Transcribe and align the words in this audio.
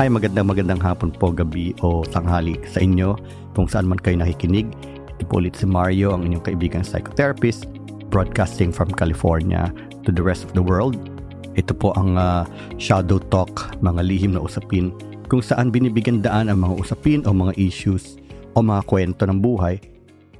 Hi, 0.00 0.08
magandang 0.08 0.48
magandang 0.48 0.80
hapon 0.80 1.12
po, 1.12 1.28
gabi 1.28 1.76
o 1.84 2.00
tanghali 2.08 2.56
sa 2.64 2.80
inyo 2.80 3.20
kung 3.52 3.68
saan 3.68 3.84
man 3.84 4.00
kayo 4.00 4.16
nakikinig. 4.16 4.64
Ito 5.12 5.28
po 5.28 5.44
ulit 5.44 5.60
si 5.60 5.68
Mario, 5.68 6.16
ang 6.16 6.24
inyong 6.24 6.40
kaibigang 6.40 6.88
psychotherapist, 6.88 7.68
broadcasting 8.08 8.72
from 8.72 8.88
California 8.96 9.68
to 10.00 10.08
the 10.08 10.24
rest 10.24 10.48
of 10.48 10.56
the 10.56 10.64
world. 10.64 10.96
Ito 11.52 11.76
po 11.76 11.92
ang 12.00 12.16
uh, 12.16 12.48
Shadow 12.80 13.20
Talk, 13.28 13.76
mga 13.84 14.00
lihim 14.00 14.32
na 14.32 14.40
usapin 14.40 14.88
kung 15.28 15.44
saan 15.44 15.68
binibigyan 15.68 16.24
daan 16.24 16.48
ang 16.48 16.64
mga 16.64 16.80
usapin 16.80 17.20
o 17.28 17.36
mga 17.36 17.60
issues 17.60 18.16
o 18.56 18.64
mga 18.64 18.88
kwento 18.88 19.28
ng 19.28 19.36
buhay 19.36 19.84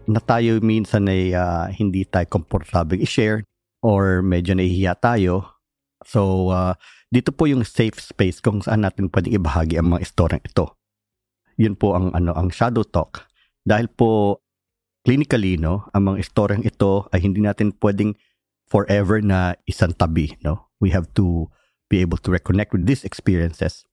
na 0.08 0.24
tayo 0.24 0.56
minsan 0.64 1.04
ay 1.04 1.36
uh, 1.36 1.68
hindi 1.68 2.08
tayo 2.08 2.24
komportable 2.32 2.96
i-share 2.96 3.44
or 3.84 4.24
medyo 4.24 4.56
nahihiya 4.56 4.96
tayo. 4.96 5.49
So, 6.06 6.52
uh, 6.54 6.74
dito 7.12 7.34
po 7.34 7.44
yung 7.44 7.66
safe 7.66 7.98
space 8.00 8.40
kung 8.40 8.64
saan 8.64 8.86
natin 8.86 9.12
pwedeng 9.12 9.36
ibahagi 9.36 9.76
ang 9.76 9.92
mga 9.92 10.04
istoryang 10.06 10.44
ito. 10.44 10.78
Yun 11.60 11.76
po 11.76 11.92
ang 11.92 12.14
ano 12.16 12.32
ang 12.32 12.48
shadow 12.48 12.86
talk. 12.86 13.28
Dahil 13.66 13.92
po 13.92 14.40
clinically 15.04 15.60
no, 15.60 15.88
ang 15.92 16.12
mga 16.14 16.24
istoryang 16.24 16.64
ito 16.64 17.08
ay 17.12 17.20
hindi 17.20 17.44
natin 17.44 17.76
pwedeng 17.80 18.16
forever 18.70 19.20
na 19.20 19.58
isang 19.66 19.92
tabi, 19.92 20.38
no. 20.40 20.70
We 20.80 20.94
have 20.96 21.12
to 21.20 21.52
be 21.92 22.00
able 22.00 22.16
to 22.24 22.32
reconnect 22.32 22.72
with 22.72 22.86
these 22.88 23.04
experiences 23.04 23.84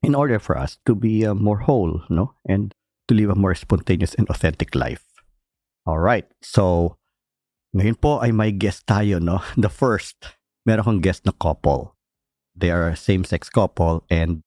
in 0.00 0.14
order 0.14 0.38
for 0.38 0.56
us 0.56 0.78
to 0.86 0.94
be 0.94 1.26
uh, 1.26 1.34
more 1.34 1.68
whole, 1.68 2.00
no, 2.08 2.32
and 2.48 2.72
to 3.08 3.12
live 3.12 3.28
a 3.28 3.36
more 3.36 3.54
spontaneous 3.58 4.14
and 4.14 4.30
authentic 4.30 4.72
life. 4.72 5.04
All 5.84 5.98
right. 5.98 6.24
So, 6.40 6.96
ngayon 7.76 8.00
po 8.00 8.22
ay 8.22 8.30
may 8.30 8.54
guest 8.54 8.86
tayo, 8.86 9.18
no? 9.18 9.42
The 9.60 9.68
first, 9.68 10.39
meron 10.70 10.86
kong 10.86 11.02
guest 11.02 11.26
na 11.26 11.34
couple. 11.34 11.98
they 12.60 12.70
are 12.70 12.94
same-sex 12.94 13.48
couple 13.48 14.04
and 14.10 14.42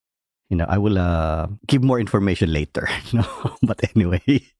you 0.50 0.58
know, 0.58 0.66
I 0.70 0.78
will 0.78 1.00
uh, 1.00 1.48
give 1.68 1.84
more 1.84 2.00
information 2.00 2.54
later. 2.54 2.88
No? 3.14 3.26
But 3.64 3.82
anyway, 3.96 4.22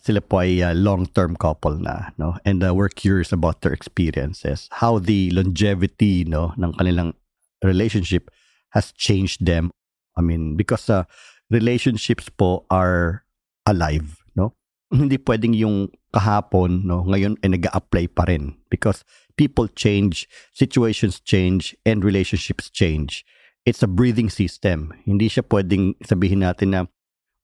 sila 0.00 0.24
po 0.24 0.40
ay 0.40 0.64
uh, 0.64 0.72
long-term 0.72 1.36
couple 1.36 1.76
na, 1.76 2.16
no? 2.16 2.40
And 2.48 2.64
uh, 2.64 2.72
we're 2.72 2.88
curious 2.88 3.36
about 3.36 3.60
their 3.60 3.76
experiences, 3.76 4.72
how 4.80 4.96
the 4.96 5.28
longevity, 5.36 6.24
no, 6.24 6.56
ng 6.56 6.72
kanilang 6.80 7.20
relationship 7.60 8.32
has 8.72 8.96
changed 8.96 9.44
them. 9.44 9.68
I 10.16 10.24
mean, 10.24 10.56
because 10.56 10.88
uh, 10.88 11.04
relationships 11.52 12.32
po 12.32 12.64
are 12.72 13.28
alive, 13.68 14.24
no? 14.32 14.56
Hindi 14.88 15.20
pwedeng 15.20 15.52
yung 15.52 15.92
kahapon, 16.16 16.88
no, 16.88 17.04
ngayon 17.04 17.36
ay 17.44 17.60
nag-a-apply 17.60 18.08
pa 18.16 18.24
rin 18.24 18.56
because 18.72 19.04
people 19.38 19.70
change, 19.70 20.28
situations 20.52 21.22
change, 21.22 21.78
and 21.86 22.02
relationships 22.02 22.68
change. 22.68 23.24
It's 23.64 23.80
a 23.80 23.88
breathing 23.88 24.28
system. 24.28 24.92
Hindi 25.06 25.30
siya 25.30 25.46
pwedeng 25.46 25.94
sabihin 26.02 26.42
natin 26.42 26.74
na, 26.74 26.80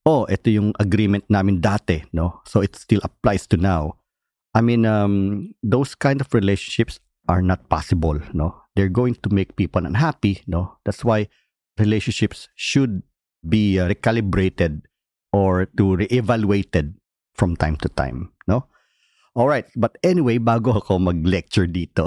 oh, 0.04 0.26
ito 0.26 0.50
yung 0.50 0.74
agreement 0.82 1.24
namin 1.30 1.62
dati, 1.62 2.02
no? 2.10 2.42
So 2.44 2.60
it 2.60 2.74
still 2.74 3.00
applies 3.06 3.46
to 3.54 3.56
now. 3.56 4.02
I 4.52 4.60
mean, 4.60 4.84
um, 4.84 5.54
those 5.62 5.94
kind 5.94 6.20
of 6.20 6.34
relationships 6.34 6.98
are 7.30 7.40
not 7.40 7.70
possible, 7.70 8.18
no? 8.34 8.58
They're 8.74 8.92
going 8.92 9.14
to 9.22 9.30
make 9.30 9.56
people 9.56 9.86
unhappy, 9.86 10.42
no? 10.50 10.82
That's 10.84 11.06
why 11.06 11.30
relationships 11.78 12.50
should 12.54 13.02
be 13.46 13.78
uh, 13.78 13.88
recalibrated 13.88 14.82
or 15.32 15.66
to 15.78 15.84
reevaluated 15.96 16.94
from 17.34 17.56
time 17.56 17.76
to 17.82 17.88
time, 17.88 18.32
no? 18.46 18.66
All 19.34 19.50
right, 19.50 19.66
but 19.74 19.98
anyway, 20.06 20.38
bago 20.38 20.78
ako 20.78 21.02
mag-lecture 21.10 21.66
dito, 21.66 22.06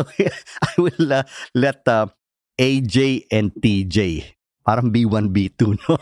I 0.00 0.74
will, 0.80 1.12
uh, 1.12 1.28
let 1.52 1.84
uh, 1.84 2.08
AJ 2.56 3.28
and 3.28 3.52
TJ, 3.52 4.24
parang 4.64 4.88
B1, 4.88 5.28
B2, 5.28 5.76
no? 5.84 6.00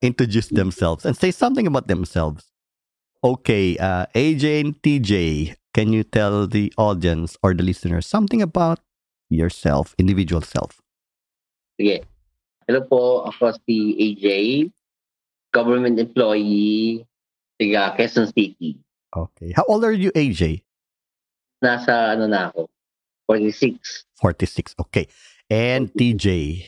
introduce 0.00 0.48
themselves 0.48 1.04
and 1.04 1.16
say 1.16 1.30
something 1.30 1.66
about 1.66 1.88
themselves. 1.88 2.48
Okay, 3.24 3.76
uh, 3.76 4.06
AJ 4.16 4.60
and 4.60 4.72
TJ, 4.80 5.54
can 5.76 5.92
you 5.92 6.04
tell 6.04 6.46
the 6.46 6.72
audience 6.78 7.36
or 7.42 7.52
the 7.52 7.62
listeners 7.62 8.06
something 8.06 8.40
about 8.40 8.80
yourself, 9.28 9.94
individual 9.98 10.40
self? 10.40 10.80
Sige. 11.76 12.04
Hello 12.64 12.80
po, 12.80 13.28
ako 13.28 13.54
si 13.68 13.92
AJ, 14.00 14.26
government 15.56 15.96
employee, 15.96 17.08
tiga 17.56 17.96
Quezon 17.96 18.28
City. 18.28 18.76
Okay. 19.08 19.56
How 19.56 19.64
old 19.64 19.88
are 19.88 19.96
you, 19.96 20.12
AJ? 20.12 20.60
Nasa 21.64 22.12
ano 22.12 22.28
na 22.28 22.52
ako, 22.52 22.68
46. 23.24 24.04
46. 24.20 24.76
Okay. 24.76 25.08
And 25.48 25.88
TJ? 25.88 26.60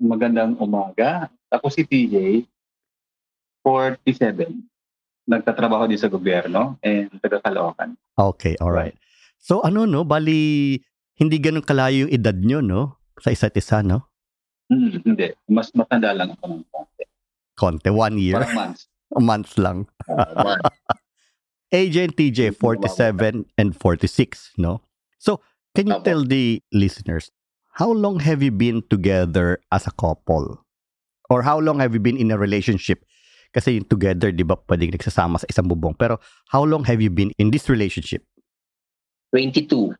Magandang 0.00 0.56
umaga. 0.56 1.28
Ako 1.52 1.68
si 1.68 1.84
TJ, 1.84 2.48
47. 3.60 4.48
Nagtatrabaho 5.28 5.84
din 5.84 6.00
sa 6.00 6.08
gobyerno 6.08 6.80
and 6.80 7.12
taga 7.20 7.44
Caloocan. 7.44 7.92
Okay, 8.16 8.56
all 8.64 8.72
right. 8.72 8.96
So 9.36 9.60
ano 9.60 9.84
no, 9.84 10.08
bali 10.08 10.80
hindi 11.20 11.36
ganun 11.36 11.66
kalayo 11.66 12.08
yung 12.08 12.14
edad 12.14 12.38
nyo, 12.38 12.64
no? 12.64 12.96
Sa 13.20 13.28
isa't 13.34 13.52
isa, 13.58 13.84
no? 13.84 14.08
Hmm, 14.70 15.02
hindi. 15.02 15.34
Mas 15.50 15.74
matanda 15.74 16.14
lang 16.14 16.32
ako 16.38 16.44
ng 16.48 16.64
konti. 16.70 17.04
Konti, 17.58 17.90
one 17.90 18.22
year. 18.22 18.38
Parang 18.38 18.54
months. 18.54 18.86
A 19.16 19.20
month 19.20 19.56
lang. 19.56 19.88
Uh, 20.04 20.60
AJ 21.72 21.96
and 22.04 22.14
TJ, 22.16 22.56
47 22.56 23.44
and 23.56 23.76
46, 23.76 24.52
no? 24.58 24.82
So, 25.18 25.40
can 25.74 25.88
you 25.88 26.00
tell 26.04 26.24
the 26.24 26.62
listeners, 26.72 27.30
how 27.72 27.90
long 27.90 28.20
have 28.20 28.42
you 28.42 28.52
been 28.52 28.82
together 28.88 29.60
as 29.72 29.86
a 29.86 29.92
couple? 29.92 30.64
Or 31.30 31.42
how 31.42 31.58
long 31.58 31.80
have 31.80 31.92
you 31.92 32.00
been 32.00 32.16
in 32.16 32.30
a 32.30 32.38
relationship? 32.38 33.04
Kasi 33.52 33.80
yung 33.80 33.88
together, 33.88 34.32
di 34.32 34.44
ba, 34.44 34.56
pwedeng 34.68 34.92
nagsasama 34.92 35.40
sa 35.40 35.48
isang 35.48 35.68
bubong. 35.68 35.96
Pero 35.96 36.20
how 36.52 36.64
long 36.64 36.84
have 36.84 37.00
you 37.00 37.08
been 37.08 37.32
in 37.40 37.48
this 37.48 37.68
relationship? 37.68 38.24
22. 39.32 39.96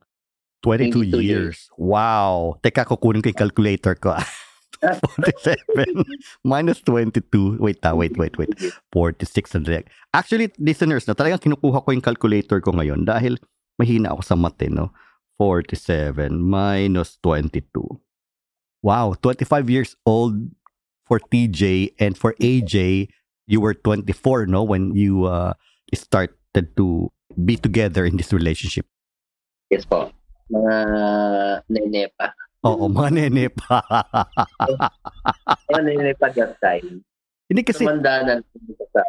22, 0.64 1.16
22 1.16 1.20
years. 1.20 1.56
Wow. 1.76 2.60
Teka, 2.60 2.84
kukunin 2.84 3.24
ko 3.24 3.32
yung 3.32 3.40
calculator 3.40 3.96
ko. 3.96 4.16
47 4.80 6.04
minus 6.44 6.80
22. 6.82 7.58
Wait, 7.58 7.78
ah, 7.82 7.94
wait, 7.94 8.16
wait, 8.16 8.36
wait. 8.38 8.50
46 8.92 9.54
na 9.54 9.60
direct. 9.60 9.88
Actually, 10.14 10.52
listeners, 10.58 11.06
no, 11.06 11.14
talagang 11.14 11.42
kinukuha 11.42 11.84
ko 11.84 11.88
yung 11.90 12.04
calculator 12.04 12.60
ko 12.60 12.72
ngayon 12.72 13.04
dahil 13.04 13.38
mahina 13.78 14.14
ako 14.14 14.22
sa 14.22 14.36
mate, 14.38 14.70
no? 14.70 14.90
47 15.38 16.34
minus 16.42 17.18
22. 17.22 17.62
Wow, 18.82 19.14
25 19.22 19.70
years 19.70 19.94
old 20.06 20.50
for 21.06 21.18
TJ 21.18 21.94
and 21.98 22.18
for 22.18 22.34
AJ, 22.42 23.08
you 23.46 23.60
were 23.60 23.74
24, 23.74 24.46
no? 24.46 24.62
When 24.62 24.94
you 24.94 25.26
uh, 25.26 25.54
started 25.94 26.74
to 26.76 27.10
be 27.38 27.56
together 27.56 28.04
in 28.04 28.16
this 28.16 28.32
relationship. 28.32 28.86
Yes 29.70 29.84
po. 29.84 30.10
Mga 30.50 30.76
nene 31.68 32.08
pa. 32.16 32.32
Oo, 32.66 32.90
mga 32.90 33.10
nene 33.14 33.46
pa. 33.54 33.78
Mga 35.70 35.80
nene 35.86 36.12
pa 36.18 36.26
that 36.34 36.58
time. 36.58 37.06
Hindi 37.46 37.62
kasi, 37.62 37.86
Tumanda 37.86 38.20
na 38.26 38.34
sa 38.92 39.02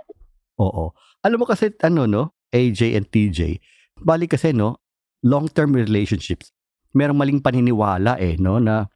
Oo. 0.62 0.94
Alam 1.26 1.44
mo 1.44 1.46
kasi 1.50 1.74
ano 1.84 2.06
no, 2.06 2.38
AJ 2.54 2.96
and 2.96 3.08
TJ, 3.10 3.60
bali 4.06 4.30
kasi 4.30 4.54
no, 4.56 4.80
long-term 5.26 5.76
relationships, 5.76 6.54
merong 6.96 7.20
maling 7.20 7.42
paniniwala 7.44 8.16
eh 8.22 8.40
no 8.40 8.58
na 8.62 8.88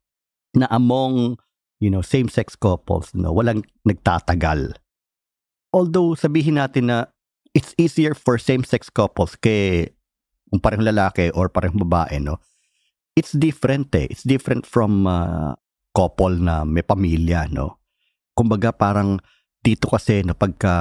na 0.56 0.70
among 0.72 1.36
you 1.84 1.92
know 1.92 2.00
same-sex 2.06 2.56
couples 2.56 3.12
no, 3.18 3.34
walang 3.36 3.66
nagtatagal. 3.84 4.78
Although 5.74 6.14
sabihin 6.16 6.62
natin 6.62 6.94
na 6.94 7.10
it's 7.52 7.74
easier 7.76 8.14
for 8.14 8.38
same-sex 8.38 8.88
couples 8.94 9.36
kay 9.36 9.92
kung 10.54 10.62
parang 10.62 10.86
lalaki 10.86 11.34
or 11.34 11.50
parang 11.50 11.74
babae 11.76 12.22
no. 12.22 12.38
It's 13.14 13.34
different 13.34 13.94
eh. 13.94 14.10
It's 14.10 14.26
different 14.26 14.66
from 14.66 15.06
uh, 15.06 15.54
couple 15.94 16.34
na 16.42 16.66
may 16.66 16.82
pamilya 16.82 17.50
no. 17.54 17.78
Kumbaga 18.34 18.74
parang 18.74 19.22
dito 19.64 19.88
kasi 19.88 20.26
no 20.26 20.36
pagka 20.36 20.74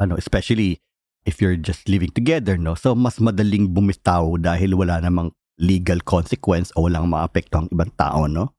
ano 0.00 0.16
especially 0.16 0.80
if 1.28 1.42
you're 1.42 1.60
just 1.60 1.92
living 1.92 2.08
together 2.08 2.56
no 2.56 2.72
so 2.72 2.96
mas 2.96 3.20
madaling 3.20 3.68
bumitaw 3.68 4.40
dahil 4.40 4.72
wala 4.72 4.96
namang 4.96 5.28
legal 5.60 6.00
consequence 6.00 6.72
o 6.72 6.88
walang 6.88 7.04
maapekto 7.04 7.60
ang 7.60 7.68
ibang 7.68 7.92
tao 7.92 8.24
no 8.24 8.56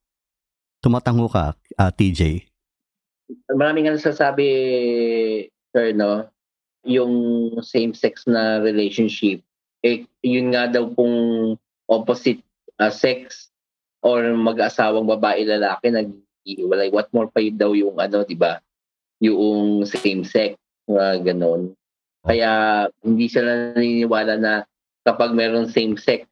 tumatango 0.86 1.34
ka 1.34 1.58
ah, 1.82 1.90
TJ 1.90 2.54
Maraming 3.50 3.88
nga 3.88 3.96
nasasabi, 3.96 4.48
sir, 5.72 5.96
no? 5.96 6.28
Yung 6.84 7.14
same-sex 7.64 8.28
na 8.28 8.60
relationship, 8.60 9.40
eh, 9.80 10.04
yun 10.20 10.52
nga 10.52 10.68
daw 10.68 10.92
pong 10.92 11.56
opposite 11.88 12.44
uh, 12.80 12.94
sex 12.94 13.50
or 14.04 14.24
mag-asawang 14.36 15.08
babae-lalaki 15.08 15.92
nag-iwalay. 15.92 16.90
What 16.92 17.12
more 17.14 17.30
pa 17.30 17.40
yun 17.40 17.58
daw 17.58 17.72
yung 17.74 17.98
ano, 17.98 18.24
di 18.24 18.36
ba? 18.36 18.60
Yung 19.24 19.84
same-sex, 19.88 20.60
uh, 20.90 21.18
ganon. 21.22 21.74
Kaya 22.24 22.86
hindi 23.04 23.28
sila 23.28 23.76
naniniwala 23.76 24.34
na 24.40 24.54
kapag 25.04 25.36
meron 25.36 25.68
same-sex 25.68 26.28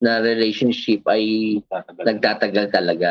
na 0.00 0.20
relationship 0.20 1.00
ay 1.08 1.56
Tatagal. 1.64 2.04
nagtatagal 2.04 2.66
talaga. 2.68 3.10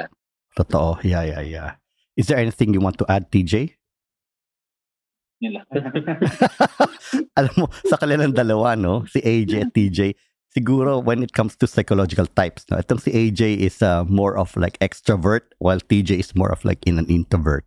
Totoo. 0.54 1.02
Yeah, 1.02 1.26
yeah, 1.26 1.42
yeah. 1.42 1.70
Is 2.14 2.30
there 2.30 2.38
anything 2.38 2.74
you 2.78 2.82
want 2.82 3.02
to 3.02 3.10
add, 3.10 3.34
TJ? 3.34 3.74
nila. 5.44 5.60
Alam 7.40 7.54
mo, 7.60 7.66
sa 7.84 8.00
kanilang 8.00 8.32
dalawa, 8.32 8.80
no? 8.80 9.04
Si 9.12 9.20
AJ 9.20 9.52
at 9.60 9.72
TJ, 9.76 10.00
siguro 10.54 11.04
when 11.04 11.26
it 11.26 11.34
comes 11.34 11.58
to 11.58 11.66
psychological 11.68 12.30
types, 12.38 12.66
no? 12.70 12.78
Itong 12.78 13.02
si 13.02 13.12
AJ 13.12 13.58
is 13.58 13.82
uh, 13.82 14.06
more 14.06 14.38
of 14.38 14.54
like 14.56 14.78
extrovert 14.80 15.50
while 15.58 15.82
TJ 15.82 16.22
is 16.22 16.38
more 16.38 16.54
of 16.54 16.62
like 16.64 16.80
in 16.86 17.02
an 17.02 17.10
introvert. 17.10 17.66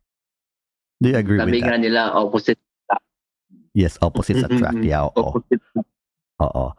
Do 1.03 1.11
you 1.11 1.19
agree 1.19 1.39
Sabi 1.39 1.61
with 1.61 1.67
that? 1.67 1.83
nila, 1.83 2.15
opposite. 2.15 2.59
Yes, 3.77 4.01
opposites 4.01 4.41
attract. 4.41 4.81
Yeah, 4.81 5.13
oo. 5.13 5.37
opposite. 5.37 5.61
Oo. 6.41 6.73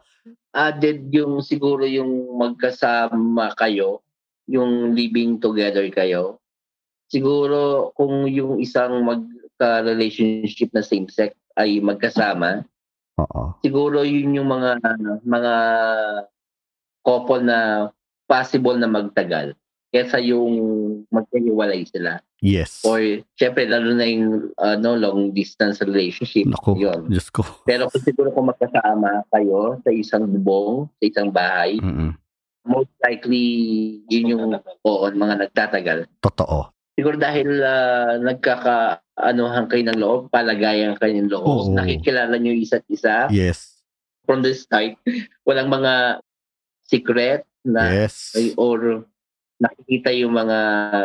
Added 0.50 1.14
yung 1.14 1.38
siguro 1.44 1.86
yung 1.86 2.34
magkasama 2.34 3.54
kayo, 3.54 4.02
yung 4.50 4.96
living 4.98 5.38
together 5.38 5.86
kayo. 5.94 6.42
Siguro 7.06 7.94
kung 7.94 8.26
yung 8.26 8.58
isang 8.58 9.06
magka-relationship 9.06 10.74
na 10.74 10.82
same-sex 10.82 11.38
ay 11.54 11.78
magkasama, 11.78 12.66
Oo. 13.18 13.58
siguro 13.60 14.06
yun 14.06 14.38
yung 14.38 14.48
mga 14.48 14.78
mga 15.26 15.54
couple 17.02 17.42
na 17.42 17.90
possible 18.30 18.78
na 18.78 18.86
magtagal 18.86 19.58
kesa 19.88 20.20
yung 20.20 20.52
magkahiwalay 21.08 21.88
sila. 21.88 22.20
Yes. 22.44 22.84
Or 22.84 23.00
syempre 23.34 23.64
lalo 23.64 23.96
na 23.96 24.04
yung 24.04 24.52
ano, 24.60 24.94
long 24.94 25.32
distance 25.32 25.80
relationship. 25.80 26.46
Naku, 26.46 26.76
Yun. 26.78 27.08
Diyos 27.08 27.32
ko. 27.32 27.42
Pero 27.64 27.88
kung 27.88 28.04
siguro 28.04 28.28
kung 28.30 28.52
magkasama 28.52 29.24
kayo 29.32 29.80
sa 29.82 29.90
isang 29.90 30.28
bubong, 30.28 30.86
sa 31.00 31.04
isang 31.08 31.28
bahay, 31.32 31.80
Mm-mm. 31.80 32.14
most 32.68 32.92
likely 33.00 33.44
yun 34.12 34.36
yung 34.36 34.44
oo, 34.84 35.04
mga 35.08 35.48
nagtatagal. 35.48 36.04
Totoo. 36.20 36.77
Siguro 36.98 37.14
dahil 37.14 37.62
uh, 37.62 38.18
nagkaka 38.18 38.98
anuhan 39.14 39.70
kayo 39.70 39.86
ng 39.86 39.98
loob, 40.02 40.34
palagayan 40.34 40.98
kayo 40.98 41.14
ng 41.14 41.30
loob, 41.30 41.46
Oo. 41.46 41.70
nakikilala 41.70 42.34
nyo 42.34 42.50
isa't 42.50 42.82
isa 42.90 43.30
Yes. 43.30 43.78
from 44.26 44.42
the 44.42 44.50
start. 44.50 44.98
Walang 45.46 45.70
mga 45.70 46.18
secret 46.82 47.46
na 47.62 48.02
Yes. 48.02 48.34
or 48.58 49.06
nakikita 49.62 50.10
yung 50.10 50.34
mga 50.34 50.58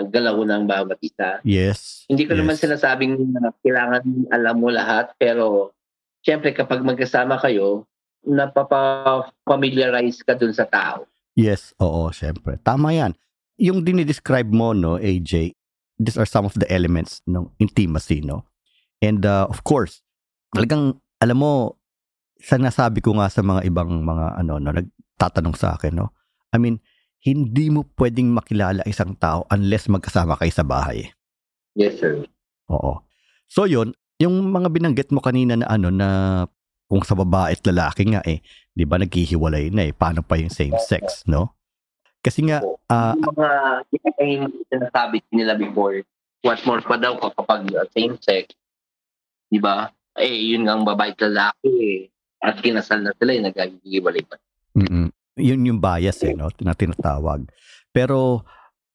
galaw 0.10 0.42
ng 0.42 0.66
bawat 0.66 0.98
isa. 1.06 1.38
Yes. 1.46 2.10
Hindi 2.10 2.26
ko 2.26 2.34
naman 2.34 2.58
Yes. 2.58 2.66
sinasabing 2.66 3.14
na 3.30 3.54
kailangan 3.62 4.02
alam 4.34 4.56
mo 4.58 4.74
lahat, 4.74 5.14
pero 5.22 5.78
syempre 6.26 6.58
kapag 6.58 6.82
magkasama 6.82 7.38
kayo, 7.38 7.86
napapa-familiarize 8.26 10.26
ka 10.26 10.34
dun 10.34 10.54
sa 10.54 10.66
tao. 10.66 11.06
Yes, 11.34 11.74
oo, 11.78 12.10
syempre. 12.10 12.58
Tama 12.62 12.94
yan. 12.94 13.14
Yung 13.58 13.86
dinidescribe 13.86 14.50
mo, 14.50 14.74
no, 14.74 14.98
AJ, 14.98 15.54
these 16.00 16.18
are 16.18 16.28
some 16.28 16.46
of 16.46 16.56
the 16.58 16.68
elements 16.72 17.22
ng 17.30 17.50
intimacy, 17.60 18.22
no? 18.22 18.46
And 19.04 19.26
uh, 19.26 19.48
of 19.50 19.64
course, 19.68 20.02
talagang, 20.56 21.00
alam 21.20 21.38
mo, 21.38 21.78
sa 22.40 22.60
nasabi 22.60 23.00
ko 23.00 23.16
nga 23.20 23.28
sa 23.32 23.44
mga 23.44 23.68
ibang 23.68 24.04
mga, 24.04 24.40
ano, 24.40 24.60
no, 24.60 24.72
nagtatanong 24.72 25.56
sa 25.56 25.76
akin, 25.76 25.96
no? 25.96 26.12
I 26.54 26.60
mean, 26.60 26.80
hindi 27.24 27.72
mo 27.72 27.88
pwedeng 27.96 28.36
makilala 28.36 28.84
isang 28.84 29.16
tao 29.16 29.48
unless 29.48 29.88
magkasama 29.88 30.36
kayo 30.36 30.52
sa 30.52 30.68
bahay. 30.68 31.08
Yes, 31.74 31.98
sir. 31.98 32.28
Oo. 32.68 33.00
So 33.48 33.64
yun, 33.64 33.96
yung 34.20 34.52
mga 34.52 34.68
binanggit 34.70 35.10
mo 35.16 35.24
kanina 35.24 35.56
na 35.56 35.68
ano 35.72 35.88
na 35.88 36.08
kung 36.92 37.02
sa 37.02 37.16
babae 37.16 37.56
at 37.56 37.64
lalaki 37.66 38.14
nga 38.14 38.22
eh, 38.28 38.44
'di 38.76 38.84
ba 38.86 39.00
naghihiwalay 39.02 39.72
na 39.74 39.90
eh, 39.90 39.94
paano 39.96 40.22
pa 40.22 40.38
yung 40.38 40.52
same 40.52 40.76
sex, 40.84 41.24
no? 41.26 41.56
Kasi 42.24 42.48
nga 42.48 42.64
ah, 42.88 43.14
yung 43.20 43.36
mga 43.36 43.52
yung 44.24 44.48
sinasabi 44.72 45.20
nila 45.36 45.60
before, 45.60 46.00
what 46.42 46.60
more 46.64 46.80
pa 46.80 46.96
daw 46.96 47.20
kapag 47.20 47.68
uh, 47.76 47.84
same 47.92 48.16
sex, 48.24 48.56
di 49.52 49.60
ba? 49.60 49.92
Eh, 50.16 50.56
yun 50.56 50.64
nga 50.64 50.80
ang 50.80 50.88
babae 50.88 51.12
lalaki 51.20 51.72
eh. 51.84 52.02
At 52.44 52.64
kinasal 52.64 53.04
na 53.04 53.12
sila, 53.16 53.36
eh, 53.36 53.42
naghihiwalay 53.44 54.24
pa. 54.24 54.36
mm 54.76 55.12
yun 55.38 55.66
yung 55.66 55.82
bias 55.82 56.22
eh, 56.22 56.38
no, 56.38 56.54
na 56.62 56.78
tinatawag. 56.78 57.50
Pero 57.90 58.46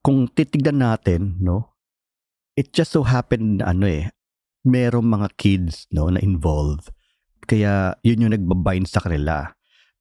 kung 0.02 0.30
titignan 0.30 0.82
natin, 0.82 1.38
no, 1.42 1.74
it 2.54 2.70
just 2.70 2.94
so 2.94 3.02
happened 3.02 3.58
na 3.58 3.74
ano 3.74 3.90
eh, 3.90 4.10
merong 4.62 5.06
mga 5.06 5.28
kids, 5.38 5.90
no, 5.90 6.06
na 6.10 6.22
involved. 6.22 6.94
Kaya 7.48 7.96
yun 8.06 8.28
yung 8.28 8.34
nagbabind 8.34 8.86
sa 8.86 9.02
kanila. 9.02 9.50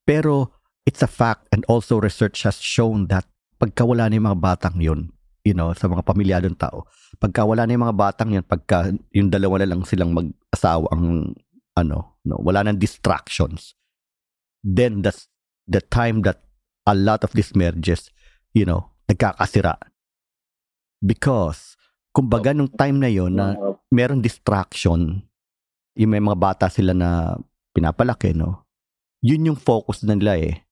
Pero 0.05 0.56
it's 0.87 1.03
a 1.03 1.11
fact 1.11 1.51
and 1.51 1.67
also 1.67 1.99
research 1.99 2.47
has 2.47 2.63
shown 2.63 3.11
that 3.11 3.27
pagka 3.59 3.83
wala 3.83 4.07
na 4.07 4.15
yung 4.15 4.31
mga 4.31 4.39
batang 4.39 4.79
yun, 4.79 5.11
you 5.43 5.51
know, 5.51 5.75
sa 5.75 5.91
mga 5.91 6.07
pamilyadong 6.07 6.55
tao, 6.55 6.87
pagka 7.19 7.43
wala 7.43 7.67
na 7.67 7.75
yung 7.75 7.83
mga 7.83 7.99
batang 7.99 8.31
yun, 8.31 8.45
pagka 8.47 8.95
yung 9.11 9.27
dalawa 9.27 9.59
na 9.59 9.75
lang 9.75 9.83
silang 9.83 10.15
mag-asawa 10.15 10.87
ang 10.95 11.35
ano, 11.75 12.17
no, 12.23 12.39
wala 12.39 12.63
nang 12.63 12.79
distractions, 12.79 13.75
then 14.63 15.03
that's 15.03 15.27
the 15.67 15.83
time 15.83 16.23
that 16.23 16.47
a 16.87 16.95
lot 16.95 17.27
of 17.27 17.35
these 17.35 17.51
marriages, 17.51 18.07
you 18.55 18.63
know, 18.63 18.95
nagkakasira. 19.11 19.75
Because, 21.03 21.75
kumbaga 22.15 22.55
nung 22.55 22.71
time 22.71 22.97
na 22.97 23.11
yon 23.11 23.35
na 23.37 23.53
merong 23.91 24.23
distraction, 24.23 25.21
yung 25.99 26.11
may 26.15 26.23
mga 26.23 26.39
bata 26.39 26.65
sila 26.71 26.95
na 26.95 27.35
pinapalaki, 27.75 28.33
no? 28.33 28.65
Yun 29.21 29.53
yung 29.53 29.59
focus 29.59 30.05
na 30.05 30.17
nila 30.17 30.37
eh. 30.37 30.66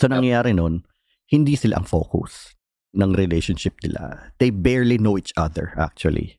So, 0.00 0.10
nangyayari 0.10 0.54
nun, 0.54 0.82
hindi 1.30 1.54
sila 1.54 1.78
ang 1.80 1.86
focus 1.86 2.54
ng 2.94 3.14
relationship 3.14 3.74
nila. 3.82 4.30
They 4.38 4.50
barely 4.50 4.98
know 4.98 5.18
each 5.18 5.34
other, 5.34 5.74
actually. 5.78 6.38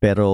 Pero, 0.00 0.28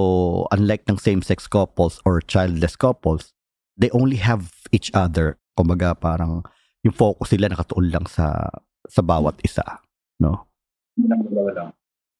unlike 0.51 0.87
ng 0.87 0.99
same-sex 0.99 1.47
couples 1.47 2.03
or 2.03 2.19
childless 2.19 2.75
couples, 2.75 3.31
they 3.79 3.89
only 3.95 4.19
have 4.19 4.51
each 4.71 4.91
other. 4.93 5.39
Kumbaga, 5.55 5.95
parang 5.95 6.43
yung 6.83 6.95
focus 6.95 7.31
nila 7.31 7.55
nakatuon 7.55 7.87
lang 7.89 8.05
sa 8.07 8.51
sa 8.83 8.99
bawat 8.99 9.39
isa, 9.47 9.63
no? 10.19 10.51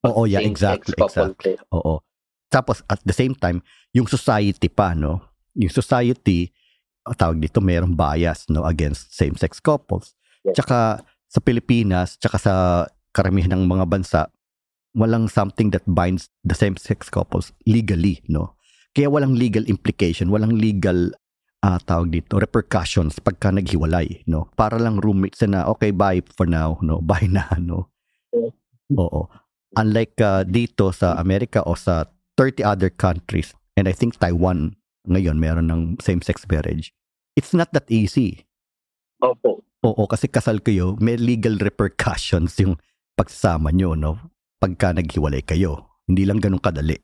Oo, 0.08 0.24
yeah, 0.24 0.40
exactly, 0.40 0.96
exactly. 0.96 1.60
Oo. 1.76 2.00
Tapos 2.48 2.80
at 2.88 3.04
the 3.04 3.16
same 3.16 3.36
time, 3.36 3.60
yung 3.92 4.08
society 4.08 4.72
pa, 4.72 4.96
no? 4.96 5.20
Yung 5.60 5.72
society, 5.72 6.52
tawag 7.20 7.44
dito, 7.44 7.60
mayroong 7.60 7.96
bias, 7.96 8.48
no, 8.48 8.64
against 8.64 9.12
same-sex 9.12 9.60
couples. 9.60 10.16
Yes. 10.44 10.60
Tsaka 10.60 11.02
sa 11.28 11.40
Pilipinas, 11.42 12.20
tsaka 12.20 12.38
sa 12.38 12.54
karamihan 13.16 13.58
ng 13.58 13.66
mga 13.66 13.86
bansa, 13.90 14.22
walang 14.94 15.26
something 15.26 15.74
that 15.74 15.84
binds 15.90 16.30
the 16.46 16.54
same-sex 16.54 17.10
couples 17.10 17.50
legally, 17.66 18.22
no? 18.30 18.54
Kaya 18.94 19.10
walang 19.10 19.34
legal 19.34 19.66
implication, 19.66 20.30
walang 20.30 20.54
legal 20.54 21.10
ah 21.64 21.80
tawag 21.80 22.12
dito, 22.12 22.38
repercussions 22.38 23.24
pagka 23.24 23.50
naghiwalay, 23.50 24.22
no? 24.30 24.52
Para 24.54 24.78
lang 24.78 25.00
roommates 25.02 25.42
na, 25.48 25.66
okay, 25.66 25.90
bye 25.90 26.22
for 26.36 26.46
now, 26.46 26.78
no? 26.84 27.02
Bye 27.10 27.32
na, 27.32 27.48
no? 27.58 27.90
Oo. 28.94 29.32
Unlike 29.74 30.16
ah, 30.22 30.44
dito 30.46 30.94
sa 30.94 31.18
Amerika 31.18 31.66
o 31.66 31.74
sa 31.74 32.06
30 32.38 32.62
other 32.62 32.92
countries, 32.94 33.58
and 33.74 33.90
I 33.90 33.96
think 33.96 34.22
Taiwan 34.22 34.78
ngayon 35.10 35.40
meron 35.40 35.68
ng 35.68 35.82
same-sex 36.00 36.46
marriage, 36.48 36.94
it's 37.36 37.52
not 37.52 37.72
that 37.74 37.90
easy. 37.90 38.46
Opo. 39.20 39.64
Oo, 39.84 40.08
kasi 40.08 40.32
kasal 40.32 40.64
kayo, 40.64 40.96
may 41.04 41.20
legal 41.20 41.60
repercussions 41.60 42.56
yung 42.64 42.80
pagsasama 43.20 43.76
nyo, 43.76 44.00
no? 44.00 44.16
Pagka 44.56 44.96
naghiwalay 44.96 45.44
kayo. 45.44 45.92
Hindi 46.08 46.24
lang 46.24 46.40
ganun 46.40 46.64
kadali. 46.64 46.96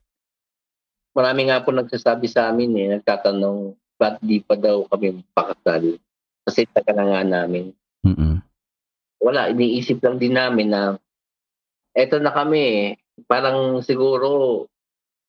Marami 1.11 1.51
nga 1.51 1.59
po 1.59 1.75
nagsasabi 1.75 2.31
sa 2.31 2.47
amin 2.47 2.71
eh, 2.79 2.87
nagtatanong, 2.95 3.75
ba't 3.99 4.23
di 4.23 4.39
pa 4.39 4.55
daw 4.55 4.87
kami 4.87 5.19
pakasal? 5.35 5.99
Kasi 6.47 6.63
taga 6.71 6.95
na 6.95 7.03
nga 7.11 7.21
namin. 7.27 7.75
Mm-mm. 8.07 8.39
Wala, 9.19 9.51
iniisip 9.51 9.99
lang 9.99 10.15
din 10.15 10.39
namin 10.39 10.71
na 10.71 10.95
eto 11.91 12.15
na 12.23 12.31
kami 12.31 12.59
eh. 12.63 12.85
Parang 13.27 13.83
siguro 13.83 14.63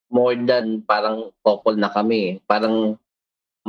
more 0.07 0.38
than 0.38 0.87
parang 0.87 1.35
couple 1.42 1.75
na 1.75 1.90
kami. 1.90 2.38
Parang 2.47 2.95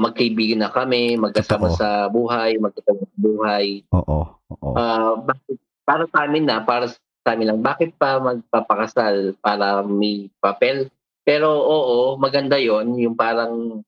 magkaibigan 0.02 0.66
na 0.66 0.74
kami, 0.74 1.14
magkasama 1.22 1.70
Totoo. 1.70 1.78
sa 1.78 1.90
buhay, 2.10 2.58
magkasama 2.58 3.06
sa 3.06 3.18
buhay. 3.22 3.66
Oo, 3.94 4.20
oo. 4.34 4.70
Ah, 4.74 5.14
bakit, 5.22 5.62
para 5.86 6.04
sa 6.10 6.26
amin 6.26 6.50
na, 6.50 6.66
para 6.66 6.90
sa 6.90 7.30
amin 7.38 7.54
lang, 7.54 7.62
bakit 7.62 7.94
pa 8.02 8.18
magpapakasal 8.18 9.38
para 9.38 9.86
may 9.86 10.34
papel? 10.42 10.90
Pero 11.22 11.54
oo, 11.54 12.18
maganda 12.18 12.58
yon 12.58 12.98
yung 12.98 13.14
parang 13.14 13.86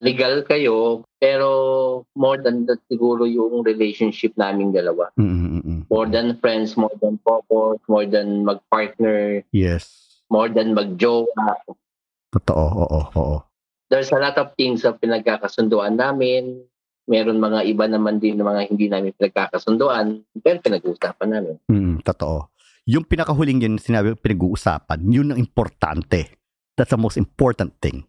legal 0.00 0.40
kayo, 0.48 1.04
pero 1.20 1.48
more 2.16 2.40
than 2.40 2.64
that 2.64 2.80
siguro 2.88 3.28
yung 3.28 3.60
relationship 3.60 4.32
naming 4.40 4.72
dalawa. 4.72 5.12
Mm-mm. 5.20 5.84
More 5.92 6.08
than 6.08 6.40
friends, 6.40 6.72
more 6.80 6.96
than 7.04 7.20
couple, 7.20 7.76
more 7.84 8.08
than 8.08 8.48
mag-partner, 8.48 9.44
Yes. 9.52 9.92
more 10.32 10.48
than 10.48 10.72
mag-jowa. 10.72 11.60
Totoo, 12.32 12.64
oo, 12.88 13.00
oo. 13.12 13.36
There's 13.90 14.14
a 14.14 14.22
lot 14.22 14.38
of 14.38 14.54
things 14.54 14.86
na 14.86 14.94
pinagkakasunduan 14.94 15.98
namin. 15.98 16.64
meron 17.10 17.42
mga 17.42 17.66
iba 17.66 17.90
naman 17.90 18.22
din 18.22 18.38
na 18.38 18.46
mga 18.46 18.70
hindi 18.70 18.86
namin 18.86 19.10
pinagkakasunduan, 19.18 20.22
pero 20.38 20.62
pinag-uusapan 20.62 21.28
namin. 21.34 21.54
Mm, 21.66 22.06
totoo. 22.06 22.46
Yung 22.86 23.02
pinakahuling 23.02 23.66
yun, 23.66 23.82
sinabi 23.82 24.14
pinag-uusapan, 24.14 25.10
yun 25.10 25.34
ang 25.34 25.40
importante. 25.42 26.38
That's 26.78 26.94
the 26.94 27.00
most 27.02 27.18
important 27.18 27.74
thing. 27.82 28.06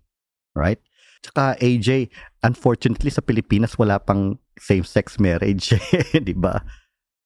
Right? 0.53 0.77
Tsaka 1.25 1.57
AJ, 1.57 2.13
unfortunately 2.45 3.09
sa 3.09 3.25
Pilipinas 3.25 3.73
wala 3.73 3.97
pang 3.97 4.37
same-sex 4.57 5.17
marriage, 5.17 5.73
'di 6.13 6.37
ba? 6.37 6.61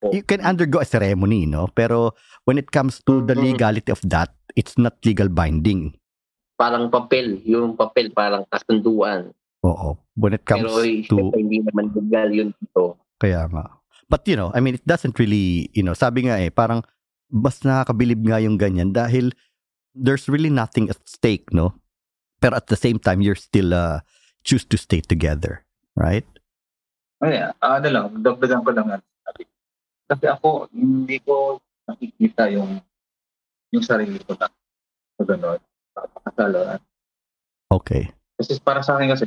You 0.05 0.21
can 0.21 0.39
undergo 0.45 0.79
a 0.79 0.87
ceremony, 0.87 1.43
no? 1.43 1.67
Pero 1.67 2.13
when 2.45 2.55
it 2.55 2.69
comes 2.71 3.01
to 3.03 3.19
the 3.19 3.33
Mhm. 3.33 3.51
legality 3.51 3.91
of 3.91 3.99
that, 4.05 4.31
it's 4.53 4.77
not 4.77 4.95
legal 5.03 5.27
binding. 5.27 5.97
Parang 6.55 6.87
papel, 6.87 7.43
yung 7.43 7.75
papel 7.75 8.11
parang 8.15 8.47
kasunduan. 8.47 9.31
Oo. 9.65 9.99
When 10.15 10.35
it 10.35 10.47
comes 10.47 10.63
Pero 10.63 10.79
to 10.79 11.15
syempre, 11.27 11.39
hindi 11.43 11.59
naman 11.59 11.91
legal 11.91 12.29
yun 12.31 12.49
dito. 12.55 12.95
Kaya 13.19 13.51
nga. 13.51 13.75
But 14.07 14.23
you 14.29 14.39
know, 14.39 14.53
I 14.55 14.63
mean, 14.63 14.79
it 14.79 14.85
doesn't 14.87 15.19
really, 15.19 15.67
you 15.75 15.83
know, 15.83 15.97
sabi 15.97 16.29
nga 16.29 16.39
eh, 16.39 16.53
parang 16.53 16.85
mas 17.27 17.65
nakakabilib 17.65 18.21
nga 18.23 18.39
yung 18.39 18.55
ganyan 18.55 18.93
dahil 18.93 19.33
there's 19.97 20.29
really 20.29 20.53
nothing 20.53 20.87
at 20.87 21.01
stake, 21.03 21.49
no? 21.51 21.75
Pero 22.39 22.55
at 22.55 22.67
the 22.67 22.77
same 22.77 23.01
time, 23.01 23.19
you're 23.19 23.39
still 23.39 23.73
uh, 23.73 24.05
choose 24.45 24.63
to 24.69 24.77
stay 24.77 25.01
together, 25.01 25.65
right? 25.97 26.27
Ay, 27.23 27.41
ah, 27.41 27.81
ano 27.81 27.87
lang, 27.89 28.05
dagdagan 28.21 28.61
ko 28.61 28.71
lang. 28.75 29.01
sabi. 29.25 29.43
Kasi 30.05 30.25
ako, 30.29 30.69
hindi 30.69 31.17
ko 31.25 31.57
nakikita 31.89 32.51
yung 32.53 32.77
yung 33.73 33.85
sarili 33.85 34.21
ko 34.21 34.37
na 34.37 34.47
sa 35.17 35.23
gano'n. 35.25 35.61
Pakasalo. 35.95 36.79
Okay. 37.71 38.11
Kasi 38.35 38.59
para 38.59 38.83
sa 38.83 38.99
akin 38.99 39.15
kasi, 39.15 39.25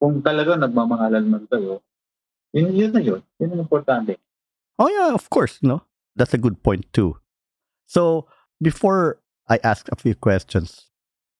kung 0.00 0.24
talaga 0.24 0.56
nagmamahalan 0.56 1.24
man 1.28 1.44
kayo, 1.46 1.84
yun, 2.56 2.72
yun 2.72 2.92
na 2.92 3.00
yun. 3.04 3.20
Yun 3.36 3.52
ang 3.52 3.62
importante. 3.68 4.16
Oh 4.80 4.88
yeah, 4.88 5.12
of 5.12 5.28
course, 5.28 5.60
no? 5.60 5.84
That's 6.16 6.32
a 6.32 6.40
good 6.40 6.64
point 6.64 6.88
too. 6.92 7.20
So, 7.84 8.26
before 8.60 9.20
I 9.48 9.60
ask 9.62 9.88
a 9.92 9.96
few 9.96 10.16
questions, 10.16 10.88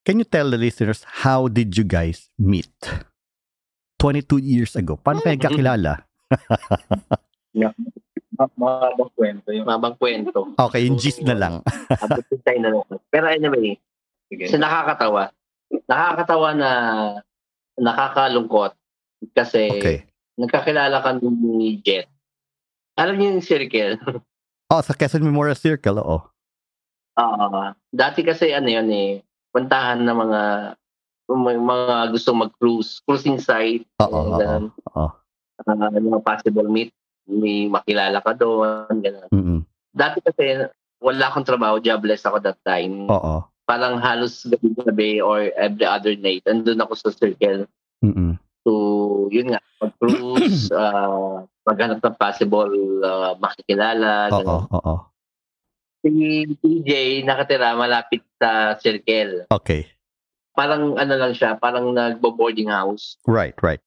can 0.05 0.21
you 0.21 0.25
tell 0.29 0.49
the 0.49 0.61
listeners 0.61 1.05
how 1.25 1.49
did 1.49 1.77
you 1.77 1.85
guys 1.85 2.29
meet? 2.39 2.71
22 3.99 4.39
years 4.45 4.77
ago. 4.77 5.01
Paano 5.01 5.25
kayo 5.25 5.41
kakilala? 5.41 6.05
Ma- 8.37 8.53
Mahabang 8.61 9.11
kwento 9.17 9.49
yung 9.49 9.65
Mabang 9.65 9.97
kwento. 9.97 10.53
Okay, 10.61 10.85
yung 10.85 11.01
gist 11.01 11.25
na 11.25 11.33
lang. 11.33 11.65
Abutin 11.89 12.41
tayo 12.45 12.59
na 12.61 12.71
lang. 12.77 12.85
Pero 13.09 13.25
anyway, 13.33 13.81
Sige. 14.27 14.51
kasi 14.51 14.59
nakakatawa. 14.59 15.31
Nakakatawa 15.87 16.49
na 16.55 16.71
nakakalungkot 17.77 18.73
kasi 19.37 19.63
Okay. 19.81 19.99
nagkakilala 20.37 21.01
ka 21.03 21.17
ni 21.21 21.79
Jet. 21.81 22.09
Alam 22.97 23.17
niyo 23.17 23.29
yung 23.37 23.45
circle? 23.45 23.97
Oh, 24.67 24.83
sa 24.83 24.99
Quezon 24.99 25.23
Memorial 25.23 25.55
Circle, 25.55 26.03
oo. 26.03 26.27
Ah, 27.15 27.71
dati 27.95 28.27
kasi 28.27 28.51
ano 28.51 28.67
yun 28.67 28.91
eh, 28.91 29.23
puntahan 29.55 30.03
ng 30.03 30.19
mga 30.27 30.41
may 31.39 31.55
mga 31.55 32.11
gusto 32.11 32.35
mag-cruise, 32.35 32.99
cruising 33.07 33.39
site, 33.39 33.87
Oo, 34.03 34.35
oo, 34.35 34.67
oo. 34.91 35.07
Ah, 35.63 35.87
mga 35.95 36.19
possible 36.19 36.67
meet, 36.67 36.91
may 37.31 37.71
makilala 37.71 38.19
ka 38.27 38.35
doon, 38.35 38.91
ganun. 38.99 39.31
Mm-mm. 39.31 39.61
Dati 39.95 40.19
kasi 40.19 40.67
wala 40.99 41.31
akong 41.31 41.47
trabaho, 41.47 41.79
jobless 41.79 42.27
ako 42.27 42.43
that 42.43 42.59
time. 42.67 43.07
Oo. 43.07 43.47
Parang 43.67 43.99
halos 43.99 44.47
gabi-gabi 44.47 45.19
or 45.19 45.51
every 45.59 45.83
other 45.83 46.15
night, 46.15 46.47
andun 46.47 46.79
ako 46.79 46.95
sa 46.95 47.11
circle 47.11 47.67
Mm-mm. 47.99 48.39
to, 48.63 48.75
yun 49.35 49.51
nga, 49.51 49.61
mag-cruise, 49.83 50.71
ah, 50.79 51.43
maghanap 51.67 51.99
ng 51.99 52.15
possible 52.15 52.71
ah, 53.03 53.35
makikilala, 53.43 54.31
Oo, 54.31 54.71
oo. 54.71 54.95
Si 56.07 56.47
TJ 56.63 57.27
nakatira 57.27 57.75
malapit 57.75 58.23
sa 58.39 58.79
circle. 58.79 59.51
Okay. 59.51 59.91
Parang 60.55 60.95
ano 60.95 61.15
lang 61.19 61.35
siya, 61.35 61.59
parang 61.59 61.91
nagbo-boarding 61.91 62.71
house. 62.71 63.19
Right, 63.27 63.59
right. 63.67 63.83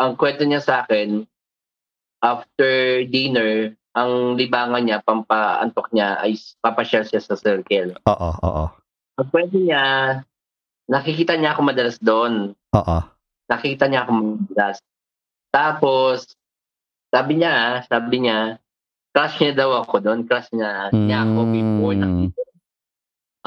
Ang 0.00 0.16
kwento 0.16 0.48
niya 0.48 0.64
sa 0.64 0.88
akin, 0.88 1.28
after 2.24 3.04
dinner, 3.12 3.76
ang 3.92 4.40
libangan 4.40 4.82
niya, 4.88 5.04
pampaantok 5.04 5.92
niya, 5.92 6.16
ay 6.22 6.40
papasyal 6.64 7.04
siya 7.04 7.20
sa 7.20 7.36
circle. 7.36 7.98
Oo, 8.08 8.30
oo. 8.40 8.64
Ang 9.18 9.28
kwento 9.34 9.58
niya, 9.58 9.82
nakikita 10.86 11.34
niya 11.34 11.52
ako 11.52 11.60
madalas 11.66 11.98
doon. 11.98 12.54
Oo. 12.54 12.98
Nakikita 13.50 13.90
niya 13.90 14.06
ako 14.06 14.10
madalas. 14.14 14.78
Tapos, 15.50 16.38
sabi 17.10 17.42
niya, 17.42 17.82
sabi 17.90 18.22
niya, 18.22 18.62
crush 19.10 19.42
niya 19.42 19.52
daw 19.58 19.82
ako 19.82 19.98
doon. 19.98 20.22
Crush 20.22 20.54
niya, 20.54 20.94
niya 20.94 21.26
ako 21.26 21.40
before 21.50 21.94
Mm. 21.98 22.02
nakita. 22.04 22.40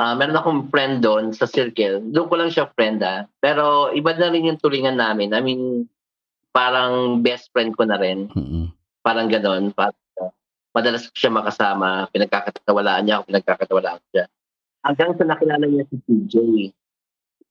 Ah, 0.02 0.16
meron 0.18 0.40
akong 0.40 0.62
friend 0.74 1.04
doon 1.04 1.30
sa 1.32 1.46
circle. 1.46 2.02
Doon 2.10 2.28
ko 2.28 2.36
lang 2.36 2.50
siya 2.50 2.68
friend 2.74 3.00
ah. 3.06 3.30
Pero 3.38 3.94
iba 3.94 4.12
na 4.18 4.34
rin 4.34 4.50
yung 4.50 4.58
tulingan 4.58 4.98
namin. 4.98 5.30
I 5.36 5.42
mean, 5.46 5.86
parang 6.52 7.22
best 7.22 7.54
friend 7.54 7.78
ko 7.78 7.86
na 7.86 8.02
rin. 8.02 8.28
Mm-mm. 8.34 8.72
Parang 9.06 9.30
ganon. 9.30 9.70
Parang, 9.72 9.96
ah, 10.20 10.34
madalas 10.74 11.06
ko 11.06 11.16
siya 11.16 11.32
makasama. 11.32 12.10
Pinagkakatawalaan 12.10 13.04
niya 13.06 13.22
ako, 13.22 13.24
pinagkakatawalaan 13.30 14.00
ko 14.02 14.08
siya. 14.12 14.26
Hanggang 14.82 15.14
sa 15.18 15.24
nakilala 15.26 15.66
niya 15.70 15.86
si 15.90 15.98
TJ. 16.06 16.36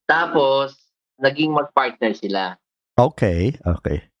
Tapos, 0.03 0.75
naging 1.21 1.53
mag-partner 1.53 2.11
sila. 2.17 2.57
Okay, 2.97 3.55
okay. 3.63 4.11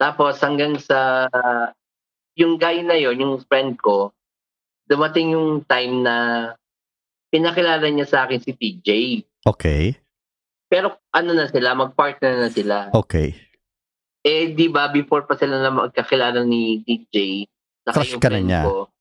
Tapos 0.00 0.40
hanggang 0.40 0.80
sa 0.80 1.28
yung 2.32 2.56
guy 2.56 2.80
na 2.80 2.96
yon, 2.96 3.20
yung 3.20 3.36
friend 3.44 3.76
ko, 3.76 4.16
dumating 4.88 5.36
yung 5.36 5.60
time 5.68 6.00
na 6.00 6.16
pinakilala 7.28 7.84
niya 7.92 8.08
sa 8.08 8.24
akin 8.24 8.40
si 8.40 8.56
TJ. 8.56 8.88
Okay, 9.44 9.96
Pero 10.70 11.00
ano 11.10 11.34
na 11.34 11.50
sila, 11.50 11.74
mag-partner 11.74 12.40
na 12.40 12.48
sila. 12.48 12.76
okay. 12.94 13.34
Eh, 14.20 14.52
di 14.52 14.68
ba, 14.68 14.92
before 14.92 15.24
pa 15.24 15.32
sila 15.32 15.58
na 15.58 15.72
magkakilala 15.72 16.44
ni 16.44 16.84
TJ, 16.84 17.48
saka 17.88 18.04
Crush 18.04 18.20
ka 18.20 18.28
na 18.28 18.40
niya. 18.40 18.62
Ko, 18.68 18.92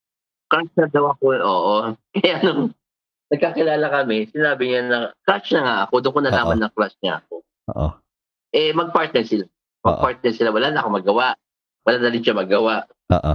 crush 0.48 0.72
na 0.80 0.88
daw 0.88 1.12
ako, 1.12 1.26
oo. 1.44 1.76
Kaya 2.16 2.40
nung 2.44 2.72
nagkakilala 3.30 3.88
kami, 3.94 4.26
sinabi 4.34 4.64
niya 4.74 4.82
na, 4.90 5.00
crush 5.24 5.54
na 5.54 5.62
nga 5.62 5.76
ako. 5.86 5.94
Doon 6.02 6.14
ko 6.14 6.22
nalaman 6.26 6.60
na 6.60 6.70
crush 6.74 6.98
niya 7.02 7.22
ako. 7.22 7.46
Oo. 7.74 7.90
Eh, 8.50 8.74
mag-partner 8.74 9.22
sila. 9.22 9.46
Mag-partner 9.86 10.32
sila. 10.34 10.50
Wala 10.50 10.74
na 10.74 10.82
ako 10.82 10.90
magawa. 10.98 11.38
Wala 11.86 11.98
na 12.02 12.10
rin 12.10 12.26
siya 12.26 12.34
magawa. 12.34 12.90
Oo. 13.14 13.34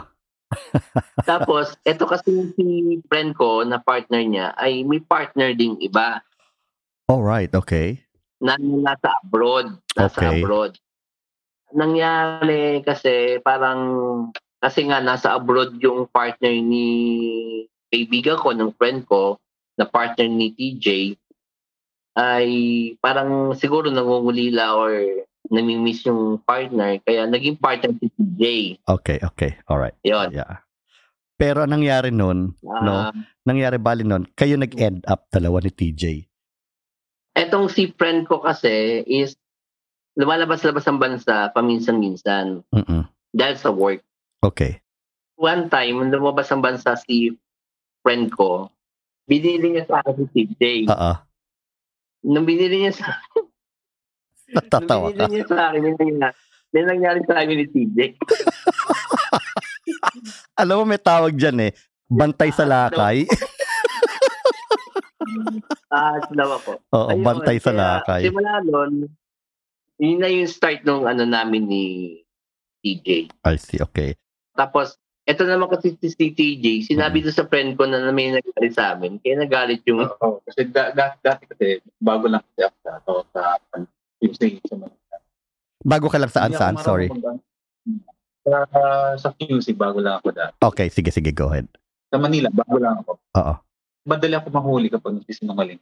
Tapos, 1.30 1.74
eto 1.82 2.06
kasi 2.06 2.54
si 2.54 2.98
friend 3.10 3.34
ko 3.34 3.62
na 3.66 3.78
partner 3.82 4.22
niya 4.22 4.46
ay 4.54 4.86
may 4.86 5.02
partner 5.02 5.50
ding 5.54 5.74
iba 5.82 6.22
All 7.10 7.22
right, 7.26 7.50
okay. 7.52 8.00
na 8.38 8.54
nasa 8.60 9.12
abroad. 9.22 9.76
Nasa 9.98 10.14
Okay. 10.20 10.40
abroad. 10.42 10.72
Nangyari 11.74 12.80
kasi 12.86 13.42
parang 13.42 13.80
kasi 14.62 14.86
nga 14.88 15.02
nasa 15.02 15.34
abroad 15.36 15.76
yung 15.82 16.06
partner 16.08 16.54
ni 16.54 16.86
kaibigan 17.92 18.40
ko, 18.40 18.50
ng 18.56 18.72
friend 18.74 19.04
ko, 19.06 19.38
na 19.74 19.84
partner 19.86 20.28
ni 20.30 20.54
TJ 20.54 21.18
ay 22.14 22.48
parang 23.02 23.54
siguro 23.58 23.90
nangungulila 23.90 24.78
or 24.78 24.92
namimiss 25.50 26.06
yung 26.06 26.40
partner 26.46 27.02
kaya 27.02 27.26
naging 27.26 27.58
partner 27.58 27.92
si 27.98 28.06
TJ. 28.14 28.42
Okay, 28.86 29.18
okay. 29.20 29.58
All 29.66 29.82
right. 29.82 29.96
Yun. 30.06 30.32
Yeah. 30.32 30.64
Pero 31.34 31.66
anong 31.66 31.82
nangyari 31.82 32.14
nun, 32.14 32.54
No. 32.62 33.10
Ah, 33.10 33.12
nangyari 33.42 33.76
bali 33.82 34.06
nun, 34.06 34.30
kayo 34.38 34.54
nag-end 34.54 35.02
up 35.10 35.26
dalawa 35.34 35.58
ni 35.60 35.74
TJ. 35.74 36.30
Etong 37.34 37.66
si 37.66 37.90
friend 37.90 38.30
ko 38.30 38.38
kasi 38.38 39.02
is 39.10 39.34
lumalabas-labas 40.14 40.86
ang 40.86 41.02
bansa 41.02 41.50
paminsan-minsan 41.50 42.62
Mm-mm. 42.70 43.02
dahil 43.34 43.56
sa 43.58 43.74
work. 43.74 44.06
Okay. 44.46 44.78
One 45.34 45.66
time, 45.66 45.98
lumabas 46.14 46.46
ang 46.54 46.62
bansa 46.62 46.94
si 46.94 47.34
friend 48.06 48.30
ko, 48.30 48.70
binili 49.24 49.74
niya 49.74 49.84
sa 49.88 50.00
akin 50.04 50.26
si 50.30 50.46
TJ. 50.48 50.62
Oo. 50.88 51.12
Nung 52.24 52.46
binili 52.48 52.84
niya 52.84 52.92
sa 52.96 53.20
Natatawa 54.52 55.08
nung 55.10 55.16
ka. 55.16 55.24
binili 55.28 55.34
niya 55.40 55.46
sa 55.48 55.72
akin, 55.72 55.80
may 55.82 55.94
nangyari, 55.96 56.36
may 56.72 56.82
nangyari 56.84 57.20
sa 57.24 57.34
akin 57.40 57.56
ni 57.56 57.66
TJ. 57.68 57.98
Alam 60.60 60.76
mo, 60.80 60.84
may 60.86 61.00
tawag 61.00 61.34
dyan 61.34 61.68
eh. 61.68 61.72
Bantay 62.06 62.50
sa 62.52 62.68
lakay. 62.68 63.24
Ah, 65.94 66.18
sinawa 66.26 66.58
ko. 66.62 66.74
Oo, 66.90 67.08
Ayun, 67.14 67.22
bantay 67.22 67.58
sa 67.62 67.70
lakay. 67.70 68.26
Simula 68.26 68.58
nun, 68.66 69.06
yun 70.02 70.18
na 70.18 70.26
yung 70.26 70.50
start 70.50 70.82
nung 70.82 71.06
ano 71.06 71.22
namin 71.22 71.70
ni 71.70 71.84
TJ. 72.82 73.30
I 73.46 73.54
see, 73.54 73.78
okay. 73.78 74.18
Tapos, 74.58 74.98
eto 75.24 75.42
naman 75.44 75.72
kasi 75.72 75.96
si 75.96 76.12
si 76.12 76.26
TJ, 76.30 76.88
sinabi 76.88 77.20
Mm-hmm. 77.20 77.32
doon 77.32 77.36
sa 77.36 77.48
friend 77.48 77.70
ko 77.76 77.88
na, 77.88 78.12
may 78.12 78.28
nagkali 78.30 78.68
sa 78.68 78.92
amin. 78.92 79.16
Kaya 79.20 79.40
nagalit 79.40 79.80
yung 79.88 80.04
Oo, 80.04 80.44
kasi 80.44 80.68
da, 80.68 80.92
da, 80.92 81.16
dati 81.16 81.48
kasi, 81.48 81.80
bago 81.96 82.28
lang 82.28 82.44
kasi 82.52 82.68
ako 82.68 82.76
sa, 82.84 82.92
sa, 83.00 83.42
sa, 83.56 83.76
yung 84.20 84.34
sa, 84.36 84.44
sa 84.68 84.74
mga 84.76 84.96
Bago 85.84 86.08
ka 86.08 86.16
lang 86.16 86.32
saan 86.32 86.48
Hindi 86.52 86.60
saan? 86.60 86.76
Sorry. 86.80 87.08
Sa, 88.44 88.56
sa 89.16 89.28
QC, 89.32 89.72
bago 89.72 90.00
lang 90.00 90.20
ako 90.20 90.32
dati. 90.32 90.52
Okay, 90.60 90.88
sige, 90.88 91.08
sige, 91.08 91.32
go 91.32 91.48
ahead. 91.48 91.68
Sa 92.08 92.20
Manila, 92.20 92.48
bago 92.52 92.76
lang 92.76 93.00
ako. 93.00 93.20
Oo. 93.36 93.54
Madali 94.04 94.36
ako 94.36 94.48
mahuli 94.52 94.88
kapag 94.92 95.16
nagsisinungaling. 95.16 95.80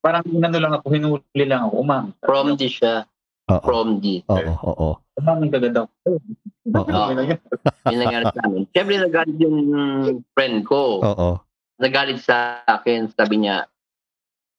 Parang 0.00 0.24
inano 0.24 0.56
lang 0.56 0.72
ako, 0.76 0.86
hinuli 0.88 1.44
lang 1.44 1.68
ako, 1.68 1.74
umang. 1.76 2.06
From 2.24 2.56
D 2.56 2.72
siya. 2.72 3.04
Oo. 3.50 3.66
From 3.66 3.98
D. 3.98 4.22
Oo, 4.30 4.54
oo. 4.62 4.90
Oo. 6.70 6.86
Ano 6.86 7.12
na 7.18 7.24
yan? 7.26 7.40
Yung 7.90 8.00
nangyari 8.00 8.24
sa 8.30 8.42
amin. 8.46 8.62
Siyempre, 8.70 8.96
nagalit 9.02 9.36
yung 9.42 9.58
friend 10.32 10.58
ko. 10.64 11.02
Oo. 11.02 11.28
Nagalit 11.82 12.22
sa 12.22 12.62
akin. 12.64 13.10
Sabi 13.10 13.42
niya, 13.42 13.66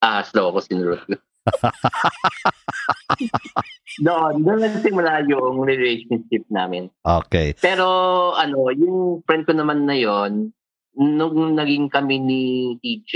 ah, 0.03 0.21
slow 0.27 0.51
ako 0.51 0.60
sinurot 0.65 1.01
ko. 1.07 1.15
doon, 4.05 4.45
doon 4.45 4.62
nagsimula 4.62 5.25
yung 5.25 5.65
relationship 5.65 6.45
namin. 6.51 6.91
Okay. 7.01 7.57
Pero, 7.57 7.88
ano, 8.36 8.69
yung 8.75 9.25
friend 9.25 9.48
ko 9.48 9.55
naman 9.55 9.88
na 9.88 9.98
yon 9.98 10.53
nung 10.98 11.55
naging 11.55 11.88
kami 11.88 12.19
ni 12.19 12.43
TJ, 12.83 13.12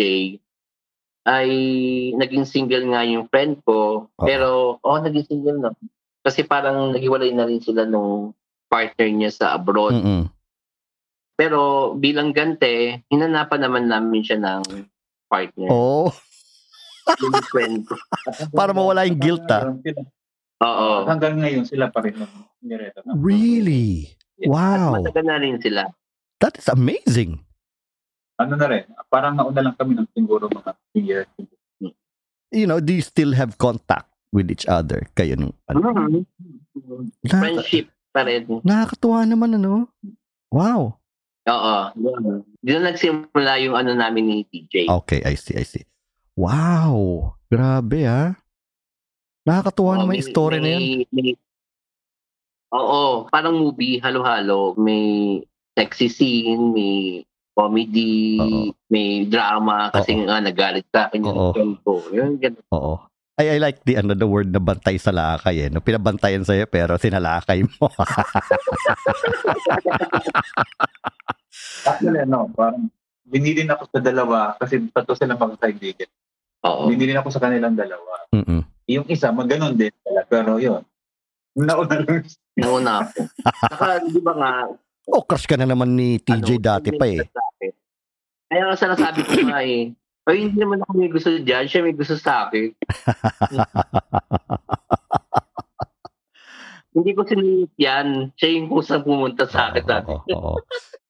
ay 1.25 1.49
naging 2.15 2.45
single 2.45 2.85
nga 2.93 3.01
yung 3.01 3.25
friend 3.27 3.61
ko. 3.65 4.07
Oo. 4.07 4.25
Pero, 4.25 4.77
oh, 4.79 4.99
naging 5.01 5.25
single 5.25 5.57
na. 5.59 5.69
Kasi 6.25 6.45
parang 6.45 6.93
naghiwalay 6.93 7.33
na 7.33 7.49
rin 7.49 7.61
sila 7.61 7.85
nung 7.85 8.33
partner 8.69 9.09
niya 9.09 9.31
sa 9.33 9.45
abroad. 9.57 9.93
Mm-mm. 9.97 10.29
Pero 11.35 11.91
bilang 11.99 12.31
gante, 12.31 13.03
hinanapan 13.11 13.61
naman 13.61 13.85
namin 13.91 14.21
siya 14.23 14.39
ng 14.39 14.61
partner. 15.27 15.69
Oh, 15.69 16.09
Yung 17.21 17.45
friend 17.53 17.85
ko. 17.85 17.93
Para 18.57 18.73
mawala 18.73 19.05
yung 19.05 19.21
guilt, 19.21 19.45
ah. 19.53 19.69
Oo. 20.65 21.05
Hanggang 21.05 21.37
ngayon, 21.37 21.67
sila 21.69 21.93
pa 21.93 22.01
rin 22.01 22.17
really? 23.21 24.09
Wow. 24.41 24.97
At 24.97 25.05
matagal 25.05 25.25
na 25.29 25.37
rin 25.37 25.61
sila. 25.61 25.85
That 26.41 26.57
is 26.57 26.67
amazing. 26.67 27.44
Ano 28.35 28.53
na 28.53 28.67
rin, 28.67 28.83
parang 29.07 29.33
nauna 29.33 29.63
lang 29.63 29.75
kami 29.75 29.95
ng 29.95 30.07
siguro 30.11 30.47
mga 30.47 30.71
2 30.91 30.99
years. 31.01 31.29
You 32.51 32.67
know, 32.67 32.79
do 32.79 32.91
you 32.91 32.99
still 32.99 33.31
have 33.31 33.55
contact 33.55 34.07
with 34.29 34.47
each 34.47 34.67
other? 34.67 35.07
Kayo 35.13 35.35
nung, 35.35 35.55
ano? 35.65 35.79
Mhm. 35.79 36.23
Nakaka- 37.23 37.39
Friendship 37.39 37.85
pa 38.11 38.23
rin. 38.23 38.43
nakakatuwa 38.61 39.23
naman, 39.23 39.55
ano? 39.55 39.87
Wow. 40.51 40.99
Oo. 41.45 41.75
yun. 41.95 42.41
Doon 42.59 42.83
nagsimula 42.83 43.61
yung 43.61 43.75
ano 43.77 43.93
namin 43.93 44.23
ni 44.25 44.37
TJ. 44.43 44.89
Okay, 44.89 45.21
I 45.23 45.35
see, 45.35 45.55
I 45.55 45.63
see. 45.63 45.85
Wow. 46.35 47.31
Grabe, 47.47 48.03
ah. 48.03 48.35
Nakakatuwa 49.45 49.95
Oo, 49.95 49.99
naman 50.01 50.19
yung 50.19 50.27
story 50.27 50.57
na 50.59 50.69
yun. 50.73 50.81
may- 50.81 51.07
may- 51.13 51.39
Oo, 52.73 53.29
parang 53.29 53.55
movie, 53.55 54.01
halo-halo. 54.01 54.75
May 54.75 55.39
sexy 55.71 56.09
scene, 56.09 56.73
may 56.73 57.23
comedy, 57.55 58.35
Oo. 58.37 58.75
may 58.91 59.23
drama 59.25 59.87
kasi 59.89 60.11
Oo. 60.11 60.27
nga 60.27 60.43
nagalit 60.43 60.85
sa 60.91 61.07
akin 61.07 61.23
yung 61.23 61.55
friend 61.55 61.75
ko. 61.87 62.03
Yun, 62.11 62.35
ganun. 62.35 62.65
Oo. 62.75 62.99
I, 63.35 63.55
I 63.55 63.59
like 63.59 63.83
the, 63.83 63.99
ano, 63.99 64.15
the 64.15 64.27
word 64.27 64.51
na 64.51 64.59
bantay 64.63 64.95
sa 64.95 65.11
lakay, 65.11 65.67
eh. 65.67 65.69
No? 65.71 65.83
Pinabantayan 65.83 66.43
sa'yo, 66.43 66.67
pero 66.67 66.95
sinalakay 66.95 67.63
mo. 67.63 67.87
Actually, 71.87 72.19
ano, 72.23 72.51
parang 72.55 72.91
binilin 73.27 73.71
ako 73.71 73.83
sa 73.91 73.99
dalawa 73.99 74.55
kasi 74.59 74.79
tatlo 74.91 75.15
sila 75.15 75.35
magkaibigan. 75.35 76.07
Oo. 76.63 76.87
Binilin 76.91 77.19
ako 77.19 77.29
sa 77.31 77.43
kanilang 77.43 77.75
dalawa. 77.75 78.23
Mm-mm. 78.31 78.63
Yung 78.87 79.07
isa, 79.11 79.31
maganon 79.35 79.75
din 79.75 79.91
pala. 80.03 80.23
Pero 80.27 80.55
yun, 80.59 80.83
nauna 81.55 81.95
lang. 82.03 82.23
Nauna 82.55 83.03
ako. 83.03 83.19
Saka, 83.67 83.85
di 84.07 84.21
ba 84.23 84.33
nga, 84.35 84.51
Oh, 85.05 85.21
crush 85.21 85.45
ka 85.45 85.53
na 85.53 85.69
naman 85.69 85.93
ni 85.93 86.17
TJ 86.17 86.57
ano, 86.57 86.65
dati 86.65 86.89
pa, 86.89 87.05
eh. 87.05 87.21
sa. 87.29 87.44
Kaya 88.45 88.69
nga 88.69 88.77
sinasabi 88.77 89.25
ko 89.25 89.49
nga 89.49 89.65
eh, 89.65 89.89
ay 90.25 90.41
hindi 90.41 90.57
naman 90.57 90.81
ako 90.81 90.91
may 90.97 91.09
gusto 91.09 91.29
dyan, 91.37 91.69
siya 91.69 91.85
may 91.85 91.93
gusto 91.93 92.17
sa 92.17 92.49
akin. 92.49 92.73
hindi 96.95 97.11
ko 97.11 97.27
sinunod 97.27 97.73
yan. 97.75 98.31
Siya 98.39 98.49
yung 98.55 98.71
kusang 98.71 99.03
pumunta 99.03 99.43
sa 99.45 99.69
akin. 99.69 99.83
Oo, 99.85 100.23
oo, 100.25 100.33
oo. 100.33 100.57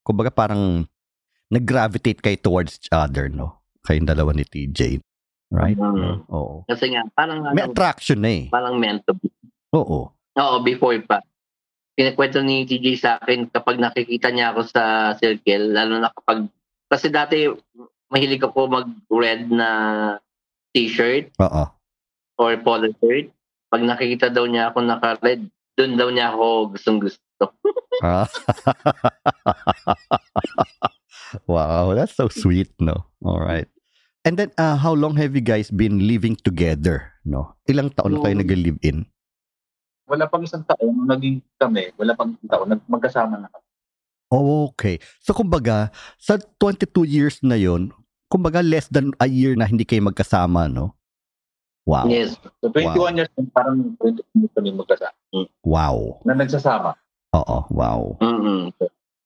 Kumbaga 0.01 0.33
parang 0.33 0.83
nag-gravitate 1.53 2.19
kayo 2.19 2.37
towards 2.41 2.81
each 2.81 2.89
other, 2.91 3.29
no? 3.29 3.61
Kayong 3.85 4.09
dalawa 4.09 4.33
ni 4.33 4.43
TJ. 4.43 4.99
Right? 5.53 5.77
Mm. 5.77 6.25
Oo. 6.33 6.65
Kasi 6.65 6.89
nga, 6.89 7.05
parang 7.13 7.45
May 7.53 7.63
ano, 7.63 7.71
attraction 7.71 8.19
na 8.19 8.31
eh. 8.33 8.49
parang 8.49 8.81
meant 8.81 9.05
to 9.05 9.13
be. 9.13 9.29
Oo. 9.77 10.09
Oo, 10.11 10.55
before 10.65 10.97
pa. 11.05 11.21
Pinakwento 11.95 12.43
ni 12.43 12.67
TJ 12.67 12.85
sa 12.99 13.15
akin 13.21 13.47
kapag 13.53 13.79
nakikita 13.79 14.33
niya 14.33 14.51
ako 14.51 14.67
sa 14.67 15.13
circle, 15.15 15.71
lalo 15.71 16.01
na 16.01 16.11
kapag, 16.11 16.49
kasi 16.89 17.09
dati 17.09 17.49
mahilig 18.09 18.45
ako 18.45 18.69
mag-red 18.69 19.49
na 19.49 19.69
t-shirt 20.71 21.33
Oo. 21.41 21.63
or 22.37 22.51
polo 22.61 22.89
shirt. 23.01 23.31
Pag 23.71 23.81
nakikita 23.83 24.29
daw 24.29 24.45
niya 24.45 24.71
ako 24.71 24.85
naka-red, 24.85 25.49
doon 25.75 25.93
daw 25.99 26.07
niya 26.13 26.31
ako 26.31 26.75
gustong 26.75 26.99
gusto. 27.01 27.43
Ah. 28.03 28.25
wow, 31.51 31.91
that's 31.95 32.15
so 32.15 32.27
sweet, 32.31 32.71
no? 32.79 33.05
All 33.23 33.41
right. 33.41 33.67
And 34.25 34.37
then, 34.39 34.51
uh, 34.57 34.75
how 34.75 34.93
long 34.95 35.15
have 35.17 35.35
you 35.35 35.43
guys 35.43 35.69
been 35.69 36.07
living 36.07 36.35
together, 36.39 37.13
no? 37.25 37.53
Ilang 37.69 37.93
taon 37.93 38.17
na 38.17 38.25
kayo 38.25 38.35
Hmm. 38.37 38.41
nag-live-in? 38.41 38.97
Wala 40.05 40.29
pang 40.29 40.45
isang 40.45 40.65
taon, 40.65 41.09
naging 41.09 41.41
kami, 41.57 41.89
wala 41.97 42.13
pang 42.13 42.33
isang 42.33 42.49
taon, 42.49 42.67
magkasama 42.85 43.41
na 43.41 43.49
kami. 43.49 43.64
Okay. 44.35 44.99
So, 45.23 45.31
kumbaga, 45.31 45.91
sa 46.19 46.35
22 46.59 47.07
years 47.07 47.39
na 47.45 47.55
yon, 47.55 47.93
kumbaga, 48.27 48.59
less 48.59 48.87
than 48.91 49.15
a 49.21 49.27
year 49.29 49.55
na 49.55 49.69
hindi 49.69 49.87
kayo 49.87 50.03
magkasama, 50.03 50.67
no? 50.67 50.95
Wow. 51.85 52.09
Yes. 52.09 52.33
So 52.65 52.73
21 52.73 53.21
years, 53.21 53.29
parang 53.53 53.93
22 54.01 54.25
years 54.41 54.53
kami 54.57 54.73
magkasama. 54.73 55.13
Wow. 55.61 56.17
Na 56.25 56.33
nagsasama. 56.33 56.97
Oo, 57.37 57.57
wow. 57.69 58.01
mm 58.17 58.73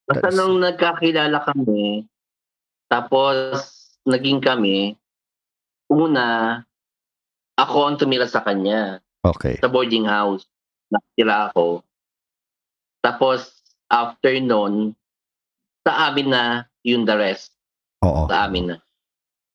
Basta 0.04 0.28
That's- 0.28 0.36
nung 0.36 0.58
nagkakilala 0.60 1.40
kami, 1.46 2.04
tapos 2.90 3.46
naging 4.02 4.42
kami, 4.42 4.98
una, 5.86 6.60
ako 7.54 7.76
ang 7.86 7.96
tumira 7.96 8.26
sa 8.26 8.42
kanya 8.42 8.98
Okay. 9.22 9.62
sa 9.62 9.70
boarding 9.70 10.04
house. 10.04 10.44
Nakitira 10.90 11.48
ako. 11.52 11.86
Tapos, 13.00 13.62
after 13.86 14.34
nun, 14.42 14.98
sa 15.86 16.10
amin 16.10 16.28
na 16.32 16.42
yung 16.84 17.04
the 17.04 17.16
rest. 17.16 17.56
Oo. 18.04 18.28
Sa 18.28 18.48
amin 18.48 18.74
na. 18.74 18.76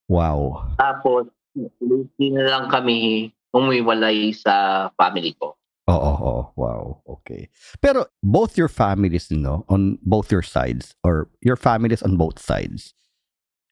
Wow. 0.10 0.70
Tapos, 0.78 1.30
hindi 1.56 2.28
na 2.36 2.44
lang 2.46 2.66
kami 2.70 3.30
umiwalay 3.56 4.36
sa 4.36 4.88
family 5.00 5.34
ko. 5.40 5.56
Oo, 5.86 6.12
oo. 6.18 6.44
Wow. 6.58 6.84
Okay. 7.22 7.50
Pero 7.78 8.10
both 8.22 8.58
your 8.58 8.70
families, 8.70 9.30
no, 9.30 9.64
on 9.70 10.02
both 10.02 10.34
your 10.34 10.42
sides, 10.42 10.98
or 11.06 11.30
your 11.46 11.56
families 11.56 12.02
on 12.02 12.18
both 12.18 12.42
sides, 12.42 12.94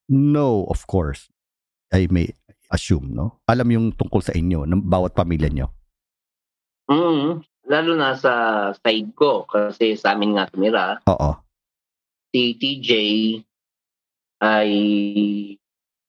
no, 0.08 0.66
of 0.70 0.86
course, 0.86 1.30
I 1.90 2.08
may 2.10 2.34
assume, 2.70 3.14
no? 3.14 3.42
Alam 3.50 3.70
yung 3.74 3.86
tungkol 3.94 4.22
sa 4.22 4.34
inyo, 4.34 4.66
ng 4.66 4.86
bawat 4.90 5.14
pamilya 5.14 5.50
nyo. 5.50 5.68
Mm, 6.90 7.42
lalo 7.70 7.92
na 7.96 8.14
sa 8.18 8.34
side 8.82 9.14
ko 9.18 9.46
kasi 9.46 9.98
sa 9.98 10.14
amin 10.18 10.38
nga 10.38 10.50
tumira. 10.50 11.02
Oo. 11.10 11.43
Si 12.34 12.58
TJ 12.58 12.90
ay 14.42 14.72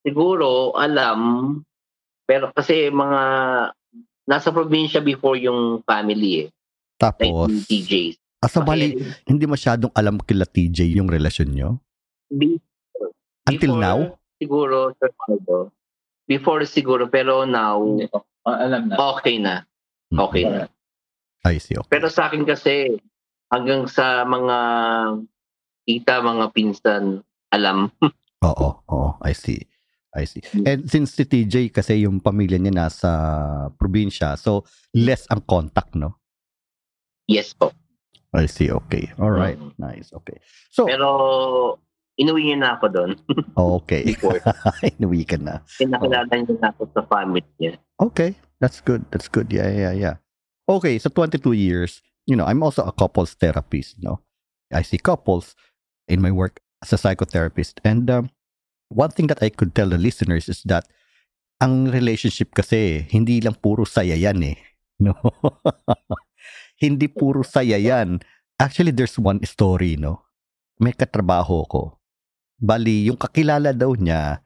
siguro 0.00 0.72
alam 0.74 1.60
pero 2.24 2.48
kasi 2.56 2.88
mga 2.88 3.22
nasa 4.24 4.48
probinsya 4.48 5.04
before 5.04 5.36
yung 5.36 5.84
family 5.84 6.48
eh. 6.48 6.50
Tapos, 6.96 7.52
TJ. 7.68 8.16
asa 8.40 8.64
bali, 8.64 8.96
hindi 9.28 9.44
masyadong 9.44 9.92
alam 9.92 10.16
kila 10.20 10.48
TJ 10.48 10.96
yung 10.96 11.08
relasyon 11.08 11.50
nyo? 11.52 11.70
Before, 12.32 13.12
Until 13.44 13.76
now? 13.76 13.98
Siguro, 14.40 14.92
Sir 14.96 15.12
Margo. 15.20 15.72
Before 16.24 16.64
siguro, 16.64 17.12
pero 17.12 17.44
now, 17.44 17.80
ko. 18.08 18.24
Ah, 18.44 18.64
alam 18.64 18.88
na. 18.88 18.96
okay 18.96 19.36
na. 19.40 19.64
Okay 20.12 20.44
na. 20.48 20.68
I 21.44 21.60
see. 21.60 21.76
Okay. 21.76 21.88
Pero 21.92 22.08
sa 22.08 22.28
akin 22.28 22.44
kasi, 22.48 22.96
hanggang 23.52 23.84
sa 23.88 24.24
mga 24.24 24.56
tita, 25.84 26.20
mga 26.20 26.50
pinsan, 26.52 27.20
alam. 27.52 27.88
Oo, 28.48 28.68
oo. 28.92 29.08
I 29.24 29.32
see. 29.32 29.64
I 30.12 30.28
see. 30.28 30.44
And 30.68 30.84
since 30.84 31.16
si 31.16 31.24
TJ 31.24 31.72
kasi 31.72 32.04
yung 32.04 32.20
pamilya 32.20 32.60
niya 32.60 32.76
nasa 32.76 33.10
probinsya, 33.80 34.36
so 34.36 34.68
less 34.92 35.24
ang 35.32 35.48
contact, 35.48 35.96
no? 35.96 36.20
yes 37.24 37.56
po. 37.56 37.72
I 38.36 38.44
see. 38.44 38.68
Okay. 38.68 39.08
All 39.16 39.32
right. 39.32 39.56
Mm. 39.56 39.72
Nice. 39.80 40.12
Okay. 40.12 40.36
So, 40.68 40.84
Pero, 40.84 41.08
inuwi 42.20 42.52
niya 42.52 42.56
na 42.60 42.70
ako 42.76 42.86
doon 42.90 43.10
okay. 43.80 44.04
before. 44.04 44.42
Inuwi 44.98 45.24
ka 45.24 45.40
na. 45.40 45.64
Pinakilala 45.80 46.28
niya 46.28 46.52
na 46.58 46.68
ako 46.74 46.90
sa 46.92 47.02
family 47.08 47.46
niya. 47.56 47.80
Okay. 47.96 48.36
That's 48.60 48.84
good. 48.84 49.06
That's 49.08 49.30
good. 49.30 49.48
Yeah, 49.54 49.70
yeah, 49.72 49.94
yeah. 49.96 50.16
okay, 50.68 50.98
so 50.98 51.08
22 51.10 51.52
years, 51.52 52.02
you 52.26 52.36
know, 52.36 52.44
I'm 52.44 52.62
also 52.62 52.82
a 52.84 52.92
couples 52.92 53.34
therapist, 53.34 54.02
no? 54.02 54.20
I 54.72 54.82
see 54.82 54.98
couples 54.98 55.54
in 56.08 56.20
my 56.20 56.30
work 56.30 56.60
as 56.82 56.92
a 56.92 57.00
psychotherapist. 57.00 57.80
And 57.84 58.10
um, 58.10 58.30
one 58.88 59.10
thing 59.10 59.26
that 59.28 59.42
I 59.42 59.48
could 59.50 59.74
tell 59.74 59.88
the 59.88 59.98
listeners 59.98 60.48
is 60.48 60.62
that 60.68 60.86
ang 61.62 61.88
relationship 61.88 62.52
kasi, 62.52 63.06
hindi 63.08 63.40
lang 63.40 63.56
puro 63.56 63.88
saya 63.88 64.14
yan 64.14 64.42
eh. 64.44 64.58
No? 65.02 65.18
hindi 66.78 67.10
puro 67.10 67.42
saya 67.42 67.74
yan. 67.74 68.22
Actually, 68.62 68.94
there's 68.94 69.18
one 69.18 69.42
story, 69.42 69.98
no? 69.98 70.22
May 70.78 70.94
katrabaho 70.94 71.66
ko. 71.66 71.98
Bali, 72.62 73.10
yung 73.10 73.18
kakilala 73.18 73.74
daw 73.74 73.98
niya, 73.98 74.38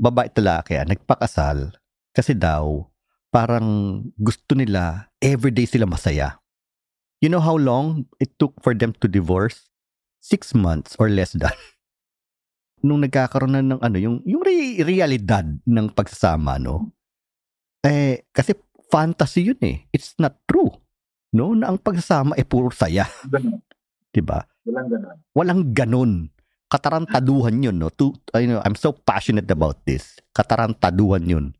babae 0.00 0.32
at 0.32 0.36
lalaki, 0.40 0.72
ah, 0.80 0.88
nagpakasal. 0.88 1.76
Kasi 2.16 2.32
daw, 2.32 2.88
parang 3.28 4.00
gusto 4.16 4.56
nila, 4.56 5.12
everyday 5.20 5.68
sila 5.68 5.84
masaya. 5.84 6.40
You 7.20 7.28
know 7.28 7.42
how 7.42 7.58
long 7.58 8.08
it 8.22 8.38
took 8.40 8.56
for 8.62 8.72
them 8.72 8.94
to 9.02 9.06
divorce? 9.10 9.68
Six 10.28 10.52
months 10.52 10.92
or 11.00 11.08
less 11.08 11.32
than. 11.32 11.56
Nung 12.84 13.00
nagkakaroon 13.00 13.56
na 13.56 13.64
ng 13.64 13.80
ano, 13.80 13.96
yung, 13.96 14.20
yung 14.28 14.44
re- 14.44 14.84
realidad 14.84 15.48
ng 15.64 15.86
pagsasama, 15.96 16.60
no? 16.60 16.92
Eh, 17.80 18.28
kasi 18.28 18.52
fantasy 18.92 19.48
yun 19.48 19.60
eh. 19.64 19.88
It's 19.88 20.12
not 20.20 20.36
true. 20.44 20.68
No? 21.32 21.56
Na 21.56 21.72
ang 21.72 21.80
pagsasama 21.80 22.36
ay 22.36 22.44
puro 22.44 22.68
saya. 22.68 23.08
Ganun. 23.24 23.64
Diba? 24.14 24.44
Walang 24.68 24.88
ganun. 24.92 25.16
Walang 25.32 25.62
ganun. 25.72 26.12
Katarantaduhan 26.68 27.64
yun, 27.64 27.80
no? 27.80 27.88
To, 27.96 28.12
I 28.36 28.44
know, 28.44 28.60
I'm 28.60 28.76
so 28.76 28.92
passionate 28.92 29.48
about 29.48 29.88
this. 29.88 30.20
Katarantaduhan 30.36 31.24
yun. 31.24 31.56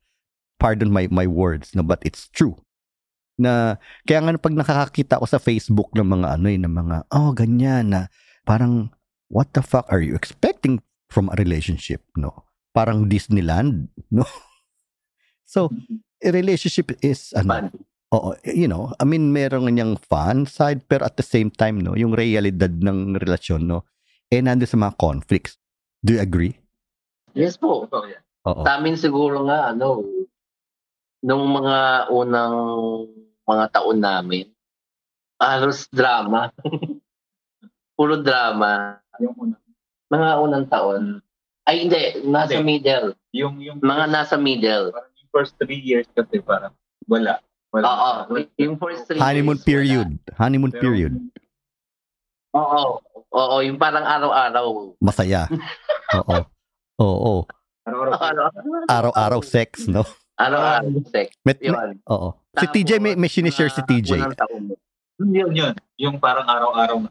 Pardon 0.61 0.93
my 0.93 1.09
my 1.09 1.25
words, 1.25 1.73
no? 1.73 1.81
But 1.81 2.05
it's 2.05 2.29
true. 2.29 2.61
Na, 3.41 3.81
kaya 4.05 4.21
nga 4.21 4.37
pag 4.37 4.53
nakakakita 4.53 5.23
ko 5.23 5.25
sa 5.25 5.41
Facebook 5.41 5.89
ng 5.97 6.05
mga 6.05 6.37
ano 6.37 6.47
eh, 6.51 6.59
ng 6.61 6.75
mga, 6.75 6.97
oh, 7.15 7.33
ganyan 7.33 7.89
na, 7.89 8.01
parang, 8.49 8.89
what 9.29 9.53
the 9.53 9.61
fuck 9.61 9.85
are 9.93 10.01
you 10.01 10.17
expecting 10.17 10.81
from 11.13 11.29
a 11.29 11.37
relationship, 11.37 12.01
no? 12.17 12.49
Parang 12.73 13.13
Disneyland, 13.13 13.93
no? 14.11 14.25
So, 15.45 15.69
a 16.25 16.33
relationship 16.33 16.97
is, 17.05 17.37
ano, 17.37 17.53
Fun. 17.53 17.69
Oo, 18.09 18.33
you 18.49 18.65
know, 18.65 18.89
I 18.97 19.05
mean, 19.05 19.37
meron 19.37 19.69
niyang 19.69 20.01
fun 20.01 20.49
side, 20.49 20.89
pero 20.89 21.05
at 21.05 21.21
the 21.21 21.27
same 21.27 21.53
time, 21.53 21.85
no, 21.85 21.93
yung 21.93 22.17
realidad 22.17 22.73
ng 22.81 23.21
relasyon, 23.21 23.69
no, 23.69 23.85
eh, 24.33 24.41
nandun 24.41 24.65
sa 24.65 24.81
mga 24.81 24.97
conflicts. 24.97 25.61
Do 26.01 26.17
you 26.17 26.21
agree? 26.25 26.57
Yes 27.37 27.61
po. 27.61 27.85
Totoo 27.85 28.09
yan. 28.09 28.23
Oo. 28.49 28.65
Sa 28.65 28.81
amin 28.81 28.97
siguro 28.97 29.45
nga, 29.45 29.77
ano, 29.77 30.01
nung 31.21 31.45
mga 31.53 32.09
unang 32.09 32.57
mga 33.45 33.65
taon 33.77 33.99
namin, 34.01 34.49
halos 35.37 35.85
drama. 35.93 36.49
Puro 37.99 38.15
drama. 38.17 39.03
Yung 39.19 39.35
una. 39.37 39.57
Mga 40.09 40.29
unang 40.39 40.67
taon. 40.67 41.05
Ay, 41.67 41.83
hindi. 41.83 41.99
Nasa 42.25 42.55
Hindi. 42.55 42.79
middle. 42.79 43.13
Yung, 43.35 43.59
yung, 43.59 43.79
Mga 43.83 44.05
nasa 44.07 44.39
middle. 44.39 44.89
parang 44.89 45.13
yung 45.13 45.29
first 45.29 45.53
three 45.59 45.77
years 45.77 46.07
kasi 46.09 46.39
parang 46.39 46.73
wala. 47.05 47.43
wala. 47.69 47.85
Oo. 47.85 48.11
Yung 48.57 48.79
first 48.79 49.05
three 49.05 49.19
Honeymoon 49.19 49.59
years, 49.59 49.67
wala. 49.67 49.69
period. 49.69 50.09
Honeymoon 50.33 50.71
Pero- 50.71 50.81
period. 50.81 51.13
Oo. 52.55 53.03
Oo. 53.29 53.57
Yung 53.61 53.77
parang 53.77 54.01
araw-araw. 54.01 54.97
Masaya. 54.97 55.51
Oo. 56.15 56.37
Oo. 56.97 57.35
Araw-araw. 57.85 58.17
Araw-araw. 58.17 58.85
Araw-araw 58.89 59.41
sex, 59.43 59.85
no? 59.85 60.07
Araw-araw. 60.39 61.03
sex. 61.11 61.35
Met, 61.43 61.59
Yun. 61.61 61.99
oo. 62.07 62.29
Si 62.55 62.67
TJ, 62.67 62.97
may, 62.97 63.13
may 63.15 63.29
sinishare 63.29 63.69
si 63.69 63.83
TJ. 63.83 64.17
Yun 65.19 65.51
yun. 65.53 65.75
Yung 65.99 66.17
parang 66.17 66.47
araw-araw 66.47 66.97
na 67.03 67.11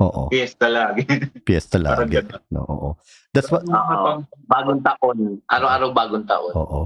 Oo. 0.00 0.32
fiesta 0.32 0.66
lagi. 0.72 1.04
Fiesta 1.48 1.76
lagi. 1.76 2.24
No, 2.48 2.64
oo. 2.64 2.88
That's 3.36 3.52
what, 3.52 3.68
pang, 3.68 4.24
Bagong 4.48 4.80
taon. 4.80 5.44
Araw-araw 5.46 5.88
bagong 5.92 6.26
taon. 6.26 6.52
oo. 6.56 6.80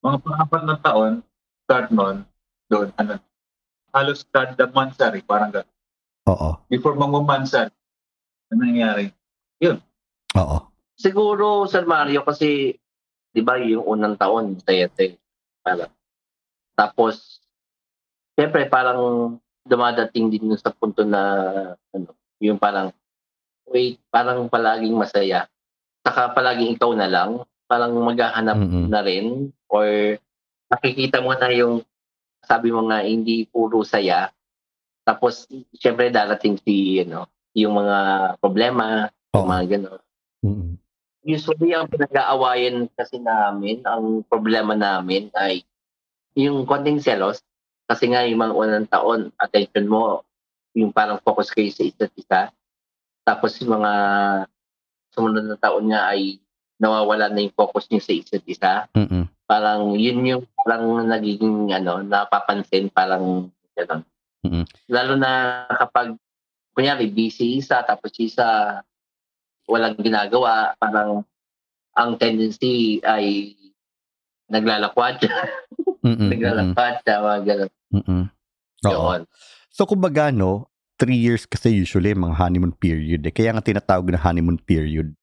mga 0.00 0.16
pang-apat 0.24 0.62
na 0.64 0.76
taon, 0.80 1.12
start 1.68 1.92
nun, 1.92 2.24
doon, 2.72 2.88
ano, 2.96 3.20
halos 3.92 4.24
start 4.24 4.56
the 4.56 4.64
mansari, 4.72 5.20
parang 5.20 5.52
gano'n. 5.52 5.68
Oo. 6.32 6.56
Before 6.72 6.96
mag-mansari, 6.96 7.68
ano 8.48 8.60
nangyayari? 8.64 9.12
Oo. 10.40 10.58
Siguro, 10.96 11.68
Sir 11.68 11.84
Mario, 11.84 12.24
kasi, 12.24 12.72
di 13.32 13.40
ba, 13.44 13.60
yung 13.60 13.84
unang 13.84 14.16
taon, 14.16 14.56
saya-saya. 14.64 15.16
Parang. 15.60 15.92
Tapos, 16.72 17.44
siyempre, 18.36 18.68
parang 18.72 19.36
dumadating 19.70 20.34
din 20.34 20.50
sa 20.58 20.74
punto 20.74 21.06
na, 21.06 21.22
ano, 21.94 22.10
yung 22.42 22.58
parang, 22.58 22.90
wait, 23.70 24.02
parang 24.10 24.50
palaging 24.50 24.98
masaya. 24.98 25.46
Saka 26.02 26.34
palaging 26.34 26.74
ikaw 26.74 26.90
na 26.98 27.06
lang, 27.06 27.46
parang 27.70 27.94
maghahanap 27.94 28.58
Mm-mm. 28.58 28.90
na 28.90 29.00
rin, 29.06 29.54
or 29.70 30.18
nakikita 30.66 31.22
mo 31.22 31.30
na 31.38 31.54
yung, 31.54 31.86
sabi 32.42 32.74
mo 32.74 32.82
nga, 32.90 33.06
hindi 33.06 33.46
puro 33.46 33.86
saya. 33.86 34.34
Tapos, 35.06 35.46
siyempre, 35.78 36.10
darating 36.10 36.58
si, 36.66 36.98
ano, 37.06 37.30
yung 37.54 37.78
mga 37.78 37.98
problema, 38.42 39.06
yung 39.34 39.46
Oo. 39.46 39.50
mga 39.50 39.64
gano'n 39.78 40.02
Mm-mm. 40.40 40.72
usually 41.20 41.76
ang 41.76 41.84
pinag-aawayan 41.90 42.88
kasi 42.96 43.20
namin, 43.20 43.84
ang 43.84 44.24
problema 44.24 44.72
namin 44.72 45.28
ay 45.36 45.60
yung 46.32 46.64
konting 46.64 47.02
selos. 47.02 47.44
Kasi 47.90 48.06
nga 48.06 48.22
yung 48.22 48.38
mga 48.38 48.54
unang 48.54 48.86
taon, 48.86 49.34
attention 49.34 49.90
mo, 49.90 50.22
yung 50.78 50.94
parang 50.94 51.18
focus 51.18 51.50
kayo 51.50 51.66
sa 51.74 51.82
isa't 51.82 52.14
isa. 52.14 52.54
Tapos 53.26 53.58
yung 53.58 53.82
mga 53.82 53.92
sumunod 55.10 55.50
na 55.50 55.58
taon 55.58 55.90
nga 55.90 56.14
ay 56.14 56.38
nawawala 56.78 57.26
na 57.28 57.42
yung 57.42 57.56
focus 57.58 57.90
niyo 57.90 58.00
sa 58.00 58.14
isa't 58.14 58.46
isa. 58.46 58.72
Mm-mm. 58.94 59.26
Parang 59.44 59.98
yun 59.98 60.22
yung 60.22 60.42
parang 60.62 61.02
nagiging 61.02 61.74
ano, 61.74 62.00
napapansin, 62.00 62.88
parang 62.94 63.50
gano'n. 63.74 64.06
Mm-mm. 64.46 64.64
Lalo 64.88 65.18
na 65.18 65.66
kapag, 65.74 66.14
kunyari, 66.72 67.10
busy 67.10 67.58
isa, 67.58 67.82
tapos 67.82 68.14
isa 68.16 68.80
walang 69.66 69.98
ginagawa, 69.98 70.78
parang 70.78 71.26
ang 71.92 72.10
tendency 72.16 73.02
ay 73.02 73.58
naglalakwat. 74.50 75.22
Mm-mm. 76.04 76.28
naglalakwat, 76.32 77.06
mga 77.06 77.40
ganun. 77.46 77.70
Mm-mm. 77.94 78.22
Oo. 78.90 79.08
Yun. 79.14 79.22
So 79.70 79.86
kumbaga 79.86 80.34
no, 80.34 80.68
three 80.98 81.16
years 81.16 81.46
kasi 81.46 81.72
usually 81.72 82.12
mga 82.12 82.36
honeymoon 82.36 82.76
period. 82.76 83.24
Eh. 83.24 83.32
Kaya 83.32 83.56
nga 83.56 83.64
tinatawag 83.64 84.12
na 84.12 84.20
honeymoon 84.20 84.60
period. 84.60 85.16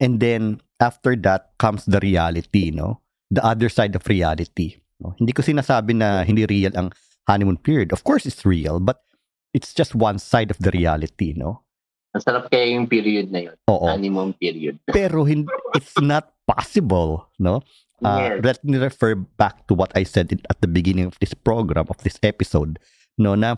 And 0.00 0.16
then 0.22 0.64
after 0.80 1.12
that 1.28 1.52
comes 1.60 1.84
the 1.84 2.00
reality, 2.00 2.72
no? 2.72 3.04
The 3.28 3.44
other 3.44 3.68
side 3.68 3.92
of 3.92 4.08
reality. 4.08 4.80
No? 5.00 5.12
Hindi 5.20 5.36
ko 5.36 5.44
sinasabi 5.44 5.96
na 5.96 6.24
hindi 6.24 6.48
real 6.48 6.72
ang 6.76 6.92
honeymoon 7.28 7.60
period. 7.60 7.92
Of 7.92 8.04
course 8.04 8.24
it's 8.24 8.48
real, 8.48 8.80
but 8.80 9.04
it's 9.52 9.76
just 9.76 9.94
one 9.94 10.18
side 10.18 10.50
of 10.50 10.58
the 10.58 10.72
reality, 10.72 11.36
no? 11.36 11.62
Ang 12.10 12.22
sarap 12.26 12.50
kaya 12.50 12.74
yung 12.74 12.90
period 12.90 13.30
na 13.30 13.50
yun, 13.50 13.56
Oo. 13.70 13.86
honeymoon 13.86 14.34
period. 14.34 14.82
Pero 14.90 15.22
hindi, 15.22 15.46
it's 15.78 15.94
not 16.02 16.34
possible, 16.42 17.30
no? 17.38 17.62
Uh. 18.00 18.40
Let 18.42 18.64
me 18.64 18.78
refer 18.78 19.14
back 19.14 19.66
to 19.68 19.74
what 19.74 19.92
I 19.94 20.04
said 20.04 20.32
at 20.48 20.60
the 20.60 20.68
beginning 20.68 21.06
of 21.06 21.18
this 21.20 21.34
program, 21.34 21.86
of 21.88 22.00
this 22.00 22.16
episode, 22.22 22.78
no, 23.18 23.34
na 23.34 23.56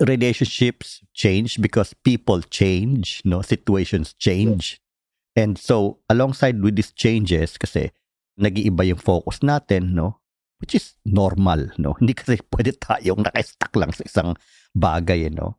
relationships 0.00 1.02
change 1.12 1.60
because 1.60 1.92
people 2.04 2.40
change, 2.42 3.20
no, 3.24 3.42
situations 3.42 4.14
change. 4.14 4.80
And 5.36 5.58
so, 5.58 5.98
alongside 6.08 6.62
with 6.62 6.76
these 6.76 6.92
changes, 6.92 7.58
kasi 7.58 7.92
nag-iiba 8.38 8.86
yung 8.86 9.02
focus 9.02 9.42
natin, 9.42 9.94
no, 9.94 10.18
which 10.62 10.74
is 10.74 10.94
normal, 11.06 11.70
no? 11.78 11.94
Hindi 11.98 12.14
kasi 12.14 12.38
pwede 12.54 12.74
tayong 12.78 13.22
naka-stuck 13.26 13.74
lang 13.76 13.92
sa 13.94 14.02
isang 14.06 14.30
bagay, 14.74 15.30
eh, 15.30 15.34
no? 15.34 15.58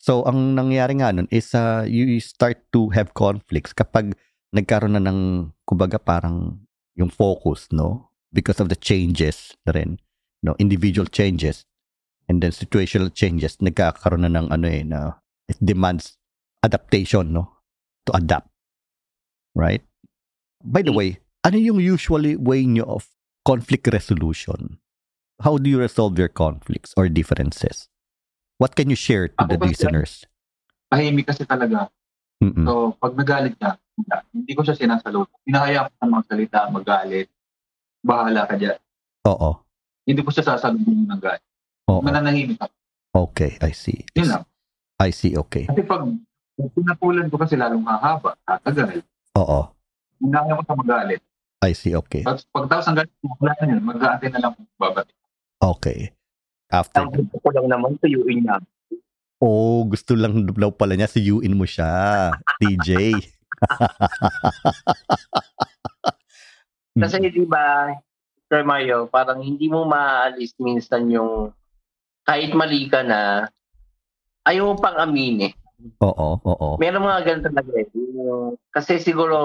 So, 0.00 0.24
ang 0.24 0.56
nangyari 0.56 0.96
nga 0.96 1.12
nun 1.12 1.28
is 1.28 1.52
uh, 1.52 1.84
you 1.84 2.16
start 2.24 2.64
to 2.72 2.88
have 2.96 3.12
conflicts 3.12 3.76
kapag 3.76 4.16
nagkaroon 4.56 4.96
na 4.96 5.04
ng, 5.04 5.52
kumbaga 5.68 6.00
parang 6.00 6.64
yung 7.00 7.08
focus, 7.08 7.72
no? 7.72 8.12
Because 8.30 8.60
of 8.60 8.68
the 8.68 8.76
changes 8.76 9.56
na 9.64 9.72
rin, 9.72 9.96
no? 10.44 10.54
Individual 10.60 11.08
changes 11.08 11.64
and 12.28 12.44
then 12.44 12.52
situational 12.52 13.08
changes, 13.10 13.56
nagkakaroon 13.58 14.28
na 14.28 14.30
ng 14.30 14.52
ano 14.52 14.66
eh, 14.68 14.84
na 14.84 15.18
it 15.48 15.56
demands 15.58 16.20
adaptation, 16.62 17.32
no? 17.32 17.64
To 18.06 18.14
adapt. 18.14 18.52
Right? 19.56 19.82
By 20.62 20.84
the 20.84 20.92
way, 20.92 21.18
ano 21.42 21.56
yung 21.56 21.80
usually 21.80 22.36
way 22.36 22.68
nyo 22.68 22.84
of 22.86 23.08
conflict 23.42 23.88
resolution? 23.88 24.78
How 25.40 25.56
do 25.56 25.72
you 25.72 25.80
resolve 25.80 26.20
your 26.20 26.28
conflicts 26.28 26.92
or 27.00 27.08
differences? 27.08 27.88
What 28.60 28.76
can 28.76 28.92
you 28.92 28.98
share 29.00 29.32
to 29.32 29.48
Ako 29.48 29.56
the 29.56 29.58
listeners? 29.72 30.28
Tahimik 30.92 31.32
kasi 31.32 31.48
talaga. 31.48 31.88
Mm-mm. 32.44 32.68
So, 32.68 32.92
pag 33.00 33.16
nagalit 33.16 33.56
ka. 33.56 33.80
Hindi 34.34 34.52
ko 34.54 34.62
siya 34.64 34.76
sinasalut. 34.76 35.28
Hinahayaan 35.46 35.88
ko 35.88 35.94
na 36.00 36.08
magsalita, 36.20 36.58
magalit. 36.72 37.28
Bahala 38.00 38.48
ka 38.48 38.56
dyan. 38.56 38.78
Oo. 39.28 39.60
hindi 40.08 40.26
ko 40.26 40.32
siya 40.32 40.42
sasalubungin 40.42 41.06
ng 41.06 41.22
galit. 41.22 41.44
Oo. 41.86 42.02
Mananahimik 42.02 42.58
ako. 42.58 42.74
Okay, 43.10 43.60
I 43.62 43.70
see. 43.70 44.02
Yun 44.16 44.32
lang. 44.32 44.42
I 44.98 45.14
see, 45.14 45.38
okay. 45.38 45.70
Kasi 45.70 45.86
pag 45.86 46.02
pinapulan 46.74 47.30
ko 47.30 47.36
kasi 47.38 47.54
lalong 47.54 47.86
hahaba, 47.86 48.34
tatagal. 48.42 49.04
Oo. 49.38 49.70
Hinaya 50.18 50.58
ko 50.58 50.62
sa 50.66 50.74
magalit. 50.74 51.20
I 51.60 51.76
see, 51.76 51.92
okay. 51.94 52.24
Tapos 52.24 52.48
pagtapos 52.50 52.86
ng 52.90 52.96
galit, 52.96 53.12
wala 53.22 53.52
na 53.54 53.64
yun. 53.68 53.82
Mag-aantay 53.84 54.28
na 54.32 54.40
lang 54.40 54.52
kung 54.56 54.66
babati. 54.80 55.12
Okay. 55.60 56.10
After 56.72 57.04
Ang 57.04 57.12
gusto 57.12 57.36
ko 57.42 57.48
lang 57.52 57.66
naman 57.68 57.98
tuyuin 58.00 58.46
niya. 58.46 58.56
Oh, 59.40 59.88
gusto 59.88 60.12
lang 60.14 60.44
daw 60.44 60.68
pala 60.68 60.94
niya 60.94 61.08
siyuin 61.08 61.56
mo 61.56 61.64
siya, 61.64 62.32
TJ. 62.60 63.16
Kasi 67.00 67.16
di 67.22 67.46
ba, 67.46 67.94
Sir 68.50 68.66
Mario, 68.66 69.06
parang 69.06 69.40
hindi 69.40 69.70
mo 69.70 69.86
maalis 69.86 70.52
minsan 70.58 71.06
yung 71.08 71.54
kahit 72.26 72.52
mali 72.52 72.90
ka 72.90 73.06
na, 73.06 73.48
ayaw 74.44 74.74
mo 74.74 74.76
pang 74.78 74.98
aminin. 74.98 75.54
Oo, 76.04 76.36
oo. 76.44 76.76
Meron 76.76 77.06
mga 77.06 77.22
ganun 77.24 77.46
talaga 77.46 77.72
eh. 77.80 77.88
Kasi 78.74 79.00
siguro, 79.00 79.38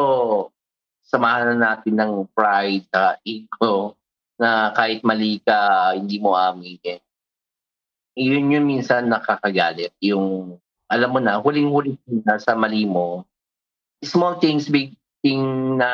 samahan 1.06 1.56
na 1.56 1.78
natin 1.78 1.96
ng 1.96 2.14
pride 2.36 2.90
sa 2.92 3.16
ego 3.24 3.96
na 4.36 4.76
kahit 4.76 5.00
mali 5.06 5.40
ka, 5.40 5.94
hindi 5.96 6.20
mo 6.20 6.36
aminin. 6.36 7.00
Yun 8.16 8.52
yung 8.52 8.68
minsan 8.68 9.08
nakakagalit. 9.08 9.96
Yung, 10.04 10.60
alam 10.92 11.10
mo 11.12 11.20
na, 11.24 11.40
huling-huli 11.40 11.96
na 12.24 12.40
sa 12.40 12.56
mali 12.56 12.84
mo, 12.84 13.24
small 14.04 14.40
things, 14.42 14.68
big 14.68 14.98
thing 15.22 15.42
na 15.80 15.90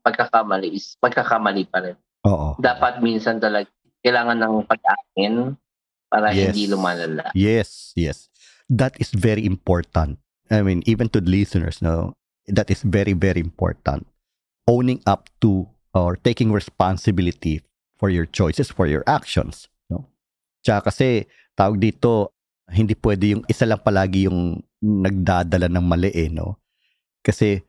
pagkakamali 0.00 0.76
is 0.76 0.94
pagkakamali 1.00 1.66
pa 1.68 1.78
rin. 1.82 1.96
Oo. 2.26 2.54
Dapat 2.58 3.00
minsan 3.00 3.40
talaga 3.40 3.68
kailangan 4.02 4.38
ng 4.38 4.54
pag-amin 4.64 5.58
para 6.08 6.32
Yes. 6.32 6.54
hindi 6.54 6.70
lumalala. 6.70 7.28
Yes, 7.34 7.92
yes. 7.98 8.32
That 8.68 8.96
is 9.00 9.12
very 9.12 9.44
important. 9.44 10.20
I 10.48 10.64
mean, 10.64 10.80
even 10.88 11.12
to 11.12 11.20
the 11.20 11.28
listeners, 11.28 11.84
no, 11.84 12.16
that 12.48 12.72
is 12.72 12.80
very, 12.80 13.12
very 13.12 13.40
important. 13.40 14.08
Owning 14.68 15.04
up 15.04 15.28
to 15.44 15.68
or 15.92 16.16
taking 16.16 16.52
responsibility 16.52 17.60
for 17.96 18.08
your 18.08 18.24
choices, 18.24 18.70
for 18.72 18.86
your 18.86 19.04
actions. 19.08 19.68
No? 19.88 20.08
Tsaka 20.64 20.92
kasi, 20.92 21.28
tawag 21.56 21.80
dito, 21.80 22.32
hindi 22.68 22.92
pwede 22.96 23.36
yung 23.36 23.42
isa 23.48 23.64
lang 23.64 23.80
palagi 23.80 24.28
yung 24.28 24.60
nagdadala 24.84 25.66
ng 25.72 25.84
mali 25.84 26.12
eh, 26.12 26.28
no? 26.28 26.57
Kasi 27.28 27.60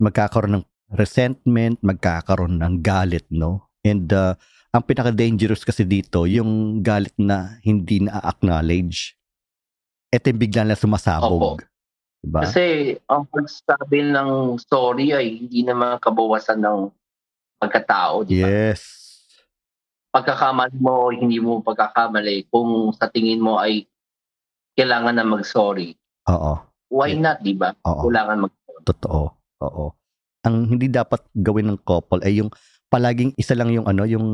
magkakaroon 0.00 0.56
ng 0.56 0.66
resentment, 0.96 1.76
magkakaroon 1.84 2.56
ng 2.56 2.80
galit, 2.80 3.28
no? 3.28 3.68
And 3.84 4.08
uh, 4.08 4.40
ang 4.72 4.88
pinaka-dangerous 4.88 5.68
kasi 5.68 5.84
dito, 5.84 6.24
yung 6.24 6.80
galit 6.80 7.12
na 7.20 7.60
hindi 7.60 8.00
na-acknowledge. 8.08 9.20
Ito 10.08 10.32
yung 10.32 10.40
bigla 10.40 10.64
na 10.64 10.80
sumasabog. 10.80 11.60
Diba? 12.22 12.46
Kasi 12.46 12.96
ang 13.10 13.28
pagsabi 13.28 14.14
ng 14.14 14.56
sorry 14.64 15.12
ay 15.12 15.44
hindi 15.44 15.60
naman 15.66 16.00
kabawasan 16.00 16.62
ng 16.62 16.88
pagkatao. 17.60 18.24
Di 18.24 18.40
ba? 18.40 18.48
Yes. 18.48 18.80
Pagkakamali 20.08 20.78
mo 20.80 21.08
o 21.08 21.12
hindi 21.12 21.36
mo 21.42 21.60
pagkakamali, 21.60 22.48
kung 22.48 22.94
sa 22.96 23.12
tingin 23.12 23.44
mo 23.44 23.58
ay 23.60 23.84
kailangan 24.78 25.20
na 25.20 25.26
mag-sorry, 25.26 25.98
Oo. 26.30 26.62
why 26.88 27.12
Yeah. 27.12 27.20
not, 27.20 27.36
di 27.44 27.52
ba? 27.52 27.76
Kailangan 27.84 28.48
mag-sorry. 28.48 28.61
Totoo. 28.82 29.22
Oo. 29.62 29.86
Ang 30.42 30.74
hindi 30.74 30.90
dapat 30.90 31.22
gawin 31.34 31.70
ng 31.70 31.80
couple 31.86 32.22
ay 32.26 32.42
yung 32.42 32.50
palaging 32.90 33.32
isa 33.38 33.54
lang 33.54 33.70
yung 33.70 33.86
ano, 33.86 34.02
yung 34.04 34.26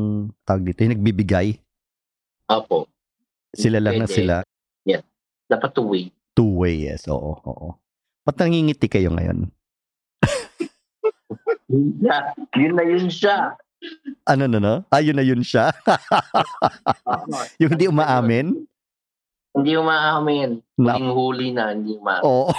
tawag 0.43 0.65
dito, 0.65 0.83
yung 0.83 0.97
nagbibigay. 0.97 1.55
Opo. 2.49 2.89
Sila 3.53 3.77
lang 3.77 4.01
na 4.01 4.09
sila. 4.09 4.41
Dapat 5.49 5.73
two-way. 5.73 6.13
Two-way, 6.37 6.85
yes. 6.85 7.09
Oo, 7.09 7.33
oo. 7.41 7.67
Ba't 8.21 8.37
nangingiti 8.37 8.85
kayo 8.85 9.09
ngayon? 9.09 9.49
Yun 11.65 11.97
na, 12.05 12.37
yun 12.53 12.73
na 12.77 12.83
yun 12.85 13.09
siya. 13.09 13.57
Ano 14.29 14.45
na 14.45 14.61
no? 14.61 14.75
Ah, 14.93 15.01
yun 15.01 15.17
na 15.17 15.25
yun 15.25 15.41
siya. 15.41 15.73
yung 17.61 17.73
hindi 17.73 17.89
umaamin? 17.89 18.61
Hindi 19.57 19.71
umaamin. 19.73 20.61
Na, 20.77 21.01
huli 21.01 21.49
na, 21.49 21.73
hindi 21.73 21.97
umaamin. 21.97 22.21
oo. 22.21 22.53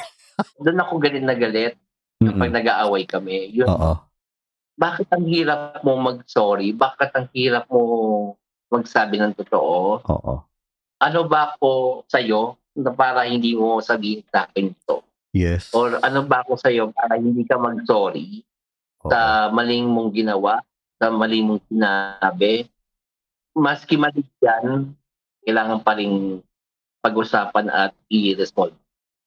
Doon 0.60 0.82
ako 0.82 0.92
galit 1.00 1.24
na 1.24 1.36
galit 1.36 1.74
Mm-mm. 2.20 2.36
kapag 2.36 2.52
nag-aaway 2.52 3.04
kami. 3.08 3.52
Yun, 3.54 3.68
Oo. 3.68 3.96
bakit 4.76 5.08
ang 5.12 5.24
hirap 5.24 5.80
mo 5.84 5.96
mag-sorry? 5.96 6.72
Bakit 6.76 7.10
ang 7.16 7.26
hirap 7.32 7.64
mo 7.68 7.82
magsabi 8.70 9.18
ng 9.18 9.34
totoo? 9.36 10.04
Oo. 10.04 10.34
Ano 11.00 11.20
ba 11.24 11.56
ako 11.56 12.04
sa'yo 12.06 12.60
na 12.76 12.92
para 12.92 13.24
hindi 13.24 13.56
mo 13.56 13.80
sabihin 13.80 14.22
sa 14.28 14.46
akin 14.46 14.70
ito? 14.72 15.02
Yes. 15.32 15.70
Or 15.72 15.98
ano 16.02 16.26
ba 16.26 16.42
ako 16.44 16.58
sa'yo 16.60 16.92
para 16.92 17.16
hindi 17.16 17.46
ka 17.46 17.56
mag-sorry 17.56 18.44
Oo. 19.04 19.10
sa 19.10 19.48
maling 19.48 19.86
mong 19.86 20.10
ginawa, 20.12 20.60
sa 21.00 21.08
maling 21.08 21.44
mong 21.46 21.62
sinabi? 21.70 22.68
Maski 23.56 23.98
mali 23.98 24.22
yan, 24.38 24.94
kailangan 25.42 25.80
pa 25.82 25.96
rin 25.98 26.38
pag-usapan 27.00 27.66
at 27.72 27.92
i-resolve. 28.12 28.76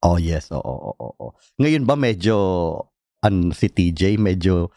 Oh, 0.03 0.19
yes. 0.19 0.51
Oo, 0.51 0.59
oo, 0.59 0.91
oo, 0.99 1.11
oo. 1.15 1.31
Ngayon 1.63 1.87
ba 1.87 1.95
medyo 1.95 2.35
ano 3.23 3.55
si 3.55 3.71
TJ 3.71 4.19
medyo 4.19 4.67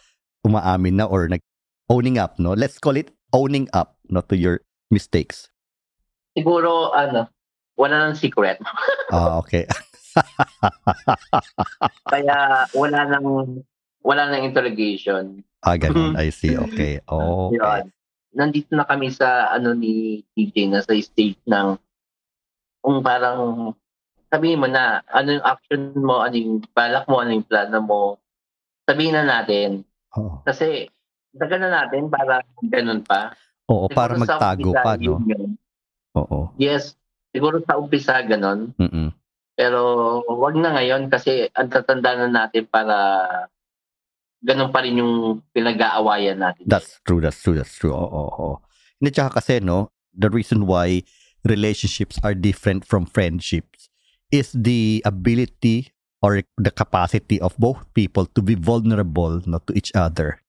umaamin 0.46 1.02
na 1.02 1.10
or 1.10 1.26
nag 1.26 1.42
owning 1.90 2.14
up, 2.14 2.38
no? 2.38 2.54
Let's 2.54 2.78
call 2.78 2.94
it 2.94 3.10
owning 3.34 3.66
up 3.74 3.98
no 4.06 4.22
to 4.30 4.38
your 4.38 4.62
mistakes. 4.94 5.50
Siguro, 6.38 6.94
ano, 6.94 7.26
wala 7.74 8.06
nang 8.06 8.14
secret. 8.14 8.62
Ah, 9.10 9.42
okay. 9.42 9.66
Kaya 12.12 12.70
wala 12.70 13.00
nang 13.10 13.26
wala 14.06 14.22
nang 14.30 14.46
interrogation. 14.46 15.42
ah, 15.66 15.74
ganun. 15.74 16.14
I 16.14 16.30
see. 16.30 16.54
Okay. 16.54 17.02
Oh, 17.10 17.50
okay. 17.50 17.58
Yun. 17.58 17.82
Nandito 18.36 18.70
na 18.78 18.86
kami 18.86 19.10
sa 19.10 19.50
ano 19.50 19.74
ni 19.74 20.22
TJ 20.38 20.70
na 20.70 20.80
sa 20.86 20.94
stage 20.94 21.40
ng 21.50 21.74
kung 22.84 23.02
parang 23.02 23.74
sabihin 24.36 24.60
mo 24.60 24.68
na 24.68 25.00
ano 25.08 25.40
yung 25.40 25.46
action 25.48 25.96
mo, 25.96 26.20
ano 26.20 26.36
yung 26.36 26.60
balak 26.76 27.08
mo, 27.08 27.24
ano 27.24 27.32
yung 27.32 27.48
plano 27.48 27.80
mo. 27.80 28.02
Sabihin 28.84 29.16
na 29.16 29.24
natin. 29.24 29.80
Oo. 30.20 30.44
Kasi 30.44 30.92
tagal 31.32 31.64
na 31.64 31.72
natin 31.72 32.12
para 32.12 32.44
ganun 32.68 33.00
pa. 33.00 33.32
Oo, 33.72 33.88
para 33.88 34.12
Siguro 34.12 34.28
sa 34.28 34.36
magtago 34.36 34.70
umpisa, 34.76 34.84
pa, 34.84 34.92
no? 35.00 35.02
yun. 35.24 35.50
Oo. 36.20 36.38
Yes, 36.60 36.92
siguro 37.32 37.64
sa 37.64 37.80
umpisa 37.80 38.20
ganun. 38.28 38.76
Mm-mm. 38.76 39.08
Pero 39.56 39.80
wag 40.28 40.54
na 40.60 40.76
ngayon 40.76 41.08
kasi 41.08 41.48
ang 41.56 41.72
tatanda 41.72 42.12
na 42.12 42.28
natin 42.28 42.68
para 42.68 42.94
ganun 44.44 44.68
pa 44.68 44.84
rin 44.84 45.00
yung 45.00 45.40
pinag-aawayan 45.56 46.36
natin. 46.36 46.68
That's 46.68 47.00
true, 47.08 47.24
that's 47.24 47.40
true, 47.40 47.56
that's 47.56 47.72
true. 47.72 47.96
Oo, 47.96 48.04
oo, 48.04 48.30
oo. 48.36 48.56
Hindi, 49.00 49.16
tsaka 49.16 49.40
kasi, 49.40 49.64
no, 49.64 49.88
the 50.12 50.28
reason 50.28 50.68
why 50.68 51.00
relationships 51.48 52.20
are 52.20 52.36
different 52.36 52.84
from 52.84 53.08
friendships 53.08 53.85
is 54.30 54.52
the 54.52 55.02
ability 55.04 55.92
or 56.22 56.42
the 56.56 56.70
capacity 56.70 57.40
of 57.40 57.54
both 57.58 57.82
people 57.94 58.26
to 58.26 58.42
be 58.42 58.54
vulnerable 58.54 59.42
no, 59.46 59.58
to 59.66 59.72
each 59.76 59.92
other. 59.94 60.42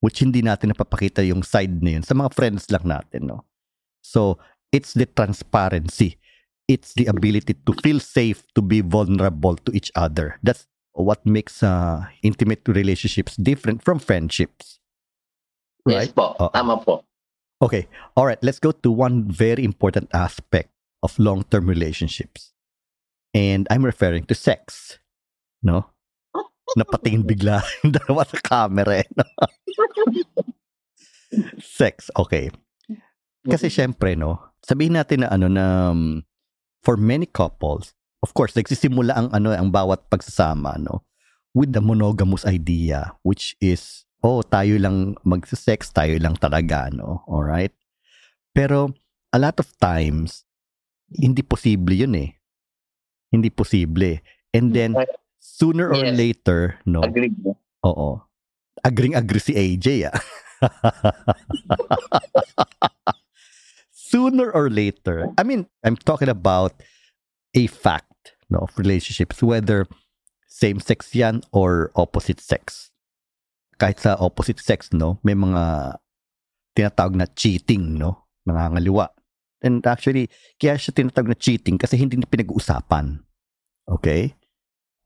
Which 0.00 0.24
hindi 0.24 0.40
natin 0.40 0.72
napapakita 0.72 1.20
yung 1.28 1.44
side 1.44 1.84
na 1.84 2.00
yun 2.00 2.04
sa 2.06 2.16
mga 2.16 2.32
friends 2.32 2.72
lang 2.72 2.88
natin, 2.88 3.28
no? 3.28 3.44
So, 4.00 4.40
it's 4.72 4.96
the 4.96 5.04
transparency. 5.04 6.16
It's 6.64 6.96
the 6.96 7.04
ability 7.04 7.60
to 7.68 7.72
feel 7.84 8.00
safe 8.00 8.46
to 8.56 8.62
be 8.62 8.80
vulnerable 8.80 9.60
to 9.68 9.70
each 9.76 9.92
other. 9.92 10.40
That's 10.40 10.64
what 10.96 11.26
makes 11.26 11.62
uh, 11.62 12.08
intimate 12.22 12.64
relationships 12.64 13.36
different 13.36 13.84
from 13.84 13.98
friendships. 13.98 14.80
Yes 15.84 16.08
Right? 16.08 16.14
po, 16.14 16.32
Oo. 16.40 16.48
tama 16.48 16.80
po. 16.80 17.04
Okay. 17.60 17.84
All 18.16 18.24
right. 18.24 18.40
Let's 18.40 18.58
go 18.58 18.72
to 18.72 18.88
one 18.88 19.28
very 19.28 19.64
important 19.64 20.08
aspect 20.16 20.72
of 21.04 21.12
long-term 21.20 21.68
relationships. 21.68 22.49
And 23.34 23.66
I'm 23.70 23.84
referring 23.86 24.26
to 24.26 24.34
sex. 24.34 24.98
No? 25.62 25.90
Napatingin 26.78 27.26
bigla 27.26 27.62
yung 27.82 27.94
dalawa 27.94 28.26
sa 28.26 28.38
camera. 28.42 29.02
Eh, 29.02 29.08
no? 29.14 29.26
sex. 31.62 32.10
Okay. 32.14 32.50
Kasi 33.46 33.72
syempre, 33.72 34.18
no? 34.18 34.40
Sabihin 34.60 34.98
natin 34.98 35.24
na 35.24 35.32
ano 35.32 35.46
na 35.48 35.64
um, 35.94 36.20
for 36.84 37.00
many 37.00 37.24
couples, 37.24 37.96
of 38.20 38.36
course, 38.36 38.52
nagsisimula 38.52 39.16
ang 39.16 39.28
ano 39.32 39.48
ang 39.56 39.72
bawat 39.72 40.04
pagsasama, 40.12 40.76
no? 40.76 41.06
With 41.56 41.72
the 41.72 41.80
monogamous 41.80 42.44
idea, 42.44 43.16
which 43.24 43.56
is 43.58 44.04
oh, 44.20 44.44
tayo 44.44 44.76
lang 44.76 45.16
magse-sex, 45.24 45.92
tayo 45.92 46.16
lang 46.20 46.36
talaga, 46.36 46.92
no? 46.92 47.24
Alright? 47.24 47.72
Pero, 48.52 48.92
a 49.32 49.38
lot 49.40 49.56
of 49.60 49.68
times, 49.80 50.44
hindi 51.08 51.40
posible 51.40 51.96
yun 51.96 52.14
eh. 52.16 52.30
Hindi 53.30 53.50
posible. 53.50 54.20
And 54.52 54.74
then, 54.74 54.98
sooner 55.38 55.90
or 55.90 56.02
Yes. 56.02 56.18
later, 56.18 56.78
no? 56.84 57.02
Agree. 57.06 57.30
Oo. 57.86 58.20
Agring-agree 58.82 59.40
si 59.42 59.52
AJ, 59.54 60.10
ah. 60.10 60.16
sooner 63.92 64.50
or 64.50 64.68
later, 64.68 65.30
I 65.38 65.42
mean, 65.44 65.66
I'm 65.84 65.96
talking 65.96 66.28
about 66.28 66.74
a 67.54 67.66
fact 67.68 68.34
no, 68.50 68.66
of 68.66 68.74
relationships, 68.76 69.42
whether 69.42 69.86
same-sex 70.48 71.14
yan 71.14 71.42
or 71.54 71.92
opposite 71.94 72.40
sex. 72.40 72.90
Kahit 73.78 74.02
sa 74.02 74.18
opposite 74.18 74.58
sex, 74.58 74.90
no, 74.92 75.22
may 75.22 75.32
mga 75.38 75.96
tinatawag 76.76 77.14
na 77.14 77.26
cheating, 77.32 77.96
no, 77.96 78.26
nangangaliwa. 78.44 79.08
And 79.60 79.84
actually, 79.84 80.32
kaya 80.56 80.80
siya 80.80 80.96
tinatawag 80.96 81.36
na 81.36 81.38
cheating 81.38 81.76
kasi 81.76 82.00
hindi 82.00 82.16
na 82.16 82.28
pinag-uusapan. 82.28 83.20
Okay? 83.84 84.36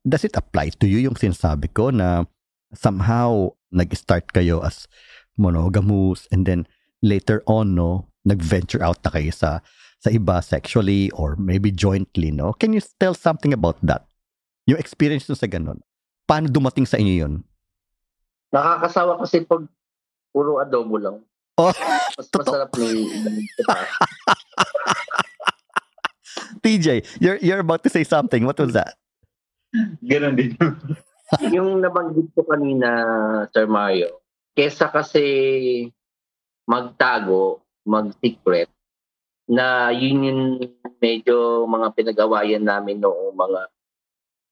Does 0.07 0.23
it 0.23 0.39
apply 0.39 0.77
to 0.79 0.87
you 0.87 1.03
yung 1.03 1.19
sinasabi 1.19 1.73
ko 1.75 1.91
na 1.91 2.29
somehow 2.75 3.51
nag-start 3.75 4.31
kayo 4.31 4.63
as 4.63 4.87
monogamous 5.35 6.31
and 6.31 6.47
then 6.47 6.71
later 7.03 7.43
on, 7.51 7.75
no, 7.75 8.15
nag-venture 8.23 8.83
out 8.83 9.03
na 9.03 9.11
kayo 9.11 9.33
sa 9.35 9.61
sa 10.05 10.13
iba 10.13 10.45
sexually 10.45 11.09
or 11.17 11.33
maybe 11.41 11.73
jointly, 11.73 12.29
no? 12.29 12.53
Can 12.53 12.77
you 12.77 12.85
tell 13.01 13.17
something 13.17 13.57
about 13.57 13.81
that? 13.81 14.05
Yung 14.69 14.77
experience 14.77 15.25
nyo 15.27 15.37
sa 15.37 15.49
ganun. 15.49 15.81
Paano 16.29 16.53
dumating 16.53 16.85
sa 16.85 17.01
inyo 17.01 17.15
yun? 17.25 17.35
Nakakasawa 18.53 19.17
kasi 19.25 19.43
pag 19.49 19.65
puro 20.29 20.61
adobo 20.61 21.01
lang. 21.01 21.25
Oh, 21.55 21.71
Mas 22.19 22.27
totoo. 22.35 22.51
masarap 22.51 22.71
ni 22.83 23.07
TJ, 26.67 27.21
you're, 27.23 27.39
you're 27.39 27.63
about 27.63 27.87
to 27.87 27.91
say 27.93 28.03
something. 28.03 28.43
What 28.43 28.59
was 28.59 28.75
that? 28.75 28.99
Ganon 30.03 30.35
din. 30.35 30.59
yung 31.55 31.79
nabanggit 31.79 32.31
ko 32.35 32.43
kanina, 32.43 32.91
Sir 33.55 33.71
Mario, 33.71 34.19
kesa 34.59 34.91
kasi 34.91 35.23
magtago, 36.67 37.63
mag-secret, 37.87 38.71
na 39.45 39.93
yun 39.93 40.25
yung 40.25 40.43
medyo 40.99 41.69
mga 41.69 41.93
pinag-awayan 41.93 42.65
namin 42.65 42.99
noong 42.99 43.37
mga 43.37 43.61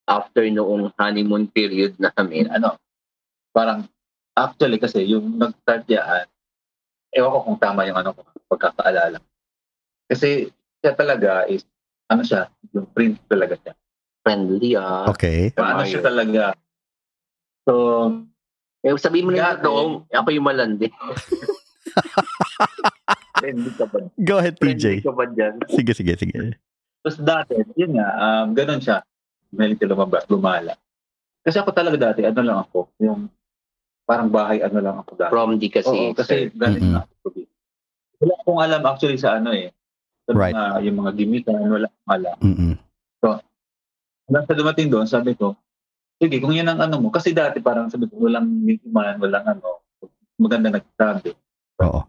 after 0.06 0.44
noong 0.46 0.92
honeymoon 1.00 1.48
period 1.48 1.96
namin. 1.96 2.46
ano, 2.52 2.76
parang, 3.50 3.88
actually 4.36 4.76
kasi, 4.78 5.02
yung 5.08 5.40
nag-start 5.40 5.88
yan, 5.88 6.28
ewan 7.12 7.30
ko 7.30 7.38
kung 7.44 7.58
tama 7.60 7.84
yung 7.84 7.96
ano 7.96 8.12
ko, 8.12 8.20
pagkakaalala. 8.48 9.20
Kasi, 10.08 10.48
siya 10.80 10.92
talaga 10.92 11.44
is, 11.46 11.64
ano 12.08 12.20
siya, 12.20 12.48
yung 12.72 12.88
print 12.88 13.20
talaga 13.26 13.56
siya. 13.56 13.72
Friendly 14.22 14.74
ah. 14.74 15.06
Okay. 15.08 15.50
Paano 15.50 15.82
siya 15.84 16.00
talaga. 16.00 16.54
So, 17.62 17.74
Eh, 18.82 18.90
sabihin 18.98 19.22
mo 19.22 19.30
na 19.30 19.54
Dati- 19.54 19.62
doon, 19.62 20.02
ako 20.10 20.28
yung 20.34 20.42
malandi. 20.42 20.90
Friendly 23.38 23.70
ka 23.78 23.86
ba? 23.86 23.98
Go 24.18 24.34
ahead, 24.38 24.58
Friendly 24.58 24.98
TJ. 24.98 25.06
ka 25.06 25.12
ba 25.14 25.24
dyan? 25.30 25.54
Sige, 25.70 25.92
sige, 25.94 26.14
sige. 26.18 26.58
Tapos 26.98 27.18
dati, 27.18 27.54
yun 27.74 27.94
nga, 27.94 28.08
um, 28.14 28.46
ganun 28.54 28.78
siya. 28.78 29.02
Melito 29.50 29.86
lumabas, 29.86 30.26
lumala. 30.26 30.74
Kasi 31.42 31.58
ako 31.58 31.70
talaga 31.70 32.10
dati, 32.10 32.22
ano 32.22 32.40
lang 32.42 32.58
ako, 32.60 32.90
yung 32.98 33.30
parang 34.04 34.28
bahay, 34.28 34.60
ano 34.60 34.78
lang 34.82 34.96
ako 35.00 35.10
dati. 35.14 35.30
From 35.32 35.56
di 35.56 35.68
kasi. 35.70 35.90
Oo, 35.90 36.12
kasi 36.12 36.50
galing 36.52 36.82
Mm-mm. 36.82 36.94
nga 36.98 37.02
ako. 37.06 37.26
dito. 37.32 37.52
Wala 38.22 38.34
akong 38.38 38.60
alam 38.62 38.82
actually 38.86 39.18
sa 39.18 39.38
ano 39.38 39.50
eh. 39.50 39.70
Sa 40.26 40.34
Right. 40.38 40.54
mga, 40.54 40.78
yung 40.86 40.96
mga 41.02 41.12
gimikan, 41.18 41.58
wala 41.66 41.86
akong 41.90 42.10
alam. 42.12 42.38
Mm-mm. 42.42 42.74
Hanggang 44.32 44.46
sa 44.48 44.56
dumating 44.56 44.88
doon, 44.88 45.04
sabi 45.04 45.34
ko, 45.34 45.58
sige, 46.16 46.38
kung 46.38 46.54
yan 46.54 46.70
ang 46.70 46.80
ano 46.80 47.02
mo, 47.02 47.08
kasi 47.10 47.34
dati 47.34 47.58
parang 47.58 47.90
sabi 47.90 48.06
ko, 48.06 48.16
walang 48.22 48.46
man, 48.88 49.18
walang 49.18 49.44
ano, 49.44 49.82
maganda 50.38 50.72
nagsabi. 50.72 51.34
Oo. 51.82 52.06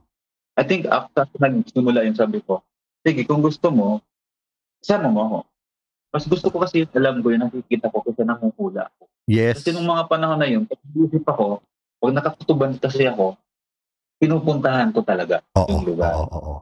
I 0.54 0.64
think 0.64 0.86
after 0.86 1.26
nagsimula 1.36 2.06
yung 2.06 2.16
sabi 2.16 2.40
ko, 2.46 2.62
sige, 3.02 3.26
kung 3.26 3.42
gusto 3.42 3.74
mo, 3.74 4.00
sama 4.80 5.10
mo 5.10 5.20
ako. 5.26 5.40
Mas 6.14 6.24
gusto 6.30 6.48
ko 6.54 6.62
kasi 6.62 6.86
alam 6.94 7.26
ko 7.26 7.34
yung 7.34 7.44
nakikita 7.50 7.90
ko 7.90 8.06
kasi 8.06 8.22
namumula 8.22 8.86
ako. 8.94 9.10
Yes. 9.26 9.60
Kasi 9.60 9.74
nung 9.74 9.90
mga 9.90 10.06
panahon 10.06 10.38
na 10.38 10.46
yun, 10.46 10.64
pag 10.70 10.78
isip 10.94 11.26
ako, 11.26 11.60
pag 12.04 12.12
nakatutuban 12.12 12.76
kasi 12.76 13.08
ako, 13.08 13.40
pinupuntahan 14.20 14.92
ko 14.92 15.08
talaga 15.08 15.40
Oo, 15.56 15.72
yung 15.72 15.88
lugar. 15.88 16.12
oo, 16.12 16.28
oo. 16.28 16.56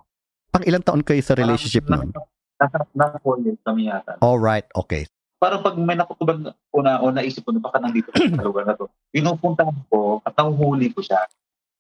Pang 0.53 0.61
ilang 0.69 0.85
taon 0.85 1.01
kayo 1.01 1.17
sa 1.25 1.33
relationship 1.33 1.89
Parang 1.89 2.13
nun? 2.13 2.21
Nasa, 2.61 2.77
nasa 2.93 3.17
four 3.25 3.41
years 3.41 3.57
kami 3.65 3.89
yata. 3.89 4.21
All 4.21 4.37
right, 4.37 4.69
okay. 4.77 5.09
Parang 5.41 5.65
pag 5.65 5.73
may 5.81 5.97
nakutuban 5.97 6.53
ko 6.53 6.77
na 6.85 7.01
o 7.01 7.09
naisip 7.09 7.41
ko 7.41 7.49
na 7.49 7.57
baka 7.57 7.81
nandito 7.81 8.13
sa 8.13 8.45
lugar 8.45 8.69
na 8.69 8.77
to, 8.77 8.85
pinupuntahan 9.17 9.73
ko 9.89 10.21
at 10.21 10.37
nahuhuli 10.37 10.93
ko 10.93 11.01
siya. 11.01 11.25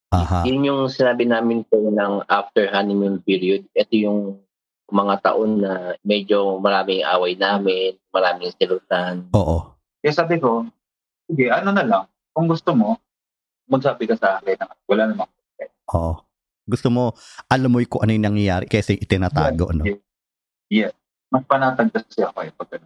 Aha. 0.09 0.41
Yun 0.49 0.65
yung 0.65 0.81
sinabi 0.89 1.29
namin 1.29 1.61
po 1.69 1.77
ng 1.77 2.25
after 2.25 2.65
honeymoon 2.65 3.21
period. 3.21 3.69
Ito 3.77 3.93
yung 3.93 4.41
mga 4.89 5.21
taon 5.21 5.61
na 5.61 5.93
medyo 6.01 6.57
maraming 6.57 7.05
away 7.05 7.37
namin, 7.37 8.01
maraming 8.09 8.49
silutan. 8.57 9.29
Oo. 9.37 9.77
Kaya 10.01 10.13
sabi 10.17 10.41
ko, 10.41 10.65
sige, 11.29 11.53
ano 11.53 11.69
na 11.69 11.85
lang, 11.85 12.03
kung 12.33 12.49
gusto 12.49 12.73
mo, 12.73 12.97
magsabi 13.71 14.03
ka 14.11 14.19
sa 14.19 14.37
akin. 14.37 14.59
Wala 14.91 15.07
namang 15.07 15.31
Oo. 15.95 16.13
Gusto 16.67 16.87
mo, 16.93 17.15
alam 17.51 17.71
mo 17.71 17.83
yung 17.83 17.91
kung 17.91 18.03
ano 18.05 18.11
yung 18.15 18.27
nangyayari 18.31 18.69
kasi 18.69 18.95
itinatago, 18.95 19.71
ano? 19.71 19.83
Yeah. 19.83 19.99
Yes. 20.71 20.93
Mas 21.31 21.43
panatag 21.47 21.91
kasi 21.91 22.23
ako 22.23 22.37
eh. 22.47 22.51
Pag. 22.55 22.83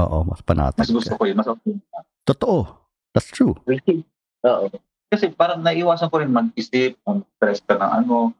Oo, 0.00 0.16
mas 0.28 0.40
panatag. 0.44 0.80
mas 0.84 0.92
gusto 0.92 1.14
ko 1.16 1.22
yun. 1.24 1.36
Mas 1.36 1.48
okay. 1.48 1.76
Totoo. 2.24 2.64
That's 3.12 3.30
true. 3.30 3.56
Oo. 4.48 4.66
Kasi 5.08 5.30
parang 5.30 5.62
naiwasan 5.62 6.10
ko 6.10 6.20
rin 6.20 6.32
mag-isip, 6.32 6.98
mag-stress 7.06 7.62
ka 7.62 7.78
ng 7.78 7.92
ano, 8.02 8.34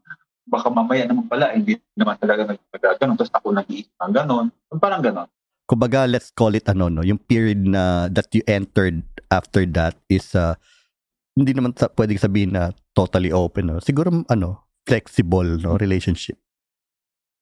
baka 0.44 0.68
mamaya 0.68 1.06
naman 1.06 1.30
pala, 1.30 1.54
hindi 1.54 1.78
naman 1.94 2.18
talaga 2.18 2.50
nagkaganon, 2.50 3.16
tapos 3.16 3.32
ako 3.32 3.46
nag-iisip 3.54 3.94
ng 4.02 4.12
ganon. 4.12 4.46
Parang 4.82 5.00
ganon. 5.00 5.28
Kumbaga, 5.64 6.04
let's 6.04 6.28
call 6.28 6.52
it 6.52 6.66
ano, 6.68 6.92
no? 6.92 7.06
Yung 7.06 7.16
period 7.16 7.64
na 7.64 8.10
that 8.12 8.28
you 8.36 8.44
entered 8.44 9.00
after 9.32 9.64
that 9.64 9.96
is 10.12 10.36
uh, 10.36 10.58
hindi 11.34 11.52
naman 11.52 11.74
sa, 11.74 11.90
pwedeng 11.90 12.18
sabihin 12.18 12.54
na 12.54 12.70
totally 12.94 13.34
open, 13.34 13.74
no? 13.74 13.82
Siguro, 13.82 14.10
ano, 14.30 14.70
flexible, 14.86 15.58
no? 15.58 15.74
Relationship. 15.74 16.38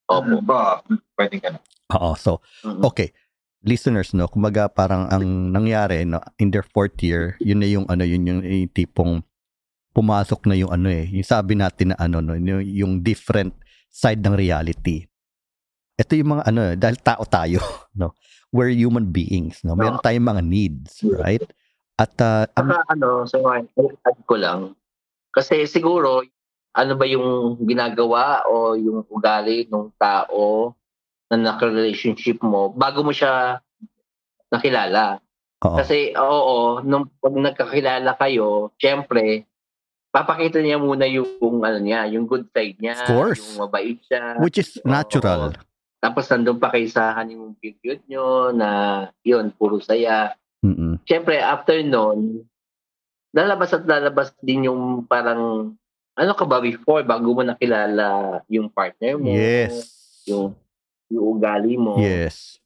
Opo. 0.09 0.41
Ba, 0.41 0.81
pwede 1.17 1.37
ganon. 1.39 1.63
Oo. 1.93 2.17
So, 2.17 2.41
Mm-mm. 2.65 2.83
okay. 2.89 3.13
Listeners, 3.63 4.17
no? 4.17 4.27
Kumbaga, 4.27 4.67
parang 4.67 5.07
ang 5.13 5.53
nangyari, 5.53 6.03
no? 6.09 6.25
In 6.41 6.51
their 6.51 6.65
fourth 6.65 6.99
year, 7.05 7.37
yun 7.39 7.61
na 7.61 7.69
yung, 7.69 7.87
ano, 7.87 8.03
yun 8.03 8.27
yung, 8.27 8.41
yung 8.43 8.73
tipong 8.73 9.23
pumasok 9.93 10.49
na 10.49 10.57
yung 10.57 10.73
ano 10.73 10.89
eh. 10.89 11.07
Yung 11.13 11.29
sabi 11.29 11.55
natin 11.55 11.93
na 11.93 11.97
ano, 12.01 12.25
no? 12.25 12.35
Yung, 12.35 12.65
yung 12.65 12.93
different 13.05 13.53
side 13.93 14.25
ng 14.25 14.35
reality. 14.35 15.05
Ito 16.01 16.17
yung 16.17 16.41
mga 16.41 16.45
ano, 16.49 16.61
dahil 16.75 16.97
tao 17.05 17.23
tayo, 17.29 17.61
no? 18.01 18.17
We're 18.53 18.73
human 18.73 19.13
beings, 19.13 19.61
no? 19.65 19.77
Meron 19.77 20.01
tayong 20.01 20.29
mga 20.29 20.43
needs, 20.45 21.01
right? 21.21 21.45
At 22.01 22.15
uh, 22.21 22.45
Saka 22.49 22.77
ano, 22.89 23.29
so 23.29 23.43
add 23.49 23.69
ko 24.25 24.35
lang. 24.37 24.73
Kasi 25.33 25.65
siguro, 25.65 26.25
ano 26.73 26.93
ba 26.97 27.05
yung 27.05 27.61
ginagawa 27.65 28.45
o 28.49 28.77
yung 28.77 29.05
ugali 29.13 29.69
ng 29.69 29.93
tao 30.01 30.73
na 31.29 31.37
naka-relationship 31.37 32.41
mo 32.41 32.73
bago 32.73 33.05
mo 33.05 33.13
siya 33.13 33.61
nakilala. 34.53 35.21
oo, 35.65 35.77
Kasi 35.77 36.13
oo, 36.17 36.81
nung 36.85 37.09
pag 37.21 37.33
nagkakilala 37.33 38.17
kayo, 38.17 38.73
syempre, 38.77 39.49
papakita 40.13 40.61
niya 40.61 40.77
muna 40.77 41.09
yung 41.09 41.65
ano 41.65 41.79
niya, 41.81 42.05
yung 42.13 42.29
good 42.29 42.45
side 42.53 42.77
niya, 42.77 43.01
Of 43.01 43.09
course. 43.09 43.41
yung 43.41 43.65
mabait 43.65 43.97
siya. 44.05 44.37
which 44.45 44.61
is 44.61 44.77
natural. 44.85 45.57
Tapos 46.03 46.29
nandun 46.29 46.61
pa 46.61 46.69
kayo 46.69 46.85
sa 46.91 47.17
honeymoon 47.17 47.57
period 47.57 48.03
nyo 48.11 48.51
na 48.53 48.69
yun, 49.25 49.49
puro 49.57 49.81
saya. 49.81 50.37
Mm-mm. 50.62 51.03
Siyempre, 51.05 51.42
after 51.42 51.83
nun, 51.83 52.46
lalabas 53.35 53.75
at 53.75 53.85
lalabas 53.85 54.31
din 54.38 54.71
yung 54.71 55.04
parang, 55.04 55.75
ano 56.15 56.33
ka 56.38 56.46
ba 56.46 56.63
before, 56.63 57.02
bago 57.02 57.35
mo 57.35 57.42
nakilala 57.42 58.40
yung 58.46 58.71
partner 58.71 59.19
mo, 59.19 59.33
Yes. 59.35 59.90
yung, 60.25 60.54
yung 61.10 61.25
ugali 61.37 61.75
mo. 61.75 61.98
Yes. 61.98 62.63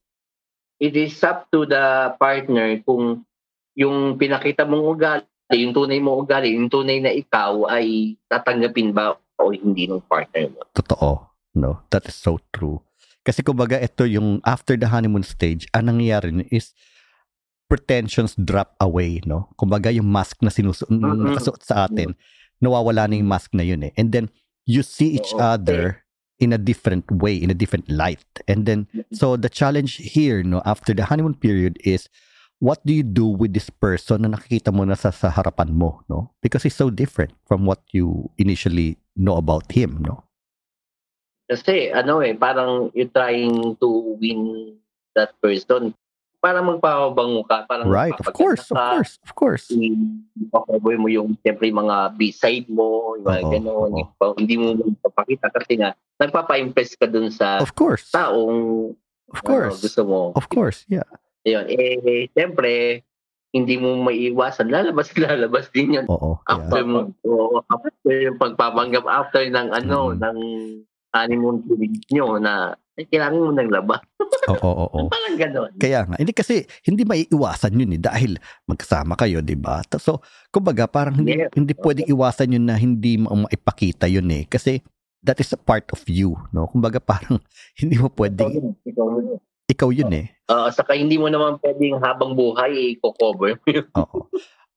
It 0.76 0.92
is 0.92 1.16
up 1.24 1.48
to 1.48 1.64
the 1.64 2.12
partner 2.20 2.76
kung 2.84 3.24
yung 3.72 4.20
pinakita 4.20 4.68
mong 4.68 4.84
ugali, 4.84 5.24
yung 5.56 5.72
tunay 5.72 5.96
mong 6.02 6.18
ugali, 6.26 6.52
yung 6.52 6.68
tunay 6.68 7.00
na 7.00 7.12
ikaw 7.12 7.64
ay 7.70 8.18
tatanggapin 8.28 8.92
ba 8.92 9.16
o 9.40 9.52
hindi 9.52 9.88
ng 9.88 10.04
partner 10.04 10.52
mo. 10.52 10.60
Totoo. 10.76 11.32
No, 11.56 11.80
that 11.88 12.04
is 12.04 12.16
so 12.16 12.36
true. 12.52 12.84
Kasi 13.24 13.40
kumbaga 13.40 13.80
ito 13.80 14.04
yung 14.04 14.44
after 14.44 14.76
the 14.76 14.86
honeymoon 14.86 15.24
stage, 15.24 15.64
ang 15.72 15.88
nangyayari 15.88 16.44
is 16.52 16.76
pretensions 17.66 18.34
drop 18.38 18.74
away, 18.78 19.20
no? 19.26 19.50
Kumbaga 19.58 19.90
yung 19.90 20.06
mask 20.06 20.42
na 20.42 20.50
sinusuot 20.50 20.90
Mhm. 20.90 21.30
nakasuot 21.30 21.62
sa 21.62 21.86
atin, 21.90 22.14
nawawala 22.62 23.10
na 23.10 23.18
yung 23.18 23.30
mask 23.30 23.52
na 23.54 23.66
yun 23.66 23.82
eh. 23.82 23.92
And 23.98 24.14
then 24.14 24.30
you 24.66 24.82
see 24.82 25.18
each 25.18 25.34
Oo. 25.34 25.42
other 25.42 26.02
in 26.38 26.52
a 26.52 26.60
different 26.60 27.08
way, 27.10 27.34
in 27.34 27.50
a 27.50 27.56
different 27.56 27.88
light. 27.88 28.22
And 28.46 28.66
then 28.68 28.86
so 29.12 29.34
the 29.34 29.48
challenge 29.50 29.98
here, 29.98 30.44
no, 30.44 30.62
after 30.68 30.92
the 30.94 31.08
honeymoon 31.08 31.40
period 31.40 31.80
is 31.82 32.06
what 32.60 32.80
do 32.84 32.92
you 32.92 33.04
do 33.04 33.26
with 33.26 33.52
this 33.52 33.68
person 33.68 34.24
na 34.24 34.32
nakikita 34.32 34.72
mo 34.72 34.84
na 34.84 34.96
sa, 34.96 35.10
sa 35.12 35.28
harapan 35.28 35.76
mo, 35.76 36.00
no? 36.08 36.32
Because 36.40 36.62
he's 36.64 36.76
so 36.76 36.88
different 36.88 37.34
from 37.44 37.64
what 37.66 37.82
you 37.92 38.30
initially 38.38 38.96
know 39.16 39.36
about 39.36 39.72
him, 39.72 40.00
no? 40.04 40.24
Kasi 41.46 41.94
ano 41.94 42.20
eh, 42.20 42.34
parang 42.34 42.90
you're 42.92 43.12
trying 43.12 43.76
to 43.78 43.88
win 44.18 44.74
that 45.14 45.32
person. 45.40 45.94
Parang 46.38 46.68
magpapabango 46.68 47.42
ka. 47.44 47.64
Parang 47.64 47.88
Right, 47.88 48.12
of 48.14 48.28
course, 48.30 48.68
of 48.68 48.76
course, 48.76 49.12
of 49.20 49.32
course. 49.34 49.64
Ipapaboy 49.72 50.96
mo 50.96 51.08
yung 51.08 51.34
siyempre 51.40 51.68
yung 51.68 51.80
mga 51.82 52.14
B-side 52.14 52.68
mo, 52.68 53.16
yung 53.16 53.24
mga 53.24 53.40
Oo, 53.42 53.52
gano'n. 53.52 53.90
pa- 54.14 54.36
Hindi 54.36 54.54
mo 54.54 54.66
magpapakita 54.76 55.48
kasi 55.50 55.72
nga, 55.76 55.90
nagpapa-impress 56.16 56.96
ka 56.96 57.06
dun 57.06 57.28
sa 57.28 57.58
Of 57.58 57.72
course. 57.72 58.08
taong 58.10 58.92
Of 59.26 59.40
ano, 59.40 59.48
course. 59.48 59.80
gusto 59.82 60.02
mo. 60.04 60.20
Of 60.32 60.46
course, 60.46 60.86
yeah. 60.86 61.08
Yun. 61.42 61.66
Eh, 61.66 62.30
siyempre, 62.30 63.02
hindi 63.50 63.74
mo 63.74 63.96
maiiwasan. 63.98 64.68
Lalabas, 64.68 65.10
lalabas 65.16 65.66
din 65.70 65.98
yun. 65.98 66.06
Oo. 66.06 66.38
After 66.44 66.84
Yeah. 66.84 66.86
mo, 66.86 66.98
oo, 67.22 67.58
after 67.66 68.12
yung 68.12 68.36
pagpapanggap, 68.36 69.04
after 69.04 69.42
ng 69.42 69.72
ano, 69.72 70.12
Mhm. 70.12 70.18
ng 70.20 70.38
honeymoon 71.10 71.58
period 71.64 71.96
nyo 72.12 72.36
na 72.36 72.76
eh, 72.96 73.04
kailangan 73.06 73.38
mo 73.38 73.52
ng 73.52 73.70
labas. 73.70 74.00
Oo, 74.52 74.62
oo, 74.62 74.86
oo. 74.88 75.08
Parang 75.10 75.34
gano'n. 75.34 75.72
Kaya 75.74 76.06
nga, 76.06 76.16
hindi 76.16 76.30
kasi 76.30 76.62
hindi 76.86 77.02
maiiwasan 77.02 77.74
yun 77.74 77.92
eh 77.92 78.00
dahil 78.00 78.38
magkasama 78.64 79.18
kayo, 79.18 79.42
'di 79.42 79.58
ba? 79.58 79.82
So, 79.98 80.22
kumbaga 80.48 80.86
parang 80.86 81.18
hindi 81.18 81.34
Yes. 81.34 81.50
hindi 81.52 81.74
pwedeng 81.74 82.06
iwasan 82.06 82.54
yun 82.54 82.64
na 82.64 82.78
hindi 82.78 83.18
mo 83.18 83.44
maipakita 83.44 84.06
yun 84.06 84.30
eh 84.30 84.46
kasi 84.46 84.80
that 85.20 85.42
is 85.42 85.50
a 85.50 85.58
part 85.58 85.90
of 85.90 85.98
you, 86.06 86.38
no? 86.54 86.70
Kumbaga 86.70 87.02
parang 87.02 87.42
hindi 87.80 87.98
mo 87.98 88.06
Ikaw 88.06 88.16
pwedeng 88.16 88.50
yun, 88.54 88.66
ikaw 88.86 89.06
yun. 89.12 89.38
ikaw 89.66 89.88
yun 89.90 90.12
eh. 90.14 90.26
Ah, 90.46 90.70
saka 90.70 90.94
hindi 90.94 91.18
mo 91.18 91.26
naman 91.26 91.58
pwedeng 91.58 91.98
habang 91.98 92.38
buhay 92.38 92.94
i-cover 92.94 93.58
mo 93.58 93.66
yun. 93.66 93.86
Oo. 94.00 94.30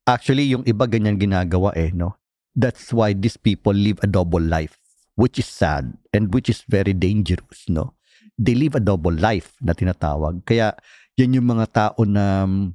Actually, 0.04 0.50
yung 0.50 0.66
iba 0.66 0.90
ganyan 0.90 1.22
ginagawa 1.22 1.78
eh, 1.78 1.94
no? 1.94 2.18
That's 2.58 2.90
why 2.90 3.14
these 3.14 3.38
people 3.38 3.78
live 3.78 4.02
a 4.02 4.10
double 4.10 4.42
life, 4.42 4.82
which 5.14 5.38
is 5.38 5.46
sad 5.46 5.94
and 6.10 6.34
which 6.34 6.50
is 6.50 6.66
very 6.66 6.98
dangerous, 6.98 7.70
no? 7.70 7.94
They 8.40 8.56
live 8.56 8.80
a 8.80 8.84
double 8.84 9.12
life 9.12 9.52
na 9.60 9.76
tinatawag. 9.76 10.48
Kaya, 10.48 10.72
yan 11.20 11.36
yung 11.36 11.52
mga 11.52 11.66
tao 11.76 12.00
na, 12.08 12.48
um, 12.48 12.72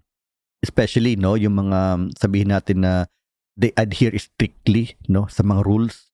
especially, 0.61 1.17
no, 1.17 1.41
yung 1.41 1.57
mga, 1.57 1.79
um, 1.97 2.01
sabihin 2.13 2.53
natin 2.53 2.85
na 2.85 3.09
they 3.57 3.73
adhere 3.81 4.13
strictly, 4.21 4.93
no, 5.09 5.25
sa 5.33 5.41
mga 5.41 5.65
rules. 5.65 6.13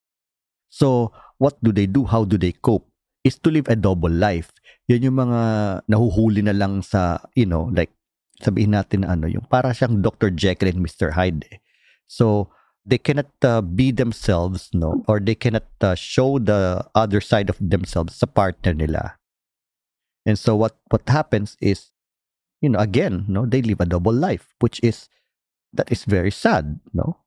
So, 0.71 1.11
what 1.43 1.59
do 1.59 1.75
they 1.75 1.91
do? 1.91 2.07
How 2.07 2.23
do 2.23 2.39
they 2.39 2.55
cope? 2.55 2.87
Is 3.27 3.37
to 3.43 3.51
live 3.51 3.67
a 3.67 3.75
double 3.75 4.13
life. 4.15 4.55
Yan 4.87 5.11
yung 5.11 5.19
mga 5.19 5.41
nahuhuli 5.91 6.47
na 6.47 6.55
lang 6.55 6.81
sa, 6.87 7.19
you 7.35 7.45
know, 7.45 7.69
like, 7.75 7.91
sabihin 8.41 8.73
natin 8.73 9.05
na 9.05 9.19
ano, 9.19 9.27
yung 9.29 9.45
para 9.51 9.75
siyang 9.75 10.01
Dr. 10.01 10.31
Jekyll 10.33 10.73
and 10.73 10.81
Mr. 10.81 11.19
Hyde. 11.19 11.45
eh. 11.51 11.59
So, 12.07 12.49
they 12.87 12.97
cannot 12.97 13.29
uh, 13.45 13.61
be 13.61 13.93
themselves, 13.93 14.73
no? 14.73 15.05
Or 15.05 15.21
they 15.21 15.37
cannot 15.37 15.69
uh, 15.85 15.95
show 15.95 16.41
the 16.41 16.81
other 16.95 17.21
side 17.21 17.53
of 17.53 17.61
themselves 17.61 18.17
sa 18.17 18.27
partner 18.27 18.73
nila. 18.73 19.20
And 20.31 20.39
so 20.39 20.55
what 20.55 20.79
what 20.95 21.03
happens 21.11 21.59
is, 21.59 21.91
you 22.63 22.71
know, 22.71 22.79
again, 22.79 23.27
no, 23.27 23.51
they 23.51 23.67
live 23.67 23.83
a 23.83 23.91
double 23.91 24.15
life, 24.15 24.55
which 24.63 24.79
is 24.87 25.11
that 25.75 25.91
is 25.91 26.07
very 26.07 26.31
sad, 26.31 26.79
no? 26.95 27.19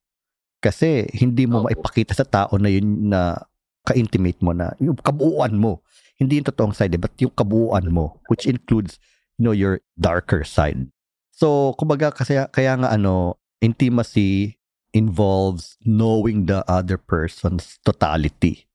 Kasi 0.64 1.12
hindi 1.12 1.44
mo 1.44 1.60
Opo. 1.60 1.68
maipakita 1.68 2.16
sa 2.16 2.24
tao 2.24 2.56
na 2.56 2.72
yun 2.72 3.12
na 3.12 3.36
ka-intimate 3.84 4.40
mo 4.40 4.56
na 4.56 4.72
yung 4.80 4.96
kabuuan 4.96 5.60
mo. 5.60 5.84
Hindi 6.16 6.40
yung 6.40 6.48
totoong 6.48 6.72
side, 6.72 6.96
eh, 6.96 7.02
but 7.02 7.12
yung 7.20 7.36
kabuuan 7.36 7.92
mo, 7.92 8.24
which 8.32 8.48
includes, 8.48 8.96
you 9.36 9.44
know, 9.44 9.52
your 9.52 9.84
darker 10.00 10.48
side. 10.48 10.88
So, 11.36 11.76
kumbaga 11.76 12.16
kasi 12.16 12.40
kaya 12.56 12.80
nga 12.80 12.96
ano, 12.96 13.36
intimacy 13.60 14.56
involves 14.96 15.76
knowing 15.84 16.48
the 16.48 16.64
other 16.72 16.96
person's 16.96 17.76
totality. 17.84 18.72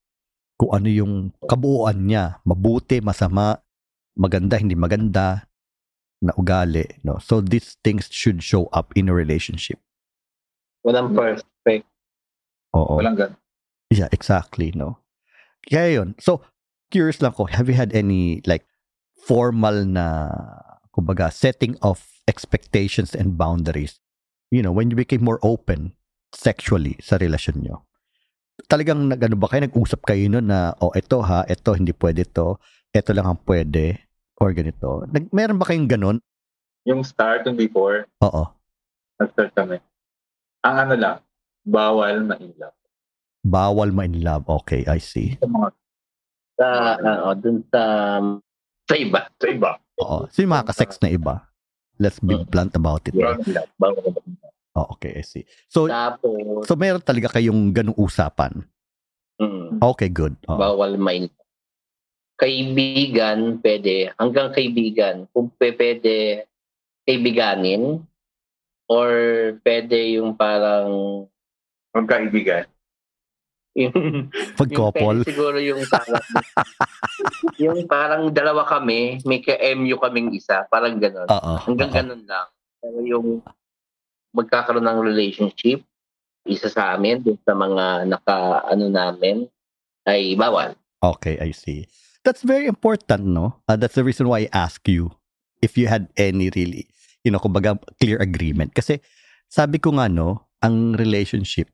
Kung 0.61 0.77
ano 0.77 0.89
yung 0.93 1.15
kabuuan 1.49 2.05
niya, 2.05 2.45
mabuti, 2.45 3.01
masama, 3.01 3.63
maganda, 4.19 4.59
hindi 4.59 4.75
maganda, 4.75 5.49
na 6.19 6.35
ugali, 6.35 6.99
no? 7.07 7.23
So 7.23 7.41
these 7.41 7.79
things 7.87 8.11
should 8.11 8.43
show 8.43 8.67
up 8.75 8.91
in 8.99 9.09
a 9.09 9.15
relationship. 9.15 9.79
Walang 10.83 11.15
perfect. 11.15 11.87
Oo. 12.75 12.99
Walang 12.99 13.17
gan. 13.17 13.33
Yeah, 13.95 14.11
exactly, 14.11 14.75
no? 14.75 14.99
Kaya 15.65 16.03
yun. 16.03 16.19
So, 16.19 16.43
curious 16.91 17.23
lang 17.23 17.33
ko, 17.39 17.47
have 17.47 17.71
you 17.71 17.77
had 17.79 17.95
any 17.95 18.43
like 18.45 18.67
formal 19.15 19.87
na 19.87 20.35
kumbaga 20.93 21.33
setting 21.33 21.79
of 21.81 22.03
expectations 22.27 23.15
and 23.15 23.39
boundaries? 23.39 24.03
You 24.51 24.65
know, 24.65 24.73
when 24.73 24.91
you 24.91 24.97
became 24.97 25.23
more 25.23 25.39
open 25.45 25.95
sexually 26.35 26.97
sa 27.01 27.17
relasyon 27.17 27.65
nyo. 27.65 27.85
Talagang 28.69 29.09
nag 29.09 29.23
ano 29.23 29.37
ba 29.39 29.49
kayo, 29.49 29.65
nag-usap 29.65 30.03
kayo 30.03 30.29
nun 30.29 30.51
na, 30.51 30.75
oh, 30.83 30.93
ito 30.93 31.23
ha, 31.23 31.47
ito 31.47 31.71
hindi 31.73 31.95
pwede 31.95 32.27
to, 32.27 32.59
ito 32.91 33.11
lang 33.15 33.27
ang 33.29 33.41
pwede, 33.47 34.08
or 34.39 34.51
ganito. 34.53 35.05
Nag, 35.09 35.31
meron 35.31 35.59
ba 35.59 35.67
kayong 35.67 35.91
ganun? 35.91 36.19
Yung 36.85 37.03
start, 37.03 37.45
yung 37.45 37.55
before, 37.55 38.07
Oo. 38.21 38.49
nag-start 39.19 39.53
kami. 39.53 39.83
Ang 40.63 40.77
ano 40.79 40.95
lang, 40.95 41.17
bawal 41.63 42.23
ma-inlove. 42.25 42.75
Bawal 43.41 43.91
ma-in 43.91 44.19
love. 44.19 44.47
Okay, 44.63 44.83
I 44.85 44.99
see. 44.99 45.37
Sa 45.37 45.47
mga 45.47 45.69
Sa, 46.55 46.67
ano, 46.97 47.11
dun 47.35 47.63
sa, 47.71 47.83
sa 48.85 48.95
iba. 48.95 49.21
sa 49.33 49.47
iba. 49.47 49.71
Oo. 49.99 50.27
So 50.29 50.43
yung 50.43 50.51
mga 50.53 50.67
kasex 50.67 50.99
na 50.99 51.09
iba, 51.09 51.47
let's 51.99 52.19
be 52.19 52.35
blunt 52.45 52.75
about 52.75 53.07
it. 53.07 53.15
Bawal 53.15 53.39
ma-inlove. 53.39 53.71
Bawal 53.77 54.03
ma-inlove. 54.09 54.47
Oh, 54.75 54.95
okay, 54.95 55.11
I 55.13 55.23
see. 55.23 55.43
So, 55.67 55.87
Tapos, 55.87 56.63
so 56.63 56.79
meron 56.79 57.03
talaga 57.03 57.35
kayong 57.35 57.75
ganung 57.75 57.99
usapan. 57.99 58.63
mm, 59.37 59.83
Okay, 59.83 60.07
good. 60.09 60.39
Oo. 60.47 60.55
bawal 60.55 60.95
main. 60.95 61.27
Kaibigan, 62.39 63.59
pwede. 63.61 64.15
Hanggang 64.15 64.55
kaibigan. 64.55 65.27
Kung 65.35 65.51
pwede 65.59 66.47
kaibiganin 67.03 68.07
or 68.87 69.11
pwede 69.67 70.17
yung 70.17 70.39
parang 70.39 71.27
Magkaibigan. 71.93 72.69
yung 73.75 73.95
Yung 74.59 75.25
siguro 75.27 75.59
yung 75.59 75.83
parang, 75.87 76.25
yung 77.63 77.79
parang 77.91 78.23
dalawa 78.31 78.63
kami, 78.67 79.23
may 79.27 79.43
ka-MU 79.43 79.99
kaming 79.99 80.31
isa, 80.35 80.67
parang 80.71 80.99
gano'n. 80.99 81.27
Oo. 81.27 81.55
Hanggang 81.67 81.91
oo. 81.91 81.97
ganun 81.97 82.23
lang. 82.27 82.49
Pero 82.79 82.99
yung 83.03 83.29
magkakaroon 84.35 84.87
ng 84.87 85.01
relationship, 85.03 85.83
isa 86.47 86.71
sa 86.71 86.95
amin, 86.95 87.23
dun 87.23 87.39
sa 87.43 87.55
mga 87.55 88.07
naka, 88.07 88.63
ano 88.67 88.87
namin, 88.91 89.47
ay 90.07 90.35
bawal. 90.39 90.75
Okay, 90.99 91.39
I 91.39 91.51
see. 91.55 91.87
That's 92.25 92.43
very 92.43 92.67
important, 92.67 93.25
no? 93.25 93.63
Uh, 93.69 93.77
that's 93.77 93.95
the 93.95 94.05
reason 94.05 94.29
why 94.29 94.47
I 94.47 94.49
ask 94.53 94.87
you 94.89 95.15
if 95.63 95.79
you 95.79 95.87
had 95.87 96.11
any 96.17 96.51
really, 96.55 96.91
you 97.25 97.31
know, 97.31 97.39
kumbaga 97.39 97.79
clear 98.01 98.19
agreement. 98.19 98.75
Kasi 98.75 99.01
sabi 99.49 99.79
ko 99.79 99.97
nga, 99.97 100.11
no, 100.11 100.49
ang 100.63 100.99
relationship 100.99 101.71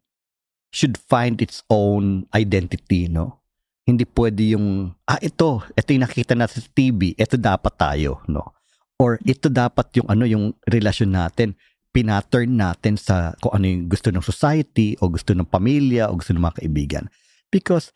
should 0.74 0.98
find 0.98 1.40
its 1.40 1.62
own 1.70 2.26
identity, 2.34 3.06
no? 3.08 3.40
Hindi 3.84 4.08
pwede 4.16 4.56
yung, 4.56 4.96
ah, 5.06 5.20
ito, 5.20 5.60
ito 5.76 5.88
yung 5.92 6.04
nakita 6.04 6.32
natin 6.34 6.64
sa 6.64 6.70
TV, 6.72 7.14
ito 7.14 7.36
dapat 7.36 7.74
tayo, 7.76 8.24
no? 8.26 8.56
Or 8.98 9.20
ito 9.22 9.50
dapat 9.52 9.92
yung 10.00 10.08
ano, 10.08 10.24
yung 10.24 10.56
relasyon 10.66 11.14
natin, 11.14 11.54
pinattern 11.94 12.58
natin 12.58 12.98
sa 12.98 13.38
kung 13.38 13.54
ano 13.54 13.70
yung 13.70 13.86
gusto 13.86 14.10
ng 14.10 14.24
society, 14.24 14.98
o 14.98 15.06
gusto 15.06 15.30
ng 15.30 15.46
pamilya, 15.46 16.10
o 16.10 16.18
gusto 16.18 16.34
ng 16.34 16.42
mga 16.42 16.58
kaibigan. 16.64 17.04
Because 17.54 17.94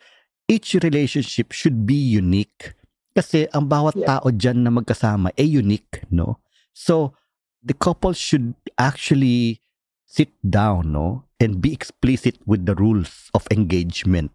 each 0.49 0.73
relationship 0.75 1.53
should 1.53 1.85
be 1.85 1.95
unique. 1.95 2.73
Kasi 3.13 3.45
ang 3.53 3.69
bawat 3.69 3.93
Yeah. 3.95 4.17
tao 4.17 4.27
dyan 4.29 4.65
na 4.65 4.71
magkasama 4.71 5.29
ay 5.37 5.45
unique, 5.45 6.03
no? 6.09 6.41
So, 6.73 7.13
the 7.59 7.73
couple 7.73 8.11
should 8.11 8.57
actually 8.75 9.61
sit 10.03 10.33
down, 10.41 10.91
no? 10.91 11.29
And 11.37 11.61
be 11.61 11.71
explicit 11.71 12.35
with 12.43 12.65
the 12.65 12.73
rules 12.73 13.29
of 13.31 13.45
engagement. 13.47 14.33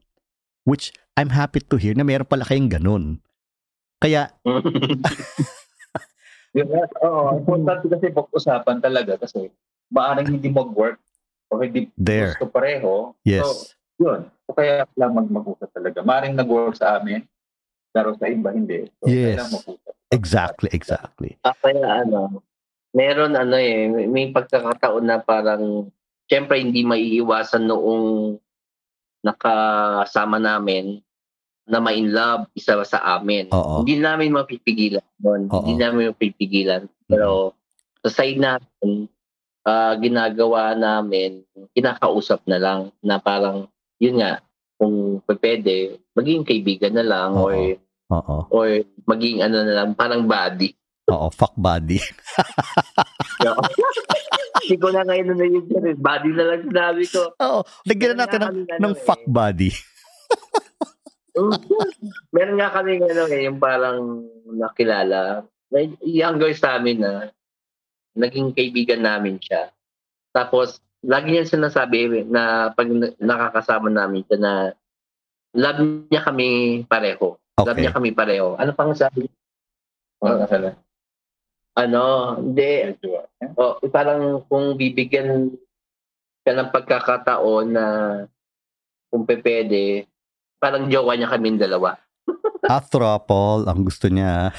Which 0.63 0.95
I'm 1.15 1.31
happy 1.31 1.61
to 1.61 1.77
hear 1.77 1.93
na 1.93 2.03
meron 2.03 2.25
pala 2.25 2.45
kayong 2.45 2.71
ganun. 2.73 3.05
Kaya, 3.99 4.31
Yun, 6.55 6.71
oo, 7.03 7.21
importante 7.35 7.91
kasi 7.91 8.15
pag-usapan 8.15 8.79
talaga 8.79 9.19
kasi 9.19 9.51
maaaring 9.91 10.39
hindi 10.39 10.49
mag-work 10.49 11.03
o 11.51 11.59
hindi 11.59 11.91
there. 11.99 12.39
gusto 12.39 12.47
pareho. 12.47 12.93
So, 13.13 13.27
Yes. 13.27 13.75
Yun. 13.99 14.21
So, 14.47 14.53
kaya 14.53 14.85
lang 14.99 15.13
mag 15.15 15.29
mag-usap 15.31 15.71
talaga. 15.73 16.03
Maaaring 16.03 16.37
nag-work 16.37 16.77
sa 16.77 16.99
amin, 16.99 17.25
pero 17.95 18.13
sa 18.19 18.27
iba 18.29 18.51
hindi. 18.51 18.87
So, 19.01 19.09
Yes. 19.09 19.41
Exactly, 20.15 20.71
exactly. 20.71 21.35
Ah, 21.43 21.57
Kaya 21.59 22.07
ano, 22.07 22.43
meron 22.95 23.35
ano 23.35 23.59
eh, 23.59 23.91
may- 24.07 24.31
pagkakataon 24.31 25.05
na 25.05 25.19
parang, 25.19 25.91
syempre 26.31 26.63
hindi 26.63 26.87
maiiwasan 26.87 27.67
noong 27.67 28.39
nakasama 29.25 30.39
namin 30.39 31.01
na 31.65 31.81
ma-in 31.81 32.13
love 32.13 32.47
isa 32.53 32.77
sa 32.85 33.01
amin. 33.17 33.49
Oo. 33.51 33.81
Hindi 33.83 33.99
namin 33.99 34.37
mapipigilan 34.37 35.05
doon. 35.17 35.49
Oo. 35.49 35.65
Hindi 35.65 35.81
namin 35.81 36.13
mapipigilan. 36.13 36.85
Pero 37.09 37.57
sa 38.05 38.13
side 38.13 38.37
natin, 38.37 39.09
ah, 39.65 39.97
ginagawa 39.97 40.77
namin, 40.77 41.41
kinakausap 41.73 42.45
na 42.45 42.61
lang 42.61 42.81
na 43.01 43.17
parang, 43.17 43.67
yun 43.99 44.19
nga, 44.21 44.43
kung 44.79 45.23
pwede, 45.27 46.03
maging 46.15 46.43
kaibigan 46.43 46.95
na 46.95 47.05
lang 47.07 47.31
Oo. 47.35 47.47
or 47.47 47.55
Oo. 48.13 48.37
or 48.53 48.69
maging 49.09 49.41
ano 49.41 49.65
na 49.65 49.75
lang, 49.83 49.89
parang 49.97 50.29
buddy. 50.29 50.77
Oo, 51.13 51.29
fuck 51.29 51.53
body. 51.57 52.01
Hindi 54.65 54.77
ko 54.81 54.89
na 54.89 55.05
ngayon 55.05 55.37
na 55.37 55.45
yun 55.45 55.65
sir. 55.69 55.93
Buddy 56.01 56.31
na 56.33 56.45
lang 56.49 56.61
sinabi 56.65 57.05
ko. 57.05 57.21
Oo, 57.37 57.61
lagyan 57.85 58.17
na 58.17 58.25
natin 58.25 58.41
ng, 58.41 58.65
ng 58.65 58.81
ano, 58.81 58.97
fuck 58.97 59.21
eh. 59.21 59.29
body. 59.29 59.71
Meron 62.35 62.57
nga 62.57 62.71
kami 62.73 63.03
ano 63.05 63.23
eh, 63.29 63.43
yung 63.45 63.61
parang 63.61 64.25
nakilala. 64.49 65.45
May 65.69 65.93
younger 66.01 66.55
sa 66.57 66.81
amin 66.81 67.03
na 67.03 67.29
naging 68.17 68.55
kaibigan 68.55 69.03
namin 69.03 69.37
siya. 69.43 69.69
Tapos, 70.31 70.81
lagi 71.05 71.29
niya 71.31 71.45
sinasabi 71.45 72.25
na 72.27 72.73
pag 72.73 72.89
na- 72.89 73.15
nakakasama 73.21 73.89
namin 73.89 74.25
siya 74.25 74.39
na 74.41 74.53
love 75.55 75.81
niya 76.09 76.23
kami 76.25 76.49
pareho. 76.85 77.37
Love 77.61 77.71
Okay. 77.71 77.87
niya 77.87 77.95
kami 77.95 78.11
pareho. 78.11 78.59
Ano 78.59 78.75
pang 78.75 78.91
sabi? 78.93 79.31
Wala 80.19 80.43
na 80.43 80.47
sila. 80.49 80.71
Ano, 81.75 82.03
hindi. 82.39 82.95
Oh, 83.59 83.79
parang 83.91 84.43
kung 84.47 84.75
bibigyan 84.75 85.55
ka 86.43 86.55
ng 86.55 86.71
pagkakataon 86.71 87.67
na 87.71 87.87
kung 89.11 89.27
pwede, 89.27 90.07
parang 90.59 90.91
jowa 90.91 91.15
niya 91.15 91.31
kaming 91.31 91.59
dalawa. 91.59 91.99
Athropol, 92.67 93.69
ang 93.69 93.85
gusto 93.85 94.09
niya. 94.09 94.51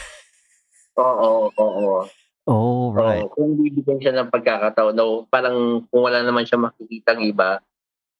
Oo, 0.96 1.52
oo, 1.52 1.66
oo. 1.82 2.00
Oh, 2.46 2.93
right. 2.93 3.26
Oo, 3.26 3.34
kung 3.34 3.58
bibigyan 3.58 3.98
siya 3.98 4.14
ng 4.14 4.30
pagkakataon, 4.30 4.93
no, 4.93 5.26
parang 5.34 5.82
kung 5.89 6.06
wala 6.06 6.22
naman 6.22 6.46
siya 6.46 6.62
makikita 6.62 7.18
ng 7.18 7.26
iba, 7.34 7.58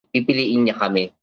pipiliin 0.10 0.66
niya 0.66 0.82
kami. 0.82 1.14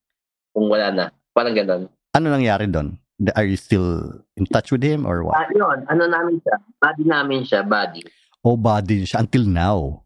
Kung 0.55 0.71
wala 0.71 0.95
na. 0.95 1.07
Parang 1.35 1.51
ganun. 1.51 1.91
Ano 2.15 2.27
nangyari 2.31 2.71
doon? 2.71 2.95
Are 3.35 3.47
you 3.47 3.59
still 3.59 4.23
in 4.39 4.47
touch 4.47 4.71
with 4.71 4.87
him 4.87 5.03
or 5.03 5.27
what? 5.27 5.35
Ah, 5.35 5.51
yun, 5.51 5.83
ano 5.91 6.07
namin 6.07 6.39
siya? 6.43 6.57
Body 6.79 7.05
namin 7.07 7.41
siya, 7.43 7.61
body. 7.67 8.07
Oh, 8.47 8.55
body 8.55 9.03
siya 9.03 9.27
until 9.27 9.47
now. 9.51 10.03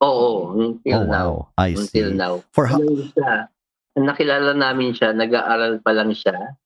Oo, 0.00 0.56
until 0.56 1.04
oh, 1.04 1.08
now. 1.08 1.28
wow. 1.28 1.60
I 1.60 1.76
Until 1.76 2.08
see. 2.12 2.16
now. 2.16 2.34
For 2.56 2.64
how, 2.64 2.80
siya? 2.80 3.52
Nakilala 4.00 4.56
namin 4.56 4.96
siya, 4.96 5.12
nag-aaral 5.12 5.84
pa 5.84 5.92
lang 5.92 6.16
siya. 6.16 6.56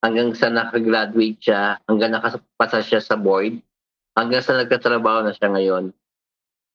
Hanggang 0.00 0.32
sa 0.32 0.48
nakagraduate 0.48 1.36
siya, 1.36 1.76
hanggang 1.84 2.16
nakapasa 2.16 2.80
siya 2.80 3.04
sa 3.04 3.20
board, 3.20 3.60
hanggang 4.12 4.42
sa 4.42 4.56
nagtatrabaho 4.56 5.22
na 5.22 5.32
siya 5.32 5.48
ngayon, 5.48 5.84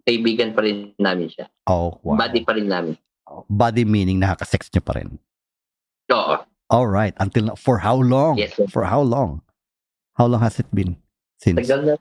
kaibigan 0.02 0.54
pa 0.54 0.62
rin 0.62 0.94
namin 0.96 1.28
siya. 1.28 1.50
oh, 1.66 1.98
wow. 2.02 2.16
Body 2.16 2.42
pa 2.42 2.54
rin 2.54 2.68
namin. 2.68 2.96
Body 3.48 3.84
meaning 3.84 4.22
nakaka-sex 4.22 4.70
niyo 4.70 4.82
pa 4.82 4.96
rin. 4.96 5.18
Oo. 6.14 6.36
All 6.70 6.86
right. 6.86 7.14
Until 7.18 7.50
now. 7.50 7.58
For 7.58 7.78
how 7.78 7.98
long? 7.98 8.38
Yes, 8.38 8.54
sir. 8.54 8.70
For 8.70 8.86
how 8.86 9.02
long? 9.02 9.42
How 10.14 10.26
long 10.26 10.42
has 10.42 10.58
it 10.58 10.70
been? 10.70 10.98
Since? 11.38 11.66
Tagal 11.66 11.82
na. 11.84 11.94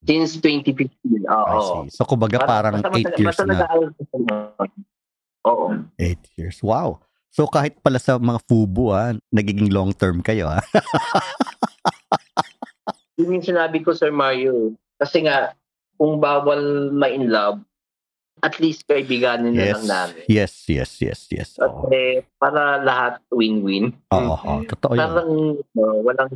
Since 0.00 0.40
2015. 0.40 0.88
I 1.24 1.28
Oo. 1.28 1.84
see. 1.84 1.92
So, 1.92 2.08
kumbaga 2.08 2.40
parang 2.40 2.80
Basta 2.80 2.88
8 2.88 3.04
matagal- 3.04 3.20
years 3.20 3.28
basta 3.36 3.44
na. 3.44 3.54
siya. 3.54 3.68
Oo. 5.44 5.66
8 6.00 6.24
years. 6.36 6.56
Wow. 6.64 7.04
So, 7.28 7.44
kahit 7.46 7.78
pala 7.78 8.00
sa 8.00 8.16
mga 8.16 8.40
FUBU, 8.48 8.84
ah, 8.90 9.12
nagiging 9.30 9.68
long 9.68 9.92
term 9.92 10.24
kayo, 10.24 10.48
ah. 10.48 10.64
Yun 13.20 13.36
yung 13.36 13.44
sinabi 13.44 13.84
ko, 13.84 13.92
Sir 13.92 14.08
Mario. 14.08 14.72
Kasi 14.96 15.28
nga, 15.28 15.52
kung 16.00 16.16
bawal 16.16 16.88
ma-in 16.88 17.28
love, 17.28 17.60
at 18.40 18.56
least 18.56 18.88
kaibiganin 18.88 19.52
na 19.52 19.68
Yes. 19.68 19.74
lang 19.76 19.86
namin. 19.86 20.22
Yes, 20.24 20.54
yes, 20.64 20.90
yes, 21.04 21.20
yes. 21.28 21.50
At 21.60 21.76
eh, 21.92 22.24
para 22.40 22.80
lahat 22.80 23.20
win-win. 23.28 23.92
Oo, 24.08 24.32
oo. 24.32 24.64
Totoo 24.64 24.96
yun. 24.96 25.00
Parang 25.04 25.30
no, 25.60 25.84
walang 26.00 26.32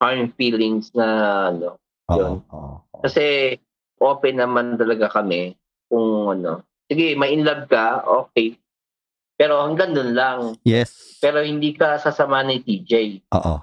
harm 0.00 0.32
feelings 0.40 0.88
na 0.96 1.06
ano. 1.52 1.76
Oo, 2.08 2.16
yun. 2.16 2.32
oo, 2.48 2.80
oo. 2.80 3.02
Kasi 3.04 3.56
open 4.00 4.40
naman 4.40 4.80
talaga 4.80 5.12
kami 5.12 5.52
kung 5.92 6.40
ano. 6.40 6.64
Sige, 6.88 7.12
may 7.12 7.36
in 7.36 7.44
love 7.44 7.68
ka, 7.68 8.00
okay. 8.04 8.56
Pero 9.36 9.60
hanggang 9.60 9.92
dun 9.92 10.16
lang. 10.16 10.56
Yes. 10.64 11.20
Pero 11.20 11.44
hindi 11.44 11.76
ka 11.76 12.00
sasama 12.00 12.40
ni 12.40 12.64
TJ. 12.64 13.20
Oo. 13.36 13.60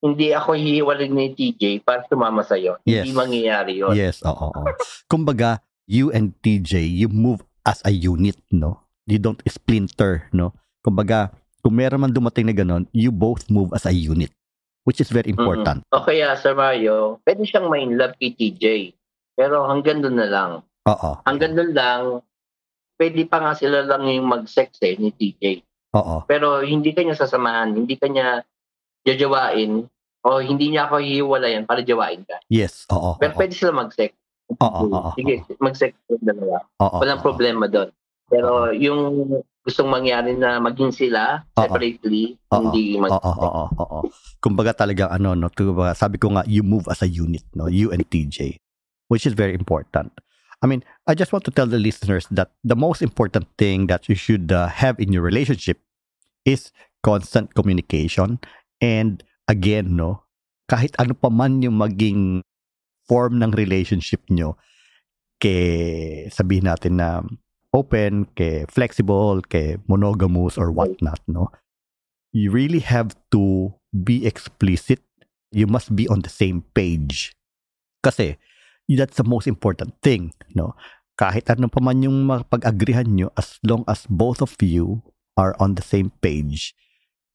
Hindi 0.00 0.32
ako 0.32 0.56
hihiwalay 0.56 1.12
ni 1.12 1.36
TJ 1.36 1.84
para 1.84 2.08
sumama 2.08 2.40
sa'yo. 2.40 2.80
Yes. 2.88 3.04
Hindi 3.04 3.12
mangyayari 3.12 3.72
yun. 3.76 3.92
Yes, 3.92 4.24
oo, 4.24 4.48
oo. 4.48 4.64
Kumbaga, 5.04 5.60
you 5.84 6.08
and 6.08 6.32
TJ, 6.40 6.88
you 6.88 7.12
move 7.12 7.44
as 7.68 7.84
a 7.84 7.92
unit, 7.92 8.40
no? 8.48 8.80
You 9.04 9.20
don't 9.20 9.40
splinter, 9.44 10.24
no? 10.32 10.56
Kumbaga, 10.80 11.36
kung 11.60 11.76
meron 11.76 12.00
man 12.00 12.16
dumating 12.16 12.48
na 12.48 12.56
ganon, 12.56 12.88
you 12.96 13.12
both 13.12 13.52
move 13.52 13.76
as 13.76 13.84
a 13.84 13.92
unit, 13.92 14.32
which 14.88 15.04
is 15.04 15.12
very 15.12 15.28
important. 15.28 15.84
O 15.92 16.00
kaya, 16.00 16.32
Sir 16.40 16.56
Mario, 16.56 17.20
pwede 17.28 17.44
siyang 17.44 17.68
main 17.68 18.00
love 18.00 18.16
kay 18.16 18.32
TJ. 18.32 18.96
Pero 19.36 19.68
hanggang 19.68 20.00
doon 20.00 20.16
na 20.16 20.28
lang. 20.28 20.50
Oo, 20.88 21.10
Hanggang 21.28 21.52
doon 21.52 21.72
lang, 21.76 22.02
pwede 22.96 23.20
pa 23.28 23.44
nga 23.44 23.52
sila 23.52 23.84
lang 23.84 24.08
yung 24.08 24.24
mag-sex 24.24 24.80
eh, 24.80 24.96
ni 24.96 25.12
TJ. 25.12 25.60
oo, 25.92 26.24
Pero 26.24 26.64
hindi 26.64 26.96
kanya 26.96 27.12
sasamahan, 27.12 27.76
hindi 27.76 28.00
kanya 28.00 28.40
jajawain, 29.06 29.88
o 30.20 30.28
hindi 30.40 30.76
niya 30.76 30.86
ako 30.86 31.00
hihiwalayan 31.00 31.64
para 31.64 31.80
jawain 31.80 32.20
ka. 32.28 32.36
yes, 32.52 32.84
oo, 32.92 33.16
Pero 33.16 33.32
oo, 33.32 33.38
pwede 33.40 33.54
sila 33.56 33.72
mag-sex. 33.72 34.12
Oo, 34.60 34.82
oo, 34.90 35.10
Sige, 35.16 35.46
mag-sex 35.62 35.94
yung 36.10 36.20
dalawa. 36.26 36.60
oo, 36.82 36.96
Walang 37.00 37.20
oo. 37.22 37.26
problema 37.26 37.64
doon. 37.70 37.88
Pero 38.30 38.70
yung 38.76 39.26
gustong 39.64 39.88
mangyari 39.90 40.36
na 40.36 40.60
maging 40.60 40.92
sila 40.92 41.44
Oo. 41.56 41.64
separately, 41.66 42.36
Oo. 42.52 42.68
hindi 42.68 43.00
mag 43.00 43.10
Oo, 43.16 43.32
oo, 43.32 43.64
oo. 43.80 43.98
Kumbaga 44.40 44.72
talaga 44.76 45.08
ano 45.08 45.32
no, 45.34 45.48
kumbaga, 45.48 45.96
sabi 45.96 46.20
ko 46.20 46.32
nga 46.36 46.44
you 46.46 46.60
move 46.62 46.84
as 46.92 47.00
a 47.00 47.08
unit, 47.08 47.44
no, 47.56 47.66
you 47.68 47.88
and 47.92 48.04
TJ, 48.08 48.60
which 49.08 49.24
is 49.24 49.32
very 49.32 49.54
important. 49.56 50.12
I 50.60 50.68
mean, 50.68 50.84
I 51.08 51.16
just 51.16 51.32
want 51.32 51.48
to 51.48 51.50
tell 51.50 51.64
the 51.64 51.80
listeners 51.80 52.28
that 52.28 52.52
the 52.60 52.76
most 52.76 53.00
important 53.00 53.48
thing 53.56 53.88
that 53.88 54.12
you 54.12 54.14
should 54.14 54.52
uh, 54.52 54.68
have 54.68 55.00
in 55.00 55.08
your 55.08 55.24
relationship 55.24 55.80
is 56.44 56.68
constant 57.00 57.56
communication 57.56 58.36
and 58.80 59.22
again, 59.46 59.96
no, 59.96 60.24
kahit 60.68 60.96
ano 60.98 61.14
pa 61.14 61.28
man 61.28 61.62
yung 61.62 61.78
maging 61.78 62.42
form 63.06 63.38
ng 63.38 63.52
relationship 63.54 64.24
nyo, 64.28 64.56
ke 65.40 66.28
sabihin 66.28 66.68
natin 66.68 67.00
na 67.00 67.24
open, 67.72 68.26
ke 68.34 68.66
flexible, 68.68 69.40
ke 69.46 69.80
monogamous 69.88 70.58
or 70.58 70.74
whatnot, 70.74 71.22
no? 71.30 71.48
you 72.32 72.50
really 72.50 72.80
have 72.80 73.14
to 73.30 73.74
be 73.90 74.26
explicit. 74.26 75.02
You 75.50 75.66
must 75.66 75.94
be 75.94 76.06
on 76.08 76.22
the 76.22 76.30
same 76.30 76.62
page. 76.74 77.34
Kasi, 78.02 78.38
that's 78.88 79.18
the 79.18 79.26
most 79.26 79.46
important 79.46 79.98
thing, 80.02 80.32
no? 80.54 80.78
Kahit 81.18 81.50
ano 81.50 81.68
pa 81.68 81.82
man 81.82 82.00
yung 82.00 82.24
mapag-agrihan 82.24 83.12
nyo, 83.12 83.28
as 83.36 83.58
long 83.66 83.84
as 83.90 84.06
both 84.08 84.40
of 84.40 84.54
you 84.62 85.02
are 85.36 85.52
on 85.58 85.74
the 85.74 85.84
same 85.84 86.14
page, 86.22 86.72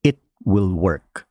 it 0.02 0.18
will 0.42 0.74
work. 0.74 1.28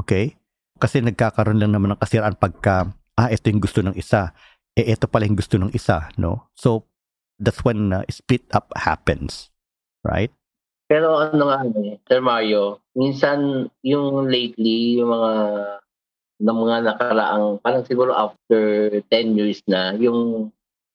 Okay? 0.00 0.40
Kasi 0.80 1.04
nagkakaroon 1.04 1.60
lang 1.60 1.76
naman 1.76 1.92
ng 1.92 2.00
kasiraan 2.00 2.40
pagka, 2.40 2.88
ah, 3.20 3.28
ito 3.28 3.52
yung 3.52 3.60
gusto 3.60 3.84
ng 3.84 3.96
isa, 4.00 4.32
eh, 4.72 4.96
ito 4.96 5.04
pala 5.04 5.28
yung 5.28 5.36
gusto 5.36 5.60
ng 5.60 5.76
isa, 5.76 6.08
no? 6.16 6.48
So, 6.56 6.88
that's 7.36 7.60
when 7.60 7.92
uh, 7.92 8.04
split 8.08 8.48
up 8.56 8.72
happens. 8.76 9.52
Right? 10.00 10.32
Pero 10.90 11.20
ano 11.20 11.52
nga 11.52 11.62
eh, 11.84 12.00
Sir 12.08 12.18
Mario, 12.18 12.82
minsan 12.96 13.70
yung 13.84 14.26
lately, 14.26 14.98
yung 14.98 15.12
mga 15.12 15.32
ng 16.40 16.56
mga 16.56 16.76
nakaraang, 16.88 17.46
parang 17.60 17.84
siguro 17.84 18.16
after 18.16 18.88
10 19.12 19.36
years 19.36 19.60
na, 19.68 19.92
yung 20.00 20.50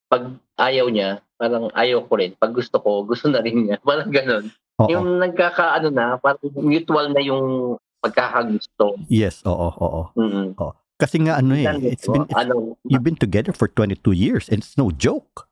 pag 0.10 0.34
ayaw 0.58 0.89
niya, 0.89 1.22
parang 1.38 1.70
ayaw 1.78 2.03
ko 2.10 2.14
rin. 2.18 2.34
Pag 2.36 2.58
gusto 2.58 2.82
ko, 2.82 3.01
gusto 3.10 3.30
na 3.30 3.39
rin 3.39 3.70
niya. 3.70 3.78
Parang 3.80 4.10
ganun. 4.10 4.49
Oo. 4.82 4.89
Yung 4.91 5.22
nagkakaano 5.22 5.88
na, 5.93 6.18
parang 6.20 6.43
mutual 6.60 7.14
na 7.14 7.22
yung 7.22 7.78
pagkakagusto. 8.06 9.01
Yes, 9.10 9.41
oo, 9.43 9.70
oo. 9.74 10.03
Mm-mm. 10.14 10.53
Kasi 10.95 11.20
nga 11.26 11.41
ano 11.41 11.51
eh, 11.51 11.68
it's 11.91 12.08
been, 12.08 12.24
ano, 12.32 12.80
you've 12.88 13.03
been 13.03 13.20
together 13.20 13.51
for 13.51 13.68
22 13.68 14.14
years 14.16 14.47
and 14.47 14.64
it's 14.64 14.78
no 14.78 14.93
joke. 14.93 15.49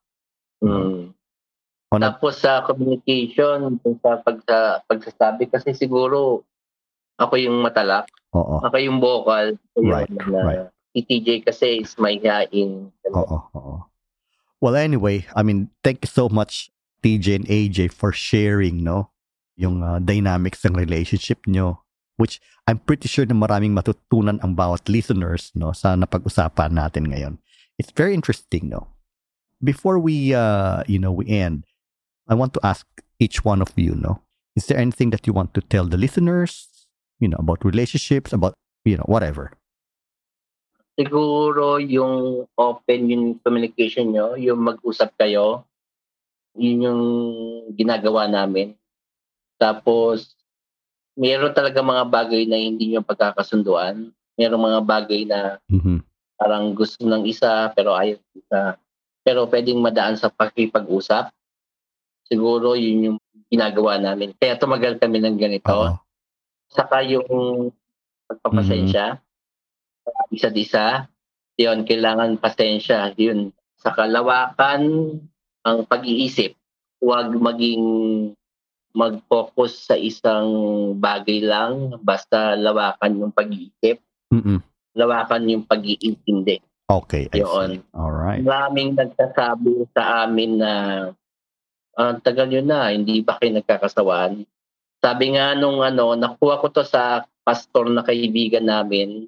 mm. 0.64 1.12
O 1.92 1.98
na, 2.02 2.10
Tapos 2.10 2.42
sa 2.42 2.66
communication, 2.66 3.78
sa 4.02 4.18
pagsa, 4.18 4.82
pagsasabi, 4.90 5.46
kasi 5.46 5.78
siguro 5.78 6.42
ako 7.22 7.38
yung 7.38 7.62
matalak, 7.62 8.10
oo, 8.34 8.58
ako 8.64 8.76
yung 8.82 8.98
vocal. 8.98 9.54
ako 9.54 9.78
yung 9.78 9.92
Right, 9.94 10.10
ano 10.10 10.26
na, 10.32 10.42
right. 10.42 10.66
Si 10.94 11.06
TJ 11.06 11.44
kasi 11.46 11.86
is 11.86 11.94
my 12.00 12.18
hain. 12.18 12.90
oo, 13.14 13.38
oo. 13.54 13.76
Well, 14.58 14.74
anyway, 14.80 15.28
I 15.36 15.44
mean, 15.44 15.70
thank 15.84 16.02
you 16.02 16.10
so 16.10 16.32
much, 16.32 16.72
TJ 17.04 17.44
and 17.44 17.48
AJ, 17.52 17.92
for 17.92 18.16
sharing, 18.16 18.80
no? 18.82 19.12
Yung 19.60 19.84
uh, 19.84 20.00
dynamics 20.00 20.64
ng 20.66 20.74
relationship 20.74 21.44
nyo, 21.46 21.83
which 22.18 22.42
I'm 22.68 22.80
pretty 22.80 23.08
sure 23.08 23.26
na 23.26 23.36
maraming 23.36 23.74
matutunan 23.74 24.40
ang 24.44 24.56
bawat 24.56 24.88
listeners, 24.88 25.52
no, 25.56 25.74
sa 25.74 25.96
napag-usapan 25.98 26.74
natin 26.78 27.10
ngayon. 27.10 27.42
It's 27.78 27.92
very 27.92 28.14
interesting, 28.14 28.70
no? 28.70 28.94
Before 29.64 29.98
we, 29.98 30.34
uh, 30.34 30.84
you 30.88 31.00
know, 31.00 31.12
we 31.12 31.26
end, 31.28 31.66
I 32.28 32.36
want 32.36 32.54
to 32.54 32.62
ask 32.64 32.86
each 33.20 33.44
one 33.44 33.62
of 33.62 33.74
you, 33.76 33.96
no? 33.96 34.22
Is 34.56 34.68
there 34.68 34.78
anything 34.78 35.10
that 35.10 35.26
you 35.26 35.34
want 35.34 35.54
to 35.58 35.62
tell 35.62 35.86
the 35.86 35.98
listeners, 35.98 36.70
you 37.20 37.28
know, 37.28 37.42
about 37.42 37.66
relationships, 37.66 38.32
about, 38.32 38.54
you 38.86 38.98
know, 38.98 39.08
whatever? 39.08 39.52
Siguro 40.94 41.82
yung 41.82 42.46
open 42.54 43.10
yung 43.10 43.42
communication 43.42 44.14
nyo, 44.14 44.38
yung 44.38 44.62
mag-usap 44.62 45.18
kayo, 45.18 45.66
yun 46.54 46.86
yung 46.86 47.02
ginagawa 47.74 48.30
namin. 48.30 48.78
Tapos, 49.58 50.38
meron 51.14 51.54
talaga 51.54 51.80
mga 51.82 52.06
bagay 52.10 52.44
na 52.50 52.58
hindi 52.58 52.94
nyo 52.94 53.02
pagkakasunduan. 53.06 54.10
Meron 54.34 54.66
mga 54.66 54.82
bagay 54.82 55.22
na 55.30 55.62
Mm-hmm. 55.70 55.98
parang 56.34 56.76
gusto 56.76 57.06
ng 57.08 57.24
isa 57.24 57.72
pero 57.72 57.96
ayaw 57.96 58.20
isa. 58.36 58.76
Pero 59.24 59.48
pwedeng 59.48 59.80
madaan 59.80 60.20
sa 60.20 60.28
pakipag-usap. 60.28 61.32
Siguro 62.28 62.76
yun 62.76 63.14
yung 63.14 63.18
ginagawa 63.48 63.96
namin. 64.02 64.36
Kaya 64.36 64.60
tumagal 64.60 65.00
kami 65.00 65.24
ng 65.24 65.38
ganito. 65.40 65.72
Oo. 65.72 65.96
Saka 66.68 67.06
yung 67.06 67.70
pagpapasensya. 68.28 69.22
Isa't 70.34 70.58
isa. 70.58 71.08
Yun, 71.56 71.86
kailangan 71.88 72.42
pasensya. 72.42 73.14
Yun. 73.16 73.54
Sa 73.80 73.94
kalawakan 73.94 74.82
ang 75.64 75.80
pag-iisip. 75.88 76.58
Huwag 77.00 77.32
maging 77.38 77.84
mag-focus 78.94 79.90
sa 79.90 79.96
isang 79.98 80.48
bagay 81.02 81.42
lang. 81.42 81.98
Basta 82.02 82.54
lawakan 82.54 83.20
yung 83.26 83.34
pag-iisip. 83.34 83.98
Mm-mm. 84.30 84.62
Lawakan 84.94 85.50
yung 85.50 85.66
pag-iintindi. 85.66 86.62
Okay. 86.86 87.26
I 87.34 87.42
Yun. 87.42 87.70
see. 87.82 87.82
All 87.98 88.14
right. 88.14 88.46
Maraming 88.46 88.94
nagsasabi 88.94 89.90
sa 89.98 90.30
amin 90.30 90.62
na 90.62 90.74
ang 91.98 92.22
tagal 92.22 92.50
nyo 92.50 92.62
na, 92.62 92.94
hindi 92.94 93.22
ba 93.26 93.38
kayo 93.42 93.58
nagkakasawaan? 93.58 94.46
Sabi 95.02 95.36
nga 95.36 95.58
nung 95.58 95.82
ano, 95.82 96.14
nakuha 96.14 96.62
ko 96.62 96.70
to 96.70 96.86
sa 96.86 97.26
pastor 97.42 97.90
na 97.90 98.06
kaibigan 98.06 98.70
namin, 98.70 99.26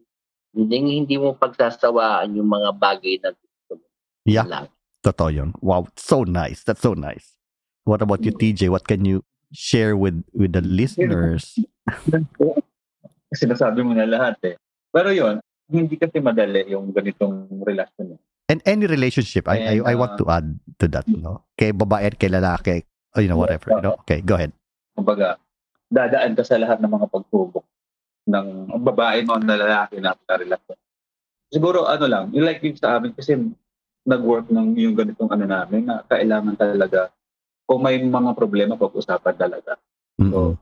hindi, 0.55 0.75
hindi 1.03 1.15
mo 1.17 1.33
pagsasawaan 1.35 2.37
yung 2.37 2.47
mga 2.47 2.69
bagay 2.77 3.19
na 3.21 3.33
gusto 3.33 3.81
mo 3.81 3.85
Yeah. 4.25 4.45
lang. 4.45 4.65
Totoo 5.01 5.29
yun. 5.29 5.53
Wow. 5.61 5.85
So 5.97 6.25
nice. 6.25 6.65
That's 6.65 6.81
so 6.81 6.97
nice. 6.97 7.37
What 7.85 8.01
about 8.01 8.25
you, 8.25 8.33
TJ? 8.33 8.73
What 8.73 8.89
can 8.89 9.05
you 9.05 9.21
share 9.55 9.95
with 9.95 10.27
with 10.35 10.51
the 10.51 10.61
listeners? 10.61 11.55
Kasi 13.31 13.43
nasabi 13.47 13.81
mo 13.81 13.95
na 13.95 14.03
lahat 14.03 14.35
eh. 14.43 14.55
Pero 14.91 15.15
yon 15.15 15.39
hindi 15.71 15.97
kasi 15.97 16.21
madali 16.21 16.69
yung 16.69 16.93
ganitong 16.93 17.49
relasyon. 17.65 18.15
eh. 18.15 18.19
And 18.45 18.61
any 18.69 18.85
relationship, 18.85 19.49
I, 19.49 19.57
I, 19.57 19.75
And, 19.81 19.89
I 19.89 19.93
want 19.97 20.13
uh, 20.13 20.19
to 20.21 20.25
add 20.29 20.47
to 20.77 20.85
that, 20.93 21.09
no? 21.09 21.49
Kay 21.57 21.73
babae 21.73 22.05
at 22.05 22.15
kay 22.21 22.29
lalaki, 22.29 22.85
oh, 23.17 23.21
you 23.23 23.25
know, 23.25 23.41
whatever, 23.41 23.73
you 23.73 23.81
know? 23.81 23.97
Okay, 24.05 24.21
go 24.21 24.37
ahead. 24.37 24.53
Kumbaga, 24.93 25.41
dadaan 25.89 26.37
ka 26.37 26.45
sa 26.45 26.61
lahat 26.61 26.77
ng 26.77 26.91
mga 26.93 27.09
pagsubok 27.09 27.65
ng 28.29 28.69
babae 28.85 29.25
mo 29.25 29.41
na 29.41 29.57
lalaki 29.57 29.97
na 29.97 30.13
relasyon. 30.29 30.77
Siguro 31.49 31.89
ano 31.89 32.05
lang, 32.05 32.25
yung 32.33 32.45
like 32.45 32.61
yung 32.61 32.77
sa 32.77 33.01
amin 33.01 33.17
kasi 33.17 33.37
nag-work 34.05 34.53
ng 34.53 34.77
yung 34.77 34.93
ganitong 34.93 35.33
ano 35.33 35.45
namin 35.49 35.89
na 35.89 36.05
kailangan 36.05 36.53
talaga 36.57 37.09
kung 37.65 37.81
may 37.81 37.97
mga 37.97 38.31
problema 38.37 38.77
pag-usapan 38.77 39.35
talaga. 39.35 39.77
Mhm. 40.21 40.55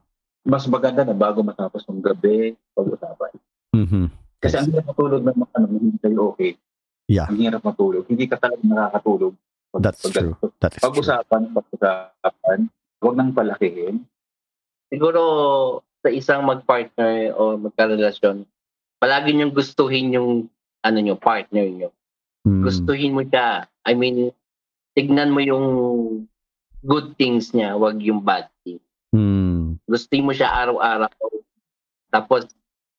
Mas 0.43 0.67
maganda 0.67 1.07
na 1.07 1.15
bago 1.15 1.43
matapos 1.43 1.83
ng 1.87 2.03
gabi 2.03 2.55
pag-usapan. 2.75 3.31
Mhm. 3.75 4.03
Kasi 4.43 4.59
ang 4.59 4.67
hirap 4.71 4.91
matulog 4.91 5.23
ng 5.23 5.37
mga 5.39 5.53
ano, 5.55 5.67
hindi 5.71 5.99
kayo 6.03 6.19
okay. 6.35 6.59
Yeah. 7.07 7.27
Ang 7.31 7.39
hirap 7.43 7.63
matulog. 7.63 8.07
Hindi 8.07 8.27
ka 8.27 8.39
talaga 8.39 8.63
nakakatulog. 8.63 9.35
Pag- 9.71 9.83
That's 9.83 10.03
pag- 10.03 10.15
true. 10.15 10.35
That 10.59 10.71
is 10.75 10.79
true. 10.79 10.87
Pag-usapan, 10.91 11.41
pag-usapan, 11.55 12.59
huwag 12.99 13.15
nang 13.15 13.31
palakihin. 13.31 14.03
Siguro 14.91 15.21
sa 16.03 16.09
isang 16.11 16.43
mag-partner 16.43 17.31
o 17.35 17.55
magkarelasyon, 17.59 18.43
palagi 18.99 19.31
niyong 19.31 19.55
gustuhin 19.55 20.15
yung 20.15 20.51
ano 20.83 20.97
nyo, 20.99 21.15
partner 21.15 21.67
nyo. 21.67 21.89
Mm. 22.43 22.63
Gustuhin 22.67 23.15
mo 23.15 23.23
siya. 23.23 23.67
I 23.87 23.95
mean, 23.95 24.35
tignan 24.95 25.31
mo 25.31 25.39
yung 25.39 25.65
good 26.83 27.15
things 27.15 27.55
niya, 27.55 27.79
wag 27.79 27.97
yung 28.03 28.19
bad 28.21 28.51
things. 28.67 28.83
Mm. 29.15 29.79
Gustuhin 29.87 30.27
mo 30.27 30.35
siya 30.35 30.51
araw-araw. 30.51 31.09
Tapos, 32.11 32.45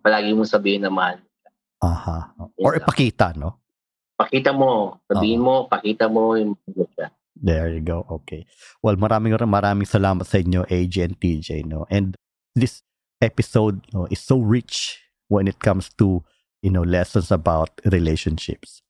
palagi 0.00 0.32
mo 0.32 0.42
sabihin 0.48 0.82
na 0.82 0.90
mahal. 0.90 1.20
Aha. 1.84 2.32
Or 2.58 2.74
ipakita, 2.74 3.36
no? 3.36 3.60
Pakita 4.16 4.56
mo. 4.56 5.04
Sabihin 5.04 5.44
mo, 5.44 5.68
pakita 5.68 6.08
mo 6.08 6.34
yung 6.34 6.56
mahal 6.56 6.88
siya. 6.96 7.08
There 7.34 7.68
you 7.68 7.82
go. 7.84 8.06
Okay. 8.22 8.46
Well, 8.80 8.96
maraming 8.96 9.36
maraming 9.36 9.90
salamat 9.90 10.24
sa 10.24 10.40
inyo, 10.40 10.64
AJ 10.70 10.94
and 11.04 11.16
TJ, 11.18 11.66
no? 11.66 11.84
And 11.92 12.16
this 12.54 12.80
episode 13.20 13.84
no, 13.92 14.06
is 14.08 14.22
so 14.22 14.38
rich 14.38 15.02
when 15.28 15.50
it 15.50 15.58
comes 15.58 15.90
to, 15.98 16.22
you 16.62 16.70
know, 16.70 16.86
lessons 16.86 17.34
about 17.34 17.74
relationships. 17.84 18.80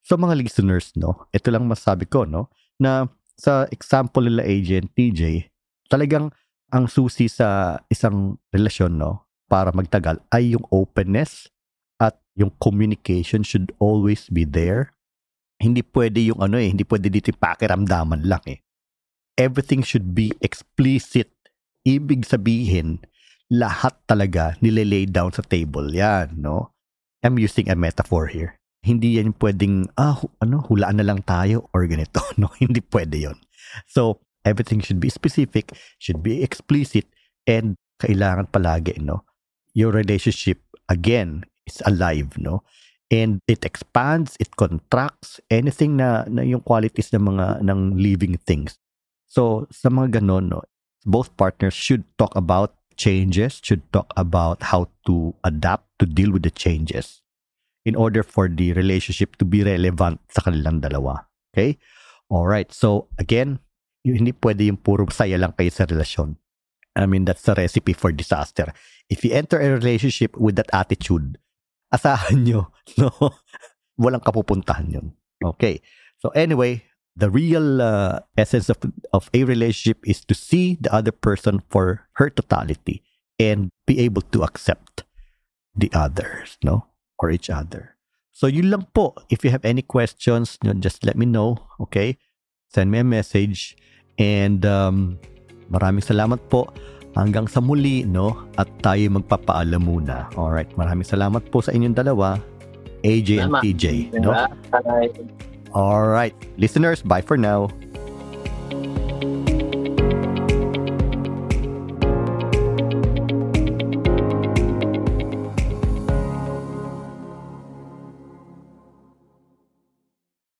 So 0.00 0.16
mga 0.16 0.40
listeners, 0.40 0.96
no, 0.96 1.28
ito 1.30 1.52
lang 1.52 1.68
masabi 1.68 2.08
ko, 2.08 2.24
no, 2.24 2.48
na 2.80 3.06
sa 3.40 3.64
example 3.72 4.28
nila 4.28 4.44
AJ 4.44 4.68
and 4.84 4.90
TJ, 4.92 5.48
talagang 5.88 6.28
ang 6.68 6.84
susi 6.86 7.26
sa 7.26 7.80
isang 7.88 8.36
relasyon, 8.52 9.00
no, 9.00 9.24
para 9.48 9.72
magtagal 9.72 10.20
ay 10.28 10.52
yung 10.52 10.68
openness 10.68 11.48
at 11.96 12.20
yung 12.36 12.52
communication 12.60 13.40
should 13.40 13.72
always 13.80 14.28
be 14.28 14.44
there 14.44 14.92
hindi 15.60 15.84
pwede 15.84 16.32
yung 16.32 16.40
ano 16.40 16.56
eh, 16.56 16.72
hindi 16.72 16.88
pwede 16.88 17.12
dito 17.12 17.30
yung 17.30 17.40
pakiramdaman 17.44 18.24
lang 18.24 18.40
eh. 18.48 18.64
Everything 19.36 19.84
should 19.84 20.16
be 20.16 20.32
explicit. 20.40 21.28
Ibig 21.84 22.24
sabihin, 22.24 23.04
lahat 23.52 23.96
talaga 24.08 24.56
nilelay 24.64 25.04
down 25.04 25.36
sa 25.36 25.44
table 25.44 25.92
yan, 25.92 26.40
no? 26.40 26.72
I'm 27.20 27.36
using 27.36 27.68
a 27.68 27.76
metaphor 27.76 28.32
here. 28.32 28.56
Hindi 28.80 29.20
yan 29.20 29.36
pwedeng, 29.36 29.92
ah, 30.00 30.16
ano, 30.40 30.64
hulaan 30.64 30.98
na 31.00 31.06
lang 31.06 31.20
tayo 31.24 31.68
or 31.76 31.84
ganito, 31.84 32.24
no? 32.40 32.48
Hindi 32.56 32.80
pwede 32.80 33.28
yon. 33.28 33.38
So, 33.84 34.24
everything 34.44 34.80
should 34.80 34.98
be 34.98 35.12
specific, 35.12 35.76
should 36.00 36.24
be 36.24 36.40
explicit, 36.40 37.04
and 37.44 37.76
kailangan 38.00 38.48
palagi, 38.48 38.96
no? 39.04 39.28
Your 39.76 39.92
relationship, 39.92 40.64
again, 40.88 41.44
is 41.68 41.84
alive, 41.84 42.40
no? 42.40 42.64
and 43.10 43.42
it 43.50 43.66
expands, 43.66 44.36
it 44.38 44.54
contracts, 44.54 45.40
anything 45.50 45.98
na, 45.98 46.24
na 46.30 46.46
yung 46.46 46.62
qualities 46.62 47.10
ng 47.10 47.26
mga 47.34 47.66
ng 47.66 47.98
living 47.98 48.38
things. 48.46 48.78
So, 49.26 49.66
sa 49.74 49.90
mga 49.90 50.22
ganon, 50.22 50.48
no, 50.50 50.62
both 51.02 51.34
partners 51.34 51.74
should 51.74 52.06
talk 52.18 52.30
about 52.38 52.78
changes, 52.94 53.58
should 53.62 53.82
talk 53.92 54.14
about 54.14 54.62
how 54.70 54.88
to 55.06 55.34
adapt 55.42 55.90
to 55.98 56.06
deal 56.06 56.30
with 56.30 56.46
the 56.46 56.54
changes 56.54 57.20
in 57.84 57.96
order 57.96 58.22
for 58.22 58.48
the 58.48 58.72
relationship 58.72 59.36
to 59.36 59.44
be 59.44 59.64
relevant 59.64 60.20
sa 60.28 60.42
kanilang 60.44 60.80
dalawa. 60.80 61.24
Okay? 61.52 61.78
All 62.28 62.46
right. 62.46 62.70
So, 62.70 63.08
again, 63.18 63.58
hindi 64.04 64.32
pwede 64.32 64.68
yung 64.68 64.80
puro 64.80 65.08
saya 65.10 65.36
lang 65.36 65.52
kayo 65.56 65.72
sa 65.72 65.84
relasyon. 65.84 66.36
I 66.96 67.06
mean, 67.06 67.24
that's 67.24 67.46
a 67.48 67.54
recipe 67.54 67.92
for 67.92 68.12
disaster. 68.12 68.72
If 69.08 69.24
you 69.24 69.32
enter 69.32 69.58
a 69.58 69.70
relationship 69.74 70.36
with 70.36 70.56
that 70.56 70.70
attitude, 70.72 71.38
asahan 71.94 72.44
nyo, 72.46 72.70
no? 73.00 73.10
Walang 74.00 74.24
kapupuntahan 74.24 74.90
yun. 74.90 75.06
Okay. 75.42 75.80
So 76.18 76.30
anyway, 76.36 76.84
the 77.16 77.30
real 77.30 77.82
uh, 77.82 78.20
essence 78.36 78.68
of, 78.68 78.78
of 79.12 79.30
a 79.34 79.44
relationship 79.44 80.00
is 80.04 80.24
to 80.24 80.34
see 80.34 80.76
the 80.80 80.92
other 80.92 81.12
person 81.12 81.62
for 81.68 82.08
her 82.14 82.30
totality 82.30 83.02
and 83.38 83.70
be 83.86 84.00
able 84.00 84.22
to 84.32 84.42
accept 84.42 85.04
the 85.74 85.90
others, 85.92 86.58
no? 86.64 86.86
Or 87.20 87.28
each 87.28 87.52
other. 87.52 88.00
So 88.32 88.48
yun 88.48 88.72
lang 88.72 88.88
po. 88.96 89.12
If 89.28 89.44
you 89.44 89.52
have 89.52 89.68
any 89.68 89.84
questions, 89.84 90.56
you 90.64 90.72
know, 90.72 90.76
just 90.80 91.04
let 91.04 91.12
me 91.12 91.28
know, 91.28 91.60
okay? 91.76 92.16
Send 92.72 92.88
me 92.88 93.04
a 93.04 93.06
message. 93.06 93.76
And 94.16 94.64
um, 94.64 95.20
maraming 95.68 96.00
salamat 96.00 96.48
po. 96.48 96.72
Hanggang 97.12 97.50
sa 97.50 97.60
muli, 97.60 98.06
no? 98.06 98.38
At 98.56 98.70
tayo 98.80 99.20
magpapaalam 99.20 99.82
muna. 99.82 100.30
Alright, 100.38 100.72
maraming 100.78 101.04
salamat 101.04 101.52
po 101.52 101.60
sa 101.60 101.74
inyong 101.74 101.92
dalawa. 101.92 102.40
AJ 103.04 103.28
and. 103.44 103.52
TJ, 103.60 104.16
no? 104.22 104.32
Alright, 105.76 106.34
listeners, 106.56 107.02
bye 107.04 107.22
for 107.22 107.36
now. 107.36 107.68